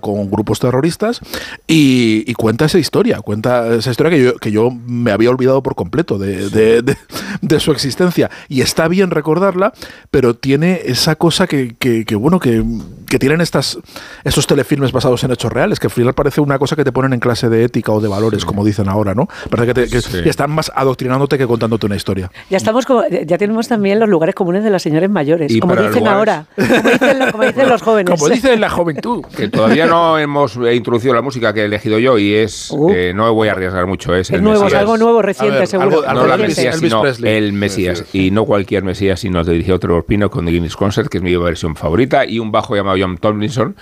[0.00, 1.20] con grupos terroristas
[1.66, 5.62] y, y cuenta esa historia, cuenta esa historia que yo, que yo me había olvidado
[5.62, 6.96] por completo de, de- de-
[7.40, 8.30] de su existencia.
[8.48, 9.72] Y está bien recordarla,
[10.10, 12.62] pero tiene esa cosa que, que- que, bueno, que,
[13.08, 13.78] que tienen estas,
[14.24, 17.12] estos telefilmes basados en hechos reales, que al final parece una cosa que te ponen
[17.12, 19.28] en clase de ética o de valores, como dicen ahora, ¿no?
[19.50, 20.28] Parece que, te- que- Sí.
[20.28, 22.30] están más adoctrinándote que contándote una historia.
[22.50, 25.74] Ya estamos como- ya tenemos también los lugares comunes de las señores mayores, Y como
[25.76, 28.14] dicen lugares- ahora, como dicen, lo- como dicen los jóvenes.
[28.20, 29.24] Como dice la juventud.
[29.40, 32.70] Que todavía no hemos eh, introducido la música que he elegido yo y es.
[32.94, 34.14] eh, no me voy a arriesgar mucho.
[34.14, 34.34] Es, Uh.
[34.34, 34.80] Es el nuevo, es Mesías.
[34.80, 36.02] algo nuevo, reciente, ver, seguro.
[36.06, 38.04] algo- No la Mesías, sino el Mesías.
[38.12, 41.34] Y no cualquier Mesías, sino dirigió Trevor Pino con The Guinness Concert, que es mi
[41.36, 43.76] versión favorita, y un bajo llamado John Tomlinson,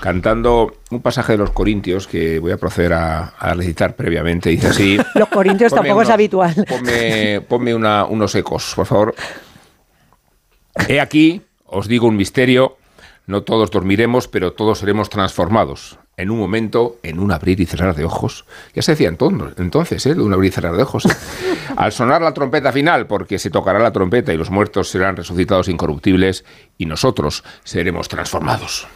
[0.00, 4.50] cantando un pasaje de los Corintios que voy a proceder a, a recitar previamente.
[4.50, 4.98] Dice así.
[5.14, 6.54] Los corintios tampoco es habitual.
[6.68, 9.14] Ponme, ponme una- unos ecos, por favor.
[10.88, 12.76] He aquí, os digo un misterio,
[13.30, 15.98] no todos dormiremos, pero todos seremos transformados.
[16.16, 18.44] En un momento, en un abrir y cerrar de ojos.
[18.74, 20.12] Ya se decía entonces, entonces ¿eh?
[20.12, 21.06] un abrir y cerrar de ojos.
[21.06, 21.16] ¿eh?
[21.76, 25.68] Al sonar la trompeta final, porque se tocará la trompeta y los muertos serán resucitados
[25.68, 26.44] incorruptibles
[26.76, 28.86] y nosotros seremos transformados.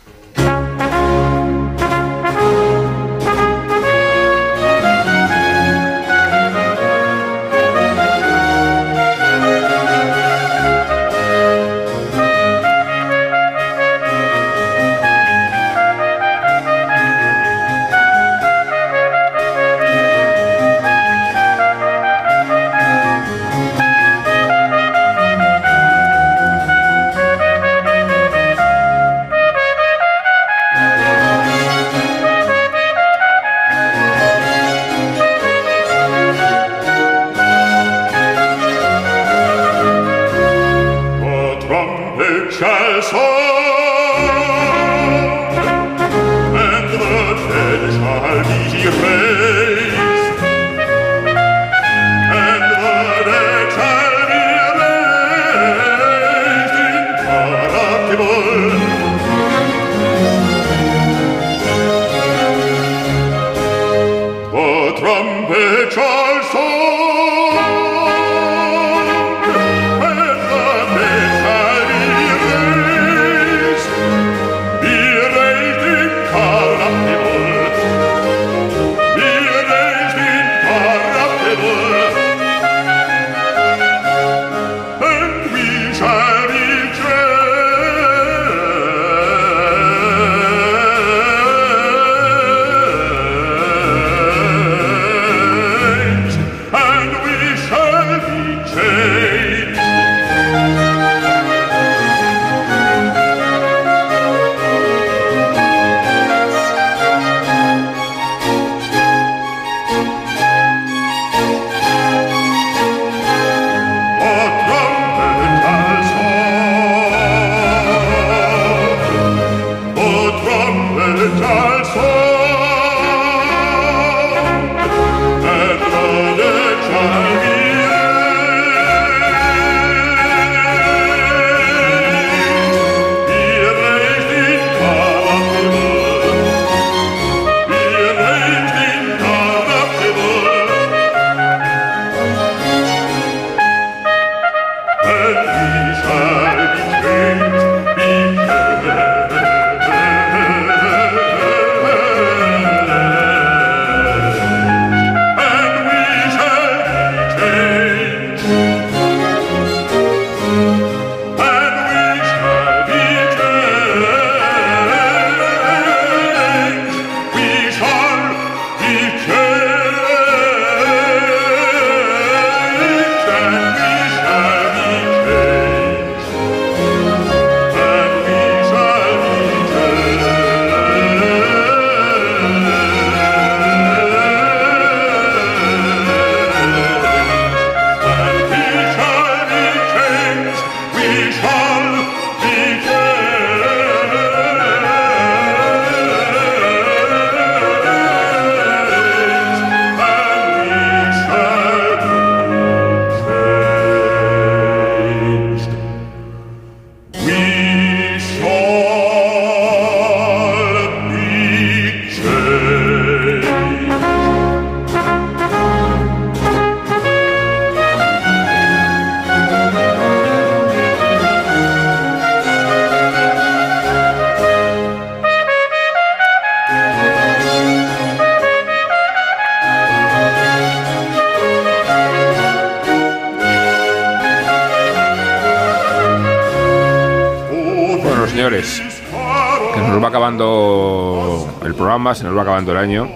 [242.15, 243.09] Se nos va acabando el año.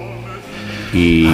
[0.92, 1.30] Y.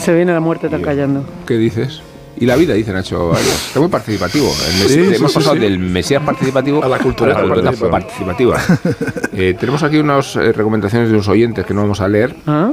[0.00, 1.24] Se viene la muerte, está callando.
[1.46, 2.02] ¿Qué dices?
[2.38, 3.66] Y la vida, dice Nacho Arias.
[3.68, 4.46] Está muy participativo.
[4.46, 5.60] El Mesías- Sí, sí, hemos sí, pasado sí.
[5.60, 7.90] del Mesías participativo A la cultura participativa.
[7.90, 8.58] participativa.
[9.32, 12.34] Eh, tenemos aquí unas eh, recomendaciones de unos oyentes que no vamos a leer.
[12.46, 12.72] ¿Ah?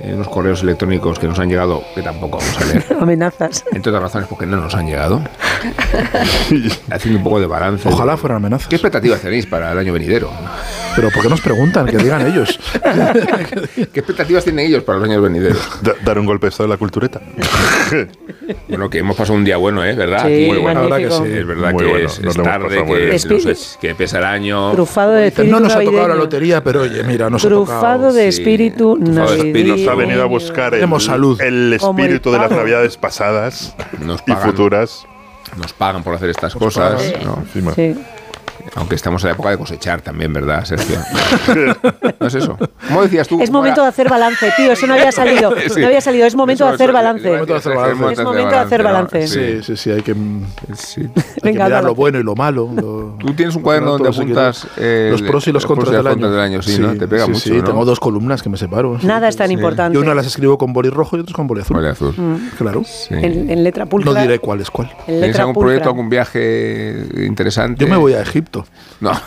[0.00, 2.86] eh, unos correos electrónicos que nos han llegado que tampoco vamos a leer.
[3.00, 3.64] Amenazas.
[3.72, 5.20] Entre otras razones porque no nos han llegado.
[6.90, 7.88] Haciendo un poco de balance.
[7.88, 8.68] Ojalá fueran amenazas.
[8.68, 10.30] ¿Qué expectativas tenéis para el año venidero?
[10.94, 11.86] Pero ¿por qué nos preguntan?
[11.86, 12.58] Que digan ellos.
[13.74, 15.58] ¿Qué expectativas tienen ellos para los años venideros?
[16.04, 17.20] dar un golpe de estado en la cultureta.
[18.68, 19.94] bueno, que hemos pasado un día bueno, ¿eh?
[19.94, 20.26] ¿Verdad?
[20.26, 20.88] Sí, Muy bueno.
[20.88, 21.24] magnífico.
[21.24, 24.18] Sí, es verdad Muy que bueno, es, nos es tarde, que, no sé, que pesa
[24.18, 24.72] el año.
[24.72, 26.22] Trufado de espíritu no nos ha tocado la navideño.
[26.24, 28.12] lotería, pero oye, mira, nos ha Trufado tocado.
[28.12, 29.76] de espíritu navideño.
[29.76, 31.40] Nos ha venido a buscar el, salud.
[31.40, 35.06] el Como el espíritu de las navidades pasadas Nos y futuras.
[35.56, 37.24] Nos pagan por hacer estas cosas, pagan.
[37.24, 37.44] ¿no?
[37.74, 37.94] Sí.
[38.74, 40.96] Aunque estamos en la época de cosechar también, ¿verdad, Sergio?
[42.20, 42.56] ¿No es eso?
[42.88, 43.40] ¿Cómo decías tú?
[43.42, 44.72] Es momento de hacer balance, tío.
[44.72, 45.52] Eso no había salido.
[45.72, 45.80] Sí.
[45.80, 46.26] No había salido.
[46.26, 47.24] Es momento Eso, de hacer eso, balance.
[47.28, 48.12] es momento de hacer balance.
[48.12, 49.28] Es momento de hacer balance.
[49.28, 52.68] Sí, sí, sí, hay que, hay que mirar lo bueno y lo malo.
[52.74, 56.06] lo- Tú tienes un cuaderno donde apuntas el- los pros y los los contras del
[56.06, 56.30] año.
[56.30, 56.94] del año, sí, ¿no?
[56.94, 57.64] Te pega sí, mucho, Sí, ¿no?
[57.64, 58.98] tengo dos columnas que me separo.
[59.00, 59.06] sí.
[59.06, 59.54] Nada es tan Sí.
[59.54, 59.96] importante.
[59.98, 61.76] Y una las escribo con boli rojo y otras con boli azul.
[61.76, 62.14] Vale, azul.
[62.16, 62.36] Mm.
[62.58, 62.82] Claro.
[63.10, 64.12] En, en letra pulcra.
[64.12, 64.90] No diré cuál es cuál.
[65.06, 67.84] En ¿Tienes algún proyecto, algún viaje interesante?
[67.84, 68.61] Yo me voy a Egipto.
[69.00, 69.12] No,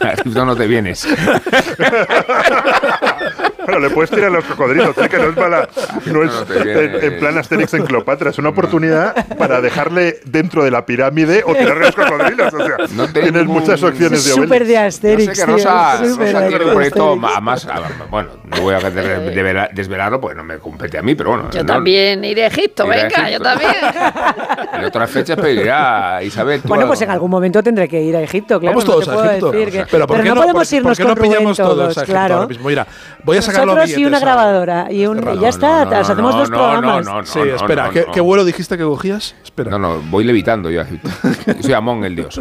[0.00, 1.06] Egipto no te vienes.
[3.64, 5.68] Bueno, le puedes tirar a los cocodrilos, sí, que no es mala.
[6.06, 6.84] No es No viene.
[6.84, 11.42] en, en plan Asterix en Cleopatra, es una oportunidad para dejarle dentro de la pirámide
[11.46, 12.52] o tirarle a los cocodrilos.
[12.54, 15.24] O sea, No tienes ningún- muchas opciones de Súper de Yo Asterix.
[15.24, 18.80] sé que tío, Rosa, súper Rosa tiene un proyecto más, a- bueno, no voy a
[18.80, 21.50] devela- desvelarlo porque no me compete a mí, pero bueno.
[21.50, 23.42] Yo no- también iré a Egipto, Iré a venga, yo Egipto.
[23.44, 23.74] también.
[24.74, 26.60] En otras fechas pedirá Isabel.
[26.64, 26.90] Bueno, algo.
[26.90, 28.72] pues en algún momento tendré que ir a Egipto, claro.
[28.76, 29.52] Vamos no todos a Egipto.
[29.52, 31.56] decir que- Pero, ¿por qué no, no, podemos irnos por qué no con Rubén pillamos
[31.56, 32.34] todos todos, a Egipto claro.
[32.34, 32.68] ahora mismo?
[32.68, 32.86] Mira,
[33.22, 34.86] voy a No sacar nosotros y una grabadora.
[34.90, 37.06] Y, un, y ya está, os hacemos dos programas.
[37.28, 39.34] sí, espera, ¿qué, qué vuelo dijiste que cogías?
[39.44, 39.70] Espera.
[39.70, 40.82] No, no, voy levitando yo.
[41.60, 42.40] Soy Amón, el dios.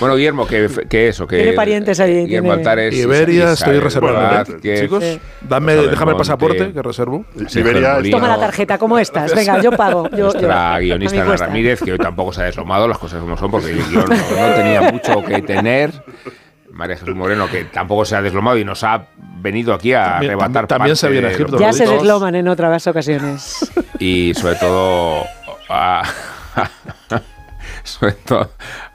[0.00, 1.26] Bueno, Guillermo, ¿qué, qué eso?
[1.26, 2.24] Que Tiene parientes ahí.
[2.24, 2.94] Guillermo tiene- Altares.
[2.94, 4.58] Iberia, estoy reservando.
[4.60, 5.04] Chicos,
[5.40, 7.24] dame, déjame el pasaporte que reservo.
[7.54, 9.34] Iberia, Toma la tarjeta, ¿cómo estás?
[9.34, 10.08] Venga, yo pago.
[10.10, 11.36] Yo, Nuestra yo- guionista Ana.
[11.36, 14.92] Ramírez, que hoy tampoco se ha deslomado, las cosas como son, porque no, no tenía
[14.92, 15.92] mucho que tener.
[16.72, 19.06] María Jesús Moreno, que tampoco se ha deslomado y nos ha
[19.40, 22.86] venido aquí a También- arrebatar también se viene a Egipto, Ya se desloman en otras
[22.86, 23.70] ocasiones.
[23.98, 25.24] Y sobre todo
[25.68, 26.02] a,
[27.84, 28.50] sobre todo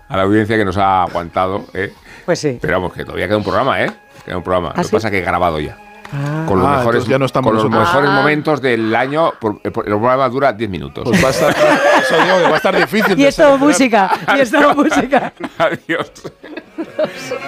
[0.09, 1.65] a la audiencia que nos ha aguantado.
[1.73, 1.93] ¿eh?
[2.25, 2.57] Pues sí.
[2.61, 3.91] Pero vamos, que todavía queda un programa, ¿eh?
[4.25, 4.69] Queda un programa.
[4.69, 4.91] ¿Ah, Lo que sí?
[4.95, 5.77] pasa es que he grabado ya.
[6.13, 6.45] Ah.
[6.47, 8.13] Con los Ah, mejores, ya no estamos con los mejores Ah.
[8.15, 9.33] momentos del año.
[9.39, 11.03] por- el programa dura 10 minutos.
[11.05, 13.13] Pues va a estar, eso digo va a estar difícil.
[13.19, 14.11] Y de es música.
[14.35, 15.33] Y es todo música.
[15.57, 16.11] Adiós.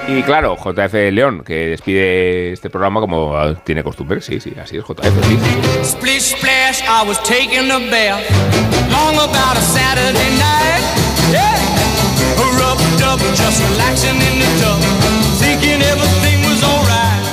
[0.08, 3.34] Y claro, JF León, que despide este programa como
[3.64, 4.22] tiene costumbre.
[4.22, 5.06] Sí, sí, así es, JF.
[5.26, 5.40] Sí.
[5.84, 8.22] Splish splash, I was taking a bath
[8.92, 10.84] long about a Saturday night.
[11.32, 11.56] Yeah,
[12.58, 14.80] rubbed up, just relaxing in the tub,
[15.40, 16.29] thinking everything.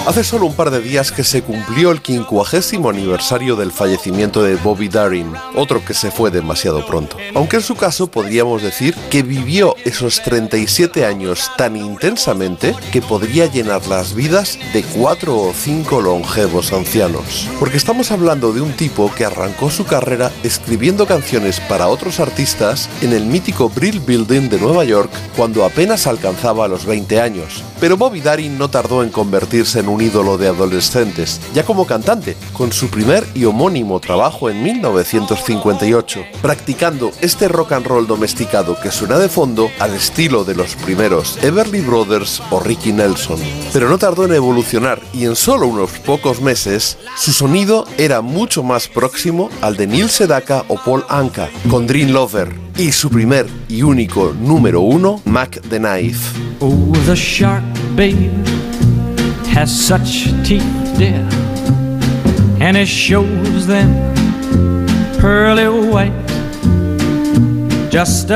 [0.07, 4.55] Hace solo un par de días que se cumplió el quincuagésimo aniversario del fallecimiento de
[4.55, 7.16] Bobby Darin, otro que se fue demasiado pronto.
[7.35, 13.47] Aunque en su caso podríamos decir que vivió esos 37 años tan intensamente que podría
[13.47, 17.49] llenar las vidas de cuatro o cinco longevos ancianos.
[17.59, 22.89] Porque estamos hablando de un tipo que arrancó su carrera escribiendo canciones para otros artistas
[23.03, 27.65] en el mítico Brill Building de Nueva York cuando apenas alcanzaba los 20 años.
[27.81, 32.36] Pero Bobby Darin no tardó en convertirse en un ídolo de adolescentes, ya como cantante,
[32.52, 38.90] con su primer y homónimo trabajo en 1958, practicando este rock and roll domesticado que
[38.90, 43.39] suena de fondo al estilo de los primeros Everly Brothers o Ricky Nelson.
[43.73, 48.62] Pero no tardó en evolucionar y en solo unos pocos meses, su sonido era mucho
[48.62, 53.47] más próximo al de Neil Sedaka o Paul Anka, con Dream Lover, y su primer
[53.68, 56.39] y único número uno, Mac the Knife.
[56.60, 56.93] Oh,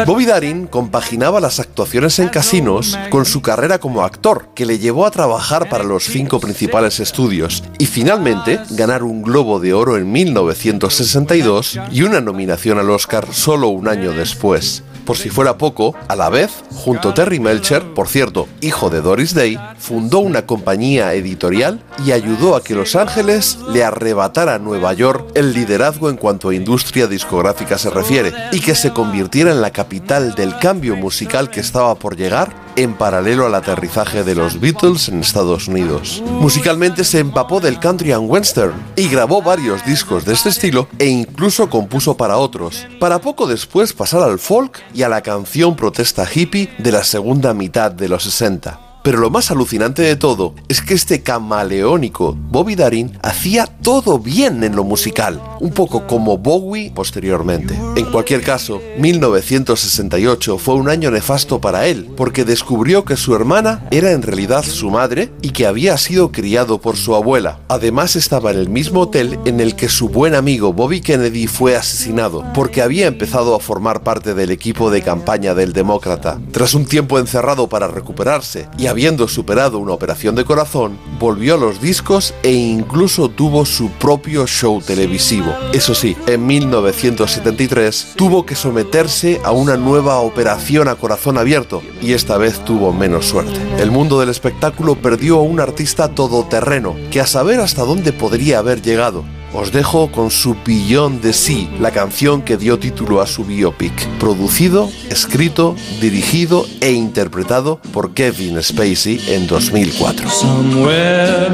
[0.07, 5.05] Bobby Darin compaginaba las actuaciones en casinos con su carrera como actor, que le llevó
[5.05, 10.11] a trabajar para los cinco principales estudios y finalmente ganar un Globo de Oro en
[10.11, 14.85] 1962 y una nominación al Oscar solo un año después.
[15.05, 19.01] Por si fuera poco, a la vez, junto a Terry Melcher, por cierto, hijo de
[19.01, 24.59] Doris Day, fundó una compañía editorial y ayudó a que Los Ángeles le arrebatara a
[24.59, 29.51] Nueva York el liderazgo en cuanto a industria discográfica se refiere y que se convirtiera
[29.51, 34.35] en la capital del cambio musical que estaba por llegar en paralelo al aterrizaje de
[34.35, 36.23] los Beatles en Estados Unidos.
[36.27, 41.07] Musicalmente se empapó del country and western y grabó varios discos de este estilo e
[41.07, 46.27] incluso compuso para otros, para poco después pasar al folk y a la canción protesta
[46.33, 48.90] hippie de la segunda mitad de los 60.
[49.03, 54.63] Pero lo más alucinante de todo es que este camaleónico Bobby Darin hacía todo bien
[54.63, 57.79] en lo musical, un poco como Bowie posteriormente.
[57.97, 63.87] En cualquier caso, 1968 fue un año nefasto para él, porque descubrió que su hermana
[63.91, 67.61] era en realidad su madre y que había sido criado por su abuela.
[67.69, 71.75] Además estaba en el mismo hotel en el que su buen amigo Bobby Kennedy fue
[71.75, 76.39] asesinado, porque había empezado a formar parte del equipo de campaña del demócrata.
[76.53, 81.59] Tras un tiempo encerrado para recuperarse y habiendo superado una operación de corazón, volvió a
[81.59, 85.55] los discos e incluso tuvo su propio show televisivo.
[85.73, 92.13] Eso sí, en 1973 tuvo que someterse a una nueva operación a corazón abierto y
[92.13, 93.59] esta vez tuvo menos suerte.
[93.79, 98.59] El mundo del espectáculo perdió a un artista todoterreno que a saber hasta dónde podría
[98.59, 99.25] haber llegado.
[99.53, 103.93] Os dejo con su Beyond the Sea, la canción que dio título a su biopic,
[104.21, 110.31] producido, escrito, dirigido e interpretado por Kevin Spacey en 2004.
[110.31, 111.49] Somewhere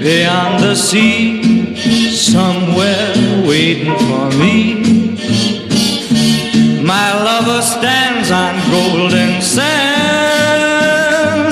[0.00, 1.76] beyond the sea,
[2.16, 3.12] somewhere
[3.46, 4.80] waiting for me.
[6.82, 9.64] My lover stands on golden sands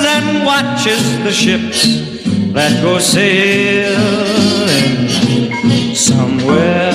[0.03, 2.12] and watches the ships
[2.53, 3.97] that go sailing
[5.95, 6.91] somewhere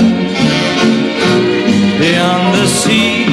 [1.98, 3.26] beyond the sea.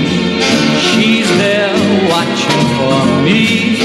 [0.90, 1.70] She's there
[2.10, 3.78] watching for me.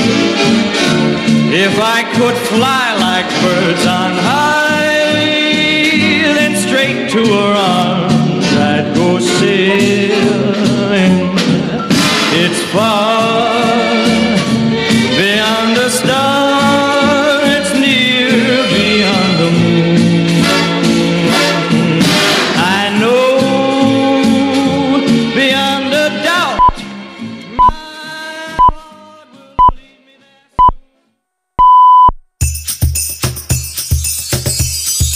[1.52, 3.84] If I could fly like birds